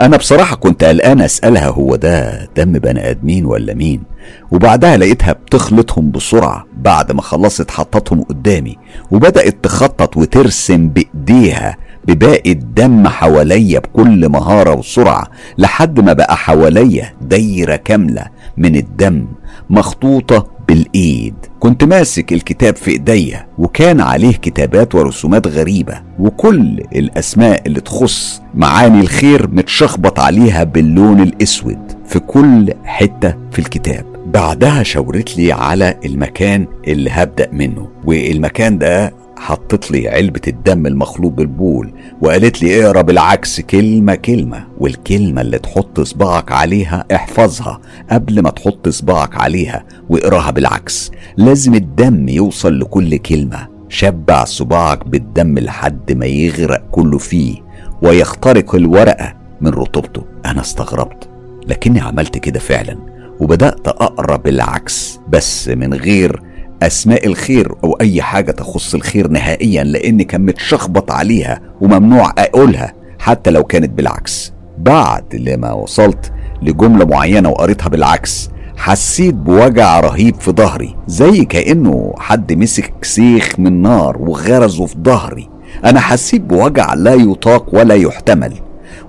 أنا 0.00 0.16
بصراحة 0.16 0.56
كنت 0.56 0.84
قلقان 0.84 1.20
أسألها 1.20 1.68
هو 1.68 1.96
ده 1.96 2.48
دم 2.56 2.72
بني 2.72 3.10
آدمين 3.10 3.44
ولا 3.44 3.74
مين؟ 3.74 4.02
وبعدها 4.50 4.96
لقيتها 4.96 5.32
بتخلطهم 5.32 6.10
بسرعة 6.10 6.66
بعد 6.76 7.12
ما 7.12 7.22
خلصت 7.22 7.70
حطتهم 7.70 8.22
قدامي 8.22 8.76
وبدأت 9.10 9.56
تخطط 9.64 10.16
وترسم 10.16 10.88
بإيديها 10.88 11.76
بباقي 12.04 12.52
الدم 12.52 13.08
حواليا 13.08 13.78
بكل 13.78 14.28
مهارة 14.28 14.74
وسرعة 14.74 15.26
لحد 15.58 16.00
ما 16.00 16.12
بقى 16.12 16.36
حواليا 16.36 17.12
دايرة 17.20 17.76
كاملة 17.76 18.24
من 18.56 18.76
الدم 18.76 19.26
مخطوطة 19.70 20.46
بالإيد. 20.68 21.34
كنت 21.60 21.84
ماسك 21.84 22.32
الكتاب 22.32 22.76
في 22.76 22.90
إيديا 22.90 23.46
وكان 23.58 24.00
عليه 24.00 24.32
كتابات 24.32 24.94
ورسومات 24.94 25.46
غريبة 25.46 26.02
وكل 26.18 26.80
الأسماء 26.96 27.62
اللي 27.66 27.80
تخص 27.80 28.42
معاني 28.54 29.00
الخير 29.00 29.48
متشخبط 29.50 30.20
عليها 30.20 30.64
باللون 30.64 31.20
الأسود 31.22 31.78
في 32.06 32.18
كل 32.18 32.72
حتة 32.84 33.34
في 33.52 33.58
الكتاب. 33.58 34.04
بعدها 34.26 34.82
شاورت 34.82 35.36
لي 35.38 35.52
على 35.52 35.96
المكان 36.04 36.66
اللي 36.88 37.10
هبدأ 37.10 37.48
منه 37.52 37.88
والمكان 38.04 38.78
ده 38.78 39.12
حطت 39.38 39.90
لي 39.90 40.08
علبة 40.08 40.40
الدم 40.48 40.86
المخلوط 40.86 41.32
بالبول 41.32 41.92
وقالت 42.22 42.62
لي 42.62 42.86
اقرا 42.86 43.02
بالعكس 43.02 43.60
كلمة 43.60 44.14
كلمة 44.14 44.64
والكلمة 44.78 45.40
اللي 45.40 45.58
تحط 45.58 46.00
صباعك 46.00 46.52
عليها 46.52 47.04
احفظها 47.14 47.80
قبل 48.10 48.42
ما 48.42 48.50
تحط 48.50 48.88
صباعك 48.88 49.36
عليها 49.36 49.84
واقراها 50.08 50.50
بالعكس. 50.50 51.10
لازم 51.36 51.74
الدم 51.74 52.28
يوصل 52.28 52.80
لكل 52.80 53.16
كلمة 53.16 53.68
شبع 53.88 54.44
صباعك 54.44 55.08
بالدم 55.08 55.58
لحد 55.58 56.12
ما 56.12 56.26
يغرق 56.26 56.82
كله 56.90 57.18
فيه 57.18 57.56
ويخترق 58.02 58.74
الورقة 58.74 59.34
من 59.60 59.70
رطوبته. 59.70 60.24
أنا 60.46 60.60
استغربت 60.60 61.28
لكني 61.66 62.00
عملت 62.00 62.38
كده 62.38 62.58
فعلا 62.60 62.98
وبدأت 63.40 63.88
أقرأ 63.88 64.36
بالعكس 64.36 65.20
بس 65.28 65.68
من 65.68 65.94
غير 65.94 66.42
أسماء 66.82 67.26
الخير 67.26 67.74
أو 67.84 67.92
أي 68.00 68.22
حاجة 68.22 68.50
تخص 68.50 68.94
الخير 68.94 69.28
نهائيا 69.28 69.84
لأن 69.84 70.22
كان 70.22 70.46
متشخبط 70.46 71.10
عليها 71.10 71.60
وممنوع 71.80 72.32
أقولها 72.38 72.92
حتى 73.18 73.50
لو 73.50 73.64
كانت 73.64 73.90
بالعكس. 73.90 74.52
بعد 74.78 75.34
لما 75.34 75.72
وصلت 75.72 76.32
لجملة 76.62 77.04
معينة 77.04 77.48
وقريتها 77.48 77.88
بالعكس 77.88 78.50
حسيت 78.76 79.34
بوجع 79.34 80.00
رهيب 80.00 80.40
في 80.40 80.50
ظهري 80.50 80.96
زي 81.06 81.44
كأنه 81.44 82.14
حد 82.18 82.52
مسك 82.52 83.04
سيخ 83.04 83.54
من 83.58 83.82
نار 83.82 84.16
وغرزه 84.22 84.86
في 84.86 84.96
ظهري. 85.04 85.48
أنا 85.84 86.00
حسيت 86.00 86.40
بوجع 86.40 86.94
لا 86.94 87.14
يطاق 87.14 87.74
ولا 87.74 87.94
يحتمل 87.94 88.54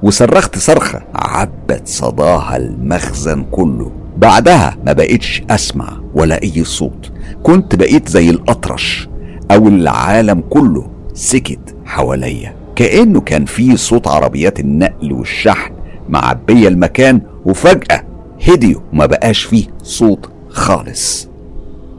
وصرخت 0.03 0.57
صرخة 0.57 1.01
عبت 1.15 1.87
صداها 1.87 2.57
المخزن 2.57 3.43
كله. 3.51 3.91
بعدها 4.17 4.77
ما 4.85 4.93
بقيتش 4.93 5.43
أسمع 5.49 5.89
ولا 6.13 6.43
أي 6.43 6.63
صوت. 6.63 7.11
كنت 7.43 7.75
بقيت 7.75 8.09
زي 8.09 8.29
الأطرش 8.29 9.09
أو 9.51 9.67
العالم 9.67 10.43
كله 10.49 10.89
سكت 11.13 11.75
حواليا. 11.85 12.55
كأنه 12.75 13.21
كان 13.21 13.45
في 13.45 13.77
صوت 13.77 14.07
عربيات 14.07 14.59
النقل 14.59 15.13
والشحن 15.13 15.73
معبية 16.09 16.67
المكان 16.67 17.21
وفجأة 17.45 18.03
هديوا 18.47 18.81
ما 18.93 19.05
بقاش 19.05 19.43
فيه 19.43 19.65
صوت 19.83 20.29
خالص. 20.49 21.29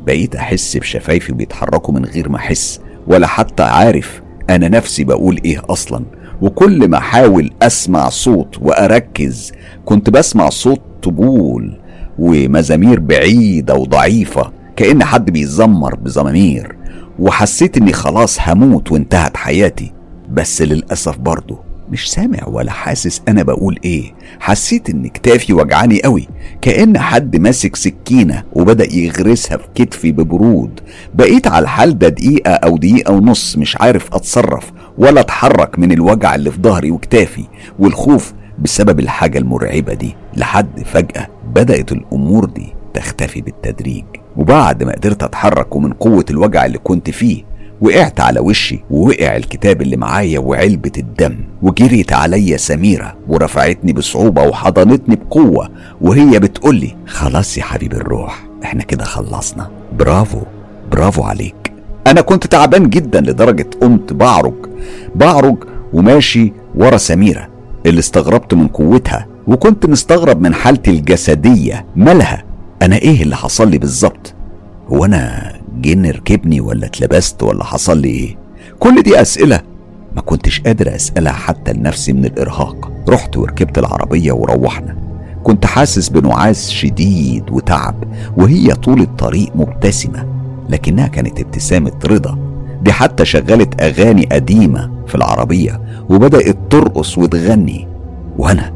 بقيت 0.07 0.35
أحس 0.37 0.77
بشفايفي 0.77 1.33
بيتحركوا 1.33 1.95
من 1.95 2.05
غير 2.05 2.29
ما 2.29 2.37
أحس 2.37 2.81
ولا 3.07 3.27
حتى 3.27 3.63
عارف 3.63 4.23
أنا 4.51 4.69
نفسي 4.69 5.05
بقول 5.05 5.41
إيه 5.45 5.63
أصلا. 5.69 6.05
وكل 6.43 6.89
ما 6.89 6.99
أحاول 6.99 7.51
أسمع 7.63 8.09
صوت 8.09 8.59
وأركز 8.63 9.53
كنت 9.85 10.11
بسمع 10.11 10.49
صوت 10.49 10.81
طبول 11.03 11.81
ومزامير 12.19 13.01
بعيدة 13.01 13.75
وضعيفة. 13.75 14.53
كأن 14.81 15.05
حد 15.05 15.31
بيزمر 15.31 15.95
بزمامير 15.95 16.77
وحسيت 17.19 17.77
إني 17.77 17.93
خلاص 17.93 18.39
هموت 18.49 18.93
وانتهت 18.93 19.37
حياتي. 19.37 19.93
بس 20.31 20.63
للأسف 20.63 21.19
برضه 21.19 21.59
مش 21.91 22.11
سامع 22.13 22.39
ولا 22.47 22.71
حاسس 22.71 23.23
أنا 23.29 23.43
بقول 23.43 23.79
إيه. 23.85 24.15
حسيت 24.41 24.91
إن 24.91 25.07
كتافي 25.09 25.53
وجعاني 25.53 26.03
قوي 26.03 26.29
كأن 26.61 26.99
حد 26.99 27.37
ماسك 27.37 27.77
سكينة 27.77 28.43
وبدأ 28.53 28.95
يغرسها 28.95 29.57
في 29.57 29.67
كتفي 29.75 30.13
ببرود. 30.13 30.81
بقيت 31.15 31.47
على 31.47 31.63
الحال 31.63 31.99
ده 31.99 32.09
دقيقة 32.09 32.53
أو 32.53 32.77
دقيقة 32.77 33.13
ونص 33.13 33.57
مش 33.57 33.77
عارف 33.77 34.15
أتصرف 34.15 34.73
ولا 34.99 35.21
أتحرك 35.21 35.79
من 35.79 35.93
الوجع 35.93 36.35
اللي 36.35 36.51
في 36.51 36.59
ظهري 36.63 36.91
وكتافي 36.91 37.45
والخوف 37.79 38.33
بسبب 38.59 39.01
الحاجة 39.01 39.39
المرعبة 39.39 39.95
دي. 39.95 40.15
لحد 40.37 40.83
فجأة 40.85 41.27
بدأت 41.55 41.93
الأمور 41.93 42.45
دي 42.45 42.73
تختفي 42.95 43.41
بالتدريج. 43.41 44.05
وبعد 44.41 44.83
ما 44.83 44.93
قدرت 44.93 45.23
أتحرك 45.23 45.77
ومن 45.77 45.93
قوة 45.93 46.25
الوجع 46.31 46.67
اللي 46.67 46.79
كنت 46.79 47.11
فيه 47.11 47.45
وقعت 47.81 48.21
على 48.21 48.41
وشي 48.41 48.85
ووقع 48.91 49.37
الكتاب 49.37 49.83
اللي 49.83 49.97
معايا 49.97 50.39
وعلبة 50.39 50.93
الدم 50.99 51.37
وجريت 51.63 52.13
عليا 52.13 52.57
سميرة 52.57 53.17
ورفعتني 53.29 53.93
بصعوبة 53.93 54.43
وحضنتني 54.43 55.17
بقوة 55.17 55.69
وهي 56.01 56.39
بتقولي 56.39 56.97
خلاص 57.07 57.59
يا 57.59 57.63
حبيب 57.63 57.93
الروح 57.93 58.45
إحنا 58.65 58.83
كده 58.83 59.05
خلصنا. 59.05 59.71
برافو 59.99 60.41
برافو 60.93 61.23
عليك. 61.23 61.73
أنا 62.07 62.21
كنت 62.21 62.47
تعبان 62.47 62.89
جدا 62.91 63.21
لدرجة 63.21 63.67
قمت 63.81 64.13
بعرج 64.13 64.55
بعرج 65.15 65.57
وماشي 65.93 66.53
ورا 66.75 66.97
سميرة 66.97 67.49
اللي 67.87 67.99
استغربت 67.99 68.55
من 68.55 68.69
قوتها 68.69 69.27
وكنت 69.47 69.87
مستغرب 69.87 70.41
من 70.41 70.55
حالتي 70.55 70.91
الجسدية 70.91 71.87
مالها؟ 71.97 72.45
أنا 72.83 72.97
إيه 72.97 73.23
اللي 73.23 73.37
حصل 73.37 73.71
لي 73.71 73.79
بالظبط؟ 73.79 74.35
هو 74.89 75.05
أنا 75.05 75.53
جن 75.81 76.07
ركبني 76.07 76.61
ولا 76.61 76.87
اتلبست 76.87 77.43
ولا 77.43 77.65
حصل 77.65 77.99
لي 77.99 78.09
إيه؟ 78.09 78.37
كل 78.79 79.03
دي 79.03 79.21
أسئلة. 79.21 79.61
ما 80.17 80.23
كنتش 80.23 80.61
قادر 80.61 80.95
أسألها 80.95 81.33
حتى 81.33 81.73
لنفسي 81.73 82.13
من 82.13 82.25
الإرهاق. 82.25 82.93
رحت 83.09 83.37
وركبت 83.37 83.79
العربية 83.79 84.33
وروحنا. 84.33 84.97
كنت 85.43 85.67
حاسس 85.67 86.09
بنعاس 86.09 86.71
شديد 86.71 87.51
وتعب 87.51 88.05
وهي 88.37 88.75
طول 88.75 89.01
الطريق 89.01 89.51
مبتسمة 89.57 90.27
لكنها 90.69 91.07
كانت 91.07 91.41
ابتسامة 91.41 91.93
رضا. 92.05 92.39
دي 92.83 92.93
حتى 92.93 93.25
شغلت 93.25 93.83
أغاني 93.83 94.27
قديمة 94.33 94.91
في 95.07 95.15
العربية 95.15 95.81
وبدأت 96.11 96.57
ترقص 96.71 97.19
وتغني. 97.19 97.89
وأنا 98.39 98.73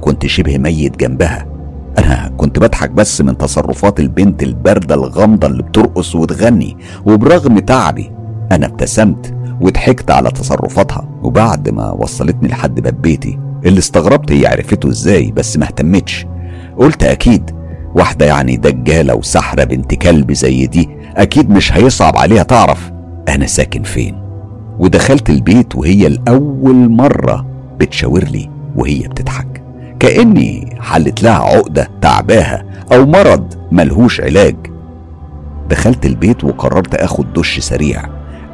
كنت 0.00 0.26
شبه 0.26 0.58
ميت 0.58 0.96
جنبها. 0.96 1.55
أنا 1.98 2.32
كنت 2.36 2.58
بضحك 2.58 2.90
بس 2.90 3.20
من 3.20 3.38
تصرفات 3.38 4.00
البنت 4.00 4.42
الباردة 4.42 4.94
الغامضة 4.94 5.46
اللي 5.46 5.62
بترقص 5.62 6.14
وتغني 6.14 6.76
وبرغم 7.06 7.58
تعبي 7.58 8.10
أنا 8.52 8.66
ابتسمت 8.66 9.34
وضحكت 9.60 10.10
على 10.10 10.30
تصرفاتها 10.30 11.08
وبعد 11.22 11.68
ما 11.68 11.90
وصلتني 11.90 12.48
لحد 12.48 12.80
باب 12.80 13.02
بيتي. 13.02 13.38
اللي 13.66 13.78
استغربت 13.78 14.32
هي 14.32 14.46
عرفته 14.46 14.88
إزاي 14.88 15.32
بس 15.32 15.56
ما 15.56 15.64
اهتمتش. 15.64 16.26
قلت 16.78 17.04
أكيد 17.04 17.50
واحدة 17.94 18.26
يعني 18.26 18.56
دجالة 18.56 19.14
وسحرة 19.14 19.64
بنت 19.64 19.94
كلب 19.94 20.32
زي 20.32 20.66
دي 20.66 20.88
أكيد 21.16 21.50
مش 21.50 21.72
هيصعب 21.72 22.16
عليها 22.16 22.42
تعرف 22.42 22.92
أنا 23.28 23.46
ساكن 23.46 23.82
فين. 23.82 24.14
ودخلت 24.78 25.30
البيت 25.30 25.76
وهي 25.76 26.06
الأول 26.06 26.90
مرة 26.90 27.46
بتشاور 27.80 28.24
لي 28.24 28.50
وهي 28.76 29.08
بتضحك. 29.08 29.62
كأني 30.00 30.76
حلت 30.80 31.22
لها 31.22 31.38
عقدة 31.38 31.90
تعباها 32.00 32.64
أو 32.92 33.06
مرض 33.06 33.54
ملهوش 33.72 34.20
علاج. 34.20 34.56
دخلت 35.68 36.06
البيت 36.06 36.44
وقررت 36.44 36.94
آخد 36.94 37.32
دش 37.32 37.58
سريع. 37.58 38.02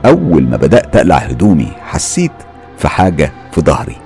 أول 0.06 0.42
ما 0.42 0.56
بدأت 0.56 0.96
أقلع 0.96 1.16
هدومي 1.16 1.68
حسيت 1.84 2.32
في 2.78 2.88
حاجة 2.88 3.32
في 3.52 3.60
ظهري. 3.60 3.96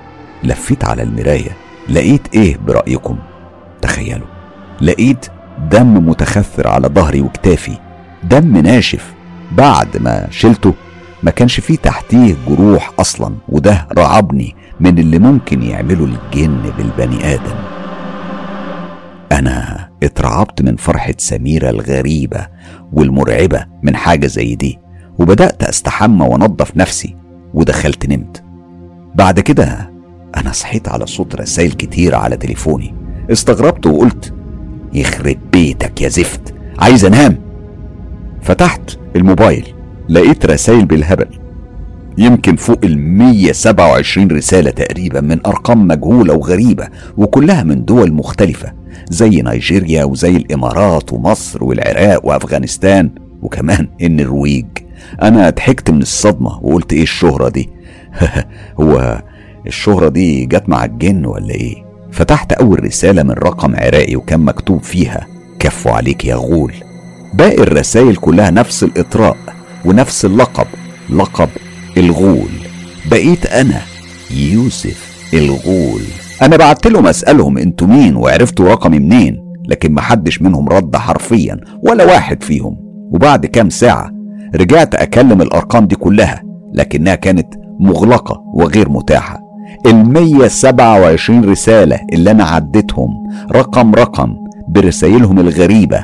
لفيت 0.43 0.85
على 0.85 1.03
المراية 1.03 1.51
لقيت 1.89 2.27
إيه 2.33 2.57
برأيكم؟ 2.57 3.17
تخيلوا. 3.81 4.27
لقيت 4.81 5.25
دم 5.71 6.09
متخثر 6.09 6.67
على 6.67 6.87
ظهري 6.87 7.21
وكتافي. 7.21 7.77
دم 8.23 8.57
ناشف. 8.57 9.13
بعد 9.51 9.97
ما 9.97 10.27
شلته 10.31 10.73
ما 11.23 11.31
كانش 11.31 11.59
فيه 11.59 11.75
تحتيه 11.77 12.35
جروح 12.47 12.91
أصلا 12.99 13.35
وده 13.49 13.87
رعبني. 13.97 14.55
من 14.79 14.99
اللي 14.99 15.19
ممكن 15.19 15.63
يعمله 15.63 16.05
الجن 16.05 16.71
بالبني 16.77 17.33
آدم. 17.33 17.55
أنا 19.31 19.89
اترعبت 20.03 20.61
من 20.61 20.75
فرحة 20.75 21.13
سميرة 21.17 21.69
الغريبة 21.69 22.47
والمرعبة 22.93 23.65
من 23.83 23.95
حاجة 23.95 24.27
زي 24.27 24.55
دي 24.55 24.79
وبدأت 25.19 25.63
أستحمى 25.63 26.25
وأنظف 26.25 26.77
نفسي 26.77 27.15
ودخلت 27.53 28.09
نمت. 28.09 28.43
بعد 29.15 29.39
كده 29.39 29.91
أنا 30.37 30.51
صحيت 30.51 30.87
على 30.87 31.05
صوت 31.05 31.35
رسائل 31.35 31.71
كتير 31.71 32.15
على 32.15 32.37
تليفوني. 32.37 32.95
استغربت 33.31 33.85
وقلت 33.85 34.33
يخرب 34.93 35.37
بيتك 35.51 36.01
يا 36.01 36.09
زفت 36.09 36.55
عايز 36.79 37.05
أنام. 37.05 37.37
فتحت 38.41 38.99
الموبايل 39.15 39.73
لقيت 40.09 40.45
رسائل 40.45 40.85
بالهبل. 40.85 41.27
يمكن 42.17 42.55
فوق 42.55 42.79
ال 42.83 42.99
127 42.99 44.27
رسالة 44.27 44.71
تقريبا 44.71 45.21
من 45.21 45.39
أرقام 45.45 45.87
مجهولة 45.87 46.33
وغريبة 46.33 46.87
وكلها 47.17 47.63
من 47.63 47.85
دول 47.85 48.13
مختلفة 48.13 48.73
زي 49.09 49.29
نيجيريا 49.29 50.03
وزي 50.03 50.37
الإمارات 50.37 51.13
ومصر 51.13 51.63
والعراق 51.63 52.25
وأفغانستان 52.25 53.09
وكمان 53.41 53.87
النرويج. 54.01 54.65
أنا 55.21 55.49
ضحكت 55.49 55.91
من 55.91 56.01
الصدمة 56.01 56.59
وقلت 56.61 56.93
إيه 56.93 57.03
الشهرة 57.03 57.49
دي؟ 57.49 57.69
هو 58.81 59.21
الشهرة 59.67 60.09
دي 60.09 60.45
جت 60.45 60.69
مع 60.69 60.85
الجن 60.85 61.25
ولا 61.25 61.51
إيه؟ 61.53 61.85
فتحت 62.11 62.53
أول 62.53 62.83
رسالة 62.83 63.23
من 63.23 63.31
رقم 63.31 63.75
عراقي 63.75 64.15
وكان 64.15 64.39
مكتوب 64.39 64.83
فيها 64.83 65.27
كفوا 65.59 65.91
عليك 65.91 66.25
يا 66.25 66.35
غول 66.35 66.73
باقي 67.33 67.63
الرسائل 67.63 68.15
كلها 68.15 68.51
نفس 68.51 68.83
الإطراء 68.83 69.37
ونفس 69.85 70.25
اللقب. 70.25 70.67
لقب 71.09 71.49
الغول. 71.97 72.49
بقيت 73.11 73.45
أنا 73.45 73.81
يوسف 74.31 75.27
الغول. 75.33 76.01
أنا 76.41 76.57
بعت 76.57 76.87
لهم 76.87 77.07
أسألهم 77.07 77.57
أنتوا 77.57 77.87
مين 77.87 78.15
وعرفتوا 78.15 78.69
رقمي 78.69 78.99
منين 78.99 79.37
لكن 79.67 79.93
محدش 79.93 80.41
منهم 80.41 80.69
رد 80.69 80.95
حرفيا 80.95 81.57
ولا 81.83 82.05
واحد 82.05 82.43
فيهم. 82.43 82.77
وبعد 83.11 83.45
كام 83.45 83.69
ساعة 83.69 84.11
رجعت 84.55 84.95
أكلم 84.95 85.41
الأرقام 85.41 85.85
دي 85.87 85.95
كلها 85.95 86.43
لكنها 86.73 87.15
كانت 87.15 87.47
مغلقة 87.79 88.41
وغير 88.53 88.89
متاحة. 88.89 89.39
ال 89.85 90.09
127 90.13 91.45
رسالة 91.45 91.99
اللي 92.13 92.31
أنا 92.31 92.43
عديتهم 92.43 93.09
رقم 93.51 93.95
رقم 93.95 94.35
برسايلهم 94.67 95.39
الغريبة. 95.39 96.03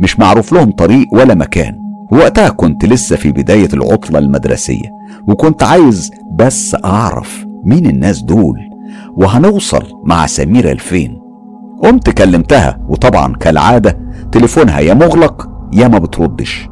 مش 0.00 0.18
معروف 0.18 0.52
لهم 0.52 0.70
طريق 0.70 1.06
ولا 1.12 1.34
مكان. 1.34 1.74
وقتها 2.12 2.48
كنت 2.48 2.84
لسه 2.84 3.16
في 3.16 3.32
بداية 3.32 3.68
العطلة 3.74 4.18
المدرسية 4.18 4.88
وكنت 5.28 5.62
عايز 5.62 6.10
بس 6.32 6.76
أعرف 6.84 7.46
مين 7.64 7.86
الناس 7.86 8.22
دول 8.22 8.58
وهنوصل 9.16 9.84
مع 10.04 10.26
سميرة 10.26 10.72
لفين 10.72 11.20
قمت 11.82 12.10
كلمتها 12.10 12.78
وطبعا 12.88 13.34
كالعادة 13.36 13.98
تليفونها 14.32 14.80
يا 14.80 14.94
مغلق 14.94 15.50
يا 15.72 15.88
ما 15.88 15.98
بتردش. 15.98 16.68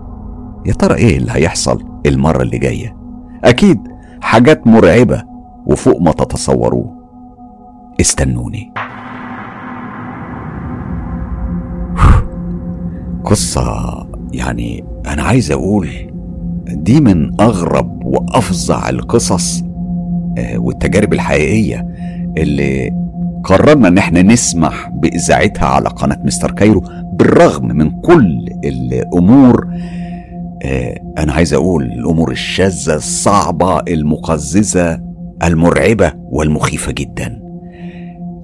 يا 0.66 0.72
ترى 0.72 0.94
إيه 0.94 1.18
اللي 1.18 1.32
هيحصل 1.32 1.84
المرة 2.06 2.42
اللي 2.42 2.58
جاية؟ 2.58 2.96
أكيد 3.44 3.88
حاجات 4.20 4.66
مرعبة 4.66 5.22
وفوق 5.66 6.00
ما 6.00 6.12
تتصوروه. 6.12 6.94
استنوني. 8.00 8.72
قصة 13.24 14.07
يعني 14.32 14.84
أنا 15.06 15.22
عايز 15.22 15.50
أقول 15.50 15.88
دي 16.66 17.00
من 17.00 17.40
أغرب 17.40 18.04
وأفظع 18.04 18.88
القصص 18.88 19.62
آه، 20.38 20.58
والتجارب 20.58 21.12
الحقيقية 21.12 21.86
اللي 22.38 22.90
قررنا 23.44 23.88
إن 23.88 23.98
إحنا 23.98 24.22
نسمح 24.22 24.88
بإذاعتها 24.88 25.66
على 25.66 25.88
قناة 25.88 26.18
مستر 26.24 26.50
كايرو 26.50 26.82
بالرغم 27.12 27.66
من 27.66 27.90
كل 27.90 28.46
الأمور 28.64 29.68
آه، 30.64 31.00
أنا 31.18 31.32
عايز 31.32 31.54
أقول 31.54 31.84
الأمور 31.84 32.30
الشاذة 32.30 32.94
الصعبة 32.94 33.78
المقززة 33.88 35.00
المرعبة 35.44 36.12
والمخيفة 36.16 36.92
جدا. 36.92 37.37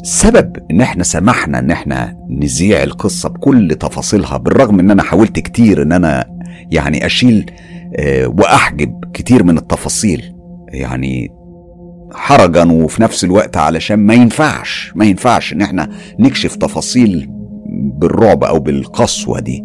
سبب 0.04 0.56
إن 0.70 0.80
إحنا 0.80 1.02
سمحنا 1.04 1.58
إن 1.58 1.70
إحنا 1.70 2.16
نذيع 2.30 2.82
القصة 2.82 3.28
بكل 3.28 3.74
تفاصيلها 3.80 4.36
بالرغم 4.36 4.78
إن 4.80 4.90
أنا 4.90 5.02
حاولت 5.02 5.38
كتير 5.38 5.82
إن 5.82 5.92
أنا 5.92 6.24
يعني 6.70 7.06
أشيل 7.06 7.50
آه، 7.96 8.26
وأحجب 8.26 9.04
كتير 9.14 9.44
من 9.44 9.58
التفاصيل. 9.58 10.34
يعني 10.68 11.28
حرجا 12.14 12.64
وفي 12.72 13.02
نفس 13.02 13.24
الوقت 13.24 13.56
علشان 13.56 13.96
ما 13.96 14.14
ينفعش 14.14 14.92
ما 14.96 15.04
ينفعش 15.04 15.52
إن 15.52 15.62
إحنا 15.62 15.88
نكشف 16.18 16.56
تفاصيل 16.56 17.28
بالرعب 17.98 18.44
أو 18.44 18.58
بالقسوة 18.58 19.40
دي. 19.40 19.62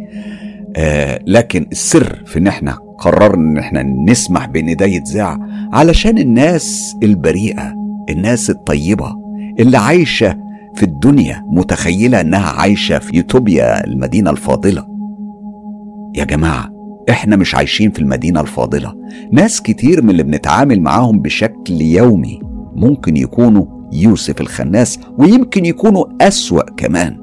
آه 0.78 1.20
لكن 1.28 1.66
السر 1.72 2.24
في 2.26 2.40
إن 2.40 2.48
إحنا 2.48 2.78
قررنا 3.00 3.52
إن 3.52 3.58
إحنا 3.58 3.84
نسمح 3.84 4.46
بإن 4.46 4.76
ده 4.76 4.86
يتذاع 4.86 5.38
علشان 5.74 6.18
الناس 6.18 6.96
البريئة 7.04 7.74
الناس 8.10 8.50
الطيبة 8.50 9.29
اللي 9.60 9.78
عايشة 9.78 10.38
في 10.76 10.84
الدنيا 10.84 11.44
متخيلة 11.48 12.22
إنها 12.22 12.50
عايشة 12.50 13.00
في 13.00 13.18
يوتوبيا 13.18 13.88
المدينة 13.88 14.30
الفاضلة. 14.30 14.88
يا 16.16 16.24
جماعة 16.24 16.70
إحنا 17.10 17.36
مش 17.36 17.56
عايشين 17.56 17.92
في 17.92 18.00
المدينة 18.00 18.42
الفاضلة. 18.42 18.94
ناس 19.32 19.62
كتير 19.62 20.04
من 20.04 20.10
اللي 20.10 20.24
بنتعامل 20.24 20.82
معاهم 20.82 21.20
بشكل 21.20 21.82
يومي 21.82 22.40
ممكن 22.76 23.18
يكونوا 23.18 23.66
يوسف 23.94 24.42
الخناس 24.42 25.00
ويمكن 25.18 25.66
يكونوا 25.66 26.06
أسوأ 26.22 26.62
كمان. 26.78 27.18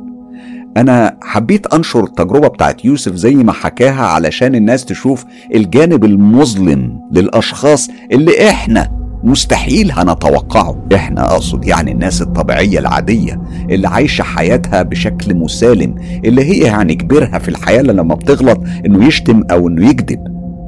أنا 0.76 1.18
حبيت 1.22 1.66
أنشر 1.66 2.05
التجربه 2.05 2.49
بتاعت 2.49 2.84
يوسف 2.84 3.14
زي 3.14 3.34
ما 3.34 3.53
حكاها 3.53 4.03
علشان 4.07 4.55
الناس 4.55 4.84
تشوف 4.84 5.24
الجانب 5.55 6.05
المظلم 6.05 7.01
للأشخاص 7.12 7.89
اللي 8.12 8.49
إحنا 8.51 9.05
مستحيل 9.26 9.92
هنتوقعه. 9.92 10.76
إحنا 10.94 11.24
أقصد 11.32 11.64
يعني 11.64 11.92
الناس 11.92 12.22
الطبيعية 12.22 12.78
العادية 12.78 13.40
اللي 13.70 13.88
عايشة 13.88 14.22
حياتها 14.22 14.82
بشكل 14.82 15.34
مسالم 15.34 15.94
اللي 16.24 16.44
هي 16.44 16.58
يعني 16.58 16.94
كبرها 16.94 17.38
في 17.38 17.48
الحياة 17.48 17.82
لما 17.82 18.14
بتغلط 18.14 18.60
إنه 18.86 19.06
يشتم 19.06 19.42
أو 19.50 19.68
إنه 19.68 19.90
يكذب. 19.90 20.20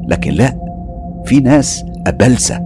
لكن 0.08 0.32
لا 0.32 0.56
في 1.24 1.40
ناس 1.40 1.84
أبلسة 2.06 2.60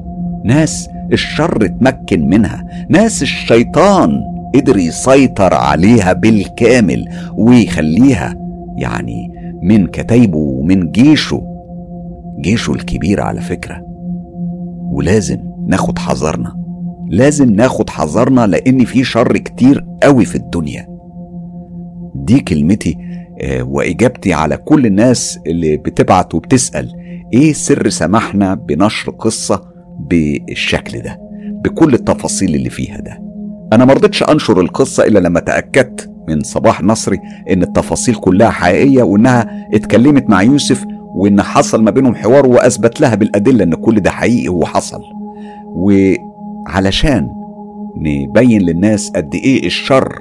ناس 0.44 0.88
الشر 1.12 1.64
اتمكن 1.64 2.28
منها 2.28 2.64
ناس 2.88 3.22
الشيطان 3.22 4.20
قدر 4.54 4.76
يسيطر 4.76 5.54
عليها 5.54 6.12
بالكامل 6.12 7.04
ويخليها 7.36 8.34
يعني 8.76 9.30
من 9.62 9.86
كتايبه 9.86 10.38
ومن 10.38 10.90
جيشه. 10.90 11.42
جيشه 12.40 12.72
الكبير 12.72 13.20
على 13.20 13.40
فكرة. 13.40 13.80
ولازم 14.92 15.51
ناخد 15.68 15.98
حذرنا. 15.98 16.56
لازم 17.08 17.50
ناخد 17.50 17.90
حذرنا 17.90 18.46
لأن 18.46 18.84
في 18.84 19.04
شر 19.04 19.36
كتير 19.36 19.84
قوي 20.02 20.24
في 20.24 20.34
الدنيا. 20.34 20.86
دي 22.14 22.40
كلمتي 22.40 22.98
آه، 23.40 23.62
وإجابتي 23.62 24.32
على 24.32 24.56
كل 24.56 24.86
الناس 24.86 25.38
اللي 25.46 25.76
بتبعت 25.76 26.34
وبتسأل 26.34 26.92
إيه 27.32 27.52
سر 27.52 27.88
سماحنا 27.88 28.54
بنشر 28.54 29.10
قصة 29.12 29.62
بالشكل 30.00 31.00
ده 31.00 31.18
بكل 31.64 31.94
التفاصيل 31.94 32.54
اللي 32.54 32.70
فيها 32.70 33.00
ده؟ 33.00 33.22
أنا 33.72 33.84
مرضتش 33.84 34.22
أنشر 34.22 34.60
القصة 34.60 35.04
إلا 35.04 35.18
لما 35.18 35.40
تأكدت 35.40 36.10
من 36.28 36.40
صباح 36.42 36.82
نصري 36.82 37.18
إن 37.50 37.62
التفاصيل 37.62 38.14
كلها 38.14 38.50
حقيقية 38.50 39.02
وإنها 39.02 39.66
اتكلمت 39.74 40.30
مع 40.30 40.42
يوسف 40.42 40.84
وإن 41.14 41.42
حصل 41.42 41.82
ما 41.82 41.90
بينهم 41.90 42.14
حوار 42.14 42.46
وأثبت 42.46 43.00
لها 43.00 43.14
بالأدلة 43.14 43.64
إن 43.64 43.74
كل 43.74 44.00
ده 44.00 44.10
حقيقي 44.10 44.48
وحصل. 44.48 45.00
وعلشان 45.74 47.28
نبين 47.96 48.62
للناس 48.62 49.10
قد 49.10 49.34
إيه 49.34 49.66
الشر 49.66 50.18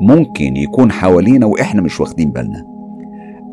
ممكن 0.00 0.56
يكون 0.56 0.92
حوالينا 0.92 1.46
وإحنا 1.46 1.82
مش 1.82 2.00
واخدين 2.00 2.30
بالنا. 2.30 2.66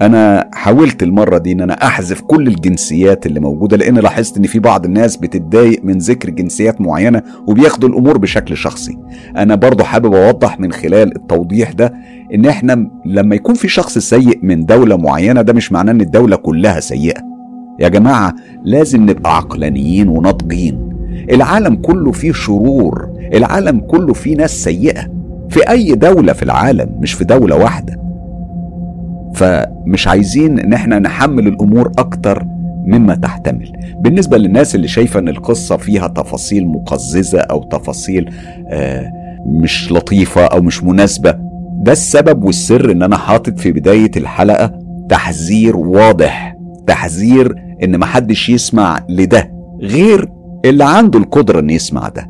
أنا 0.02 0.50
حاولت 0.54 1.04
المرة 1.04 1.38
دي 1.38 1.52
إن 1.52 1.62
أنا 1.62 1.74
أحذف 1.74 2.22
كل 2.22 2.48
الجنسيات 2.48 3.26
اللي 3.26 3.40
موجودة 3.40 3.78
لأن 3.78 3.96
لاحظت 3.96 4.38
إن 4.38 4.44
في 4.44 4.60
بعض 4.60 4.86
الناس 4.86 5.18
بتتضايق 5.18 5.86
من 5.86 5.98
ذكر 5.98 6.30
جنسيات 6.30 6.82
معينة 6.82 7.22
وبياخدوا 7.48 7.90
الأمور 7.90 8.18
بشكل 8.18 8.58
شخصي. 8.58 8.98
أنا 9.38 9.56
برضو 9.56 9.84
حابب 9.84 10.14
أوضح 10.14 10.60
من 10.60 10.72
خلال 10.72 11.16
التوضيح 11.16 11.72
ده 11.72 11.94
إن 12.34 12.46
إحنا 12.46 12.90
لما 13.06 13.36
يكون 13.36 13.56
في 13.56 13.68
شخص 13.68 13.98
سيء 13.98 14.40
من 14.44 14.66
دولة 14.66 14.98
معينة 14.98 15.42
ده 15.42 15.54
مش 15.54 15.72
معناه 15.72 15.92
إن 15.92 16.02
الدولة 16.02 16.36
كلها 16.36 16.80
سيئة. 16.80 17.22
يا 17.80 17.88
جماعة 17.90 18.34
لازم 18.64 19.10
نبقى 19.10 19.38
عقلانيين 19.38 20.08
وناضجين. 20.10 20.87
العالم 21.32 21.76
كله 21.76 22.12
فيه 22.12 22.32
شرور 22.32 23.10
العالم 23.34 23.80
كله 23.80 24.14
فيه 24.14 24.36
ناس 24.36 24.64
سيئة. 24.64 25.08
في 25.50 25.70
أي 25.70 25.96
دولة 25.96 26.34
في 26.34 26.44
العالم 26.44 26.90
مش 27.00 27.14
في 27.14 27.24
دولة 27.26 27.56
واحدة. 27.56 27.98
فمش 29.34 30.08
عايزين 30.08 30.60
إن 30.60 30.74
إحنا 30.74 31.00
نحمل 31.00 31.48
الأمور 31.48 31.92
أكتر 31.98 32.44
مما 32.86 33.16
تحتمل. 33.16 33.72
بالنسبة 34.00 34.38
للناس 34.38 34.76
اللي 34.76 34.88
شايفة 34.88 35.20
إن 35.20 35.28
القصة 35.30 35.78
فيها 35.78 36.08
تفاصيل 36.08 36.68
مقززة 36.68 37.40
أو 37.40 37.64
تفاصيل 37.64 38.30
آه 38.70 39.12
مش 39.46 39.92
لطيفة 39.92 40.46
أو 40.46 40.62
مش 40.62 40.84
مناسبة 40.84 41.36
ده 41.84 41.92
السبب 41.92 42.44
والسر 42.44 42.92
إن 42.92 43.04
أنا 43.04 43.18
حاطط 43.18 43.60
في 43.60 43.72
بداية 43.72 44.12
الحلقة 44.18 44.80
تحذير 45.10 45.78
واضح 45.78 46.56
تحذير 46.88 47.56
إن 47.84 47.98
محدش 48.00 48.50
يسمع 48.50 49.00
لده. 49.10 49.52
غير 49.82 50.30
اللي 50.66 50.84
عنده 50.84 51.20
القدرة 51.20 51.60
ان 51.60 51.70
يسمع 51.70 52.10
ده. 52.10 52.30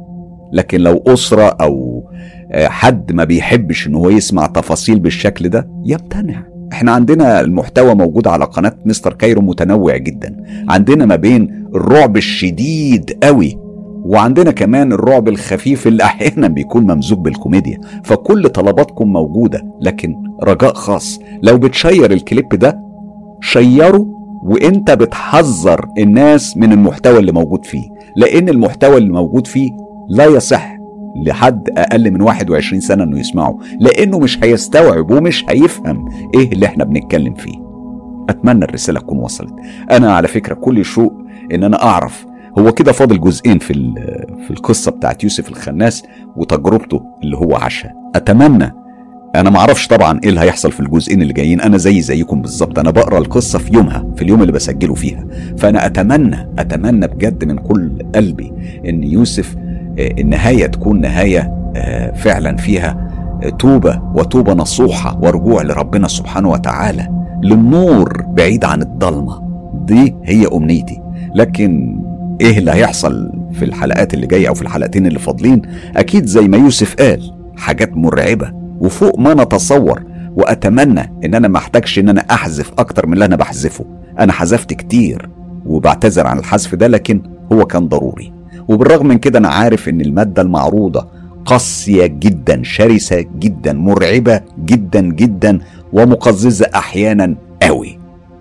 لكن 0.54 0.82
لو 0.82 1.04
أسرة 1.08 1.44
أو 1.44 2.04
آه، 2.52 2.68
حد 2.68 3.12
ما 3.12 3.24
بيحبش 3.24 3.88
ان 3.88 3.96
هو 3.96 4.10
يسمع 4.10 4.46
تفاصيل 4.46 5.00
بالشكل 5.00 5.50
ده 5.50 5.68
يمتنع. 5.86 6.44
إحنا 6.74 6.92
عندنا 6.92 7.40
المحتوى 7.42 7.96
موجود 7.96 8.28
على 8.28 8.46
قناة 8.46 8.74
مستر 8.86 9.14
كايرو 9.14 9.42
متنوع 9.42 9.98
جدا. 9.98 10.44
عندنا 10.70 11.06
ما 11.06 11.16
بين 11.16 11.66
الرعب 11.76 12.18
الشديد 12.18 13.18
قوي 13.24 13.58
وعندنا 14.06 14.52
كمان 14.52 14.94
الرعب 14.94 15.28
الخفيف 15.28 15.88
اللي 15.88 16.04
أحيانا 16.04 16.48
بيكون 16.48 16.84
ممزوج 16.84 17.20
بالكوميديا. 17.20 17.78
فكل 18.04 18.50
طلباتكم 18.50 19.14
موجودة 19.14 19.64
لكن 19.82 20.16
رجاء 20.44 20.74
خاص. 20.74 21.20
لو 21.44 21.58
بتشير 21.58 22.12
الكليب 22.12 22.50
ده 22.50 22.80
شيره 23.42 24.17
وانت 24.48 24.92
بتحذر 24.92 25.86
الناس 25.98 26.58
من 26.58 26.72
المحتوى 26.72 27.20
اللي 27.20 27.32
موجود 27.32 27.66
فيه 27.66 27.84
لأن 28.16 28.50
المحتوى 28.50 28.98
اللي 28.98 29.10
موجود 29.14 29.48
فيه 29.48 29.72
لا 30.10 30.26
يصح 30.26 30.78
لحد 31.26 31.70
أقل 31.78 32.12
من 32.12 32.22
21 32.22 32.82
سنة 32.82 33.04
انه 33.04 33.20
يسمعه 33.20 33.58
لأنه 33.80 34.20
مش 34.20 34.44
هيستوعب 34.44 35.12
ومش 35.12 35.46
هيفهم 35.50 36.06
إيه 36.36 36.52
اللي 36.52 36.66
إحنا 36.66 36.84
بنتكلم 36.84 37.34
فيه. 37.34 37.54
اتمنى 38.30 38.66
الرسالة 38.66 39.00
تكون 39.00 39.18
وصلت. 39.20 39.54
أنا 39.92 40.14
على 40.14 40.28
فكرة 40.28 40.54
كل 40.54 40.86
شوق 40.86 41.14
ان 41.54 41.64
أنا 41.64 41.84
اعرف 41.84 42.26
هو 42.60 42.72
كده 42.72 42.92
فاضل 42.92 43.22
جزئين 43.22 43.60
في 43.60 43.74
في 44.48 44.52
القصة 44.52 44.92
بتاعت 44.92 45.24
يوسف 45.24 45.50
الخناس 45.50 46.04
وتجربته 46.36 47.02
اللي 47.24 47.38
هو 47.38 47.56
عاشها. 47.56 47.94
اتمنى 48.16 48.74
أنا 49.38 49.50
ما 49.50 49.60
أعرفش 49.60 49.88
طبعا 49.88 50.20
إيه 50.24 50.30
اللي 50.30 50.42
هيحصل 50.42 50.72
في 50.72 50.80
الجزئين 50.80 51.22
اللي 51.22 51.34
جايين. 51.34 51.62
أنا 51.62 51.78
زي 51.78 52.02
زيكم 52.02 52.42
بالظبط. 52.42 52.80
أنا 52.80 52.92
بقرأ 52.92 53.18
القصة 53.18 53.60
في 53.60 53.74
يومها 53.74 54.06
في 54.16 54.22
اليوم 54.22 54.42
اللي 54.42 54.52
بسجله 54.52 54.94
فيها. 54.94 55.26
فأنا 55.58 55.86
أتمنى 55.86 56.50
أتمنى 56.60 57.08
بجد 57.08 57.44
من 57.46 57.58
كل 57.58 57.92
قلبي 58.16 58.54
إن 58.90 59.04
يوسف 59.04 59.56
آه، 60.00 60.12
النهايه 60.20 60.66
تكون 60.66 61.02
نهاية 61.02 61.54
آه، 61.76 62.12
فعلا 62.12 62.56
فيها 62.58 63.08
توبة 63.60 64.02
وتوبة 64.16 64.54
نصوحة 64.54 65.20
ورجوع 65.22 65.62
لربنا 65.62 66.08
سبحانه 66.08 66.50
وتعالى. 66.50 67.08
للنور 67.44 68.22
بعيد 68.28 68.66
عن 68.66 68.82
الضلمة. 68.82 69.42
دي 69.86 70.16
هي 70.24 70.48
أمنيتي. 70.54 71.02
لكن 71.36 72.00
إيه 72.42 72.58
اللي 72.58 72.72
هيحصل 72.72 73.32
في 73.54 73.66
الحلقات 73.66 74.14
اللي 74.14 74.28
جاية 74.28 74.48
أو 74.48 74.54
في 74.54 74.62
الحلقتين 74.62 75.08
اللي 75.08 75.20
فاضلين؟ 75.20 75.62
أكيد 75.96 76.26
زي 76.26 76.48
ما 76.48 76.58
يوسف 76.58 76.96
قال 76.96 77.34
حاجات 77.58 77.98
مرعبة. 77.98 78.67
وفوق 78.80 79.20
ما 79.20 79.34
نتصور 79.34 80.04
وأتمنى 80.36 81.12
إن 81.26 81.36
أنا 81.36 81.48
ما 81.48 81.58
أحتاجش 81.58 82.00
إن 82.00 82.10
أنا 82.10 82.22
أحذف 82.32 82.72
أكتر 82.78 83.08
من 83.08 83.14
اللي 83.14 83.26
أنا 83.26 83.36
بحذفه. 83.36 83.86
أنا 84.20 84.34
حذفت 84.34 84.74
كتير 84.74 85.30
وبعتذر 85.66 86.28
عن 86.28 86.40
الحذف 86.40 86.76
ده 86.76 86.88
لكن 86.88 87.22
هو 87.54 87.66
كان 87.66 87.88
ضروري. 87.88 88.34
وبالرغم 88.68 89.08
من 89.08 89.18
كده 89.18 89.40
أنا 89.40 89.48
عارف 89.50 89.90
إن 89.90 90.02
المادة 90.02 90.42
المعروضة 90.42 91.08
قاسية 91.46 92.06
جدا 92.06 92.64
شرسة 92.64 93.26
جدا 93.40 93.74
مرعبة 93.74 94.42
جدا 94.66 95.02
جدا 95.02 95.60
ومقززة 95.94 96.66
أحيانا 96.76 97.36
قوي. 97.64 98.00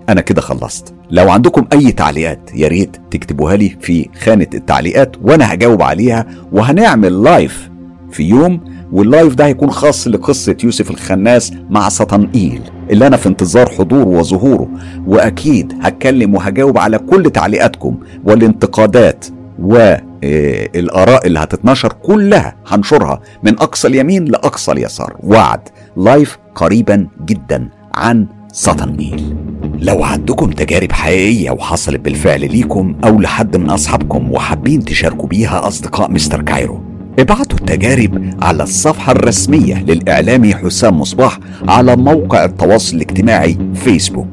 أنا 0.09 0.21
كده 0.21 0.41
خلصت. 0.41 0.95
لو 1.11 1.31
عندكم 1.31 1.65
أي 1.73 1.93
تعليقات 1.93 2.51
يا 2.55 2.69
ريت 2.69 2.97
تكتبوها 3.11 3.57
لي 3.57 3.77
في 3.81 4.09
خانة 4.21 4.47
التعليقات 4.55 5.17
وأنا 5.23 5.55
هجاوب 5.55 5.83
عليها 5.83 6.27
وهنعمل 6.53 7.23
live 7.23 7.71
في 8.11 8.23
يوم 8.23 8.61
وال 8.93 9.07
live 9.07 9.35
ده 9.35 9.47
هيكون 9.47 9.71
خاص 9.71 10.09
لقصة 10.09 10.57
يوسف 10.65 10.91
الخناس 10.91 11.53
مع 11.71 11.89
سطنئيل 11.89 12.61
اللي 12.91 13.07
أنا 13.07 13.17
في 13.17 13.29
انتظار 13.29 13.69
حضوره 13.69 14.05
وظهوره 14.07 14.69
وأكيد 15.07 15.73
هتكلم 15.83 16.35
وهجاوب 16.35 16.79
على 16.79 16.99
كل 16.99 17.31
تعليقاتكم 17.31 17.97
والانتقادات 18.25 19.25
والآراء 19.59 21.27
اللي 21.27 21.39
هتتنشر 21.39 21.93
كلها 21.93 22.57
هنشرها 22.67 23.21
من 23.43 23.53
أقصى 23.59 23.89
اليمين 23.89 24.25
لأقصى 24.25 24.73
اليسار. 24.73 25.17
وعد 25.23 25.61
live 25.97 26.39
قريبا 26.55 27.09
جدا 27.27 27.69
عن 27.95 28.27
سطنئيل 28.53 29.37
لو 29.81 30.05
عندكم 30.05 30.51
تجارب 30.51 30.93
حقيقية 30.93 31.51
وحصلت 31.51 32.01
بالفعل 32.01 32.41
ليكم 32.41 32.97
أو 33.05 33.21
لحد 33.21 33.57
من 33.57 33.71
أصحابكم 33.71 34.33
وحابين 34.33 34.85
تشاركوا 34.85 35.29
بيها 35.29 35.67
أصدقاء 35.69 36.11
مستر 36.11 36.43
كايرو 36.43 36.81
ابعتوا 37.19 37.59
التجارب 37.59 38.35
على 38.43 38.63
الصفحة 38.63 39.13
الرسمية 39.13 39.83
للإعلامي 39.83 40.55
حسام 40.55 41.01
مصباح 41.01 41.39
على 41.69 41.97
موقع 41.97 42.45
التواصل 42.45 42.97
الاجتماعي 42.97 43.59
فيسبوك 43.75 44.29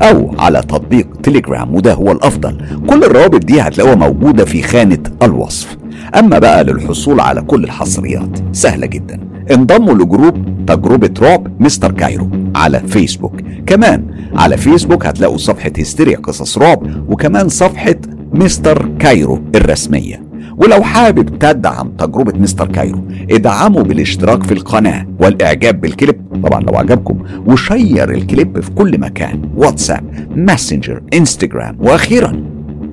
أو 0.00 0.34
على 0.38 0.60
تطبيق 0.62 1.08
تليجرام 1.22 1.74
وده 1.74 1.94
هو 1.94 2.12
الأفضل. 2.12 2.58
كل 2.86 3.04
الروابط 3.04 3.44
دي 3.44 3.60
هتلاقوها 3.60 3.94
موجودة 3.94 4.44
في 4.44 4.62
خانة 4.62 4.98
الوصف. 5.22 5.76
أما 6.18 6.38
بقى 6.38 6.64
للحصول 6.64 7.20
على 7.20 7.42
كل 7.42 7.64
الحصريات 7.64 8.38
سهلة 8.52 8.86
جدا. 8.86 9.20
انضموا 9.50 9.94
ل 9.94 10.06
group 10.06 10.64
تجربة 10.66 11.10
رعب 11.22 11.62
مستر 11.62 11.92
كايرو 11.92 12.30
على 12.56 12.80
فيسبوك. 12.80 13.40
كمان 13.66 14.04
على 14.34 14.56
فيسبوك 14.56 15.06
هتلاقوا 15.06 15.36
صفحة 15.38 15.72
هستيريا 15.78 16.16
قصص 16.18 16.58
رعب 16.58 17.10
وكمان 17.10 17.48
صفحة 17.48 17.96
مستر 18.32 18.88
كايرو 18.98 19.40
الرسمية. 19.54 20.27
ولو 20.58 20.82
حابب 20.82 21.38
تدعم 21.38 21.88
تجربة 21.88 22.38
مستر 22.38 22.66
كايرو 22.66 23.04
ادعموا 23.30 23.82
بالاشتراك 23.82 24.42
في 24.42 24.52
القناة 24.52 25.06
والإعجاب 25.20 25.80
بالكليب. 25.80 26.20
طبعا 26.44 26.60
لو 26.60 26.78
عجبكم 26.78 27.22
و 27.46 27.57
share 27.57 28.10
الكليب 28.10 28.60
في 28.60 28.70
كل 28.70 29.00
مكان 29.00 29.42
واتساب 29.56 30.28
ماسنجر 30.36 31.02
إنستجرام 31.14 31.76
وأخيرا 31.80 32.42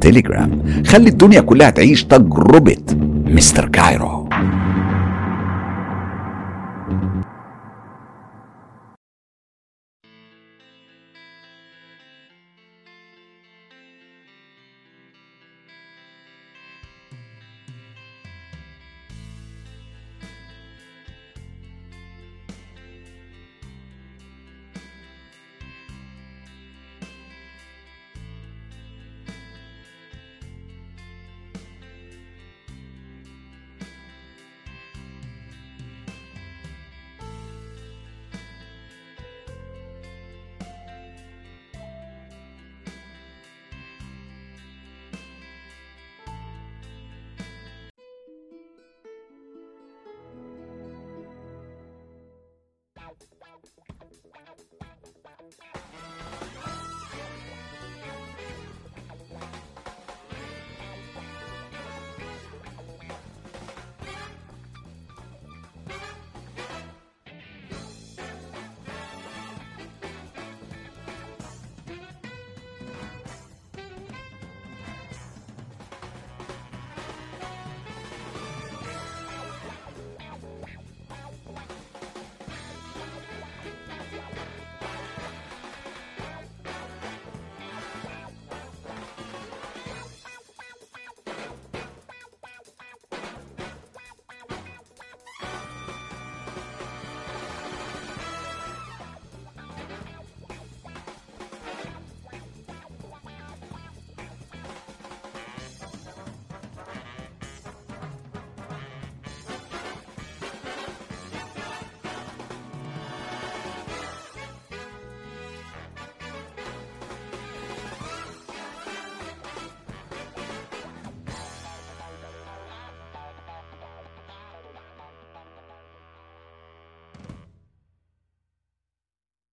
تليجرام 0.02 0.64
خلي 0.86 1.10
الدنيا 1.10 1.42
كلها 1.42 1.70
تعيش 1.70 2.04
تجربة 2.04 2.78
مستر 3.28 3.70
كايرو. 3.70 4.30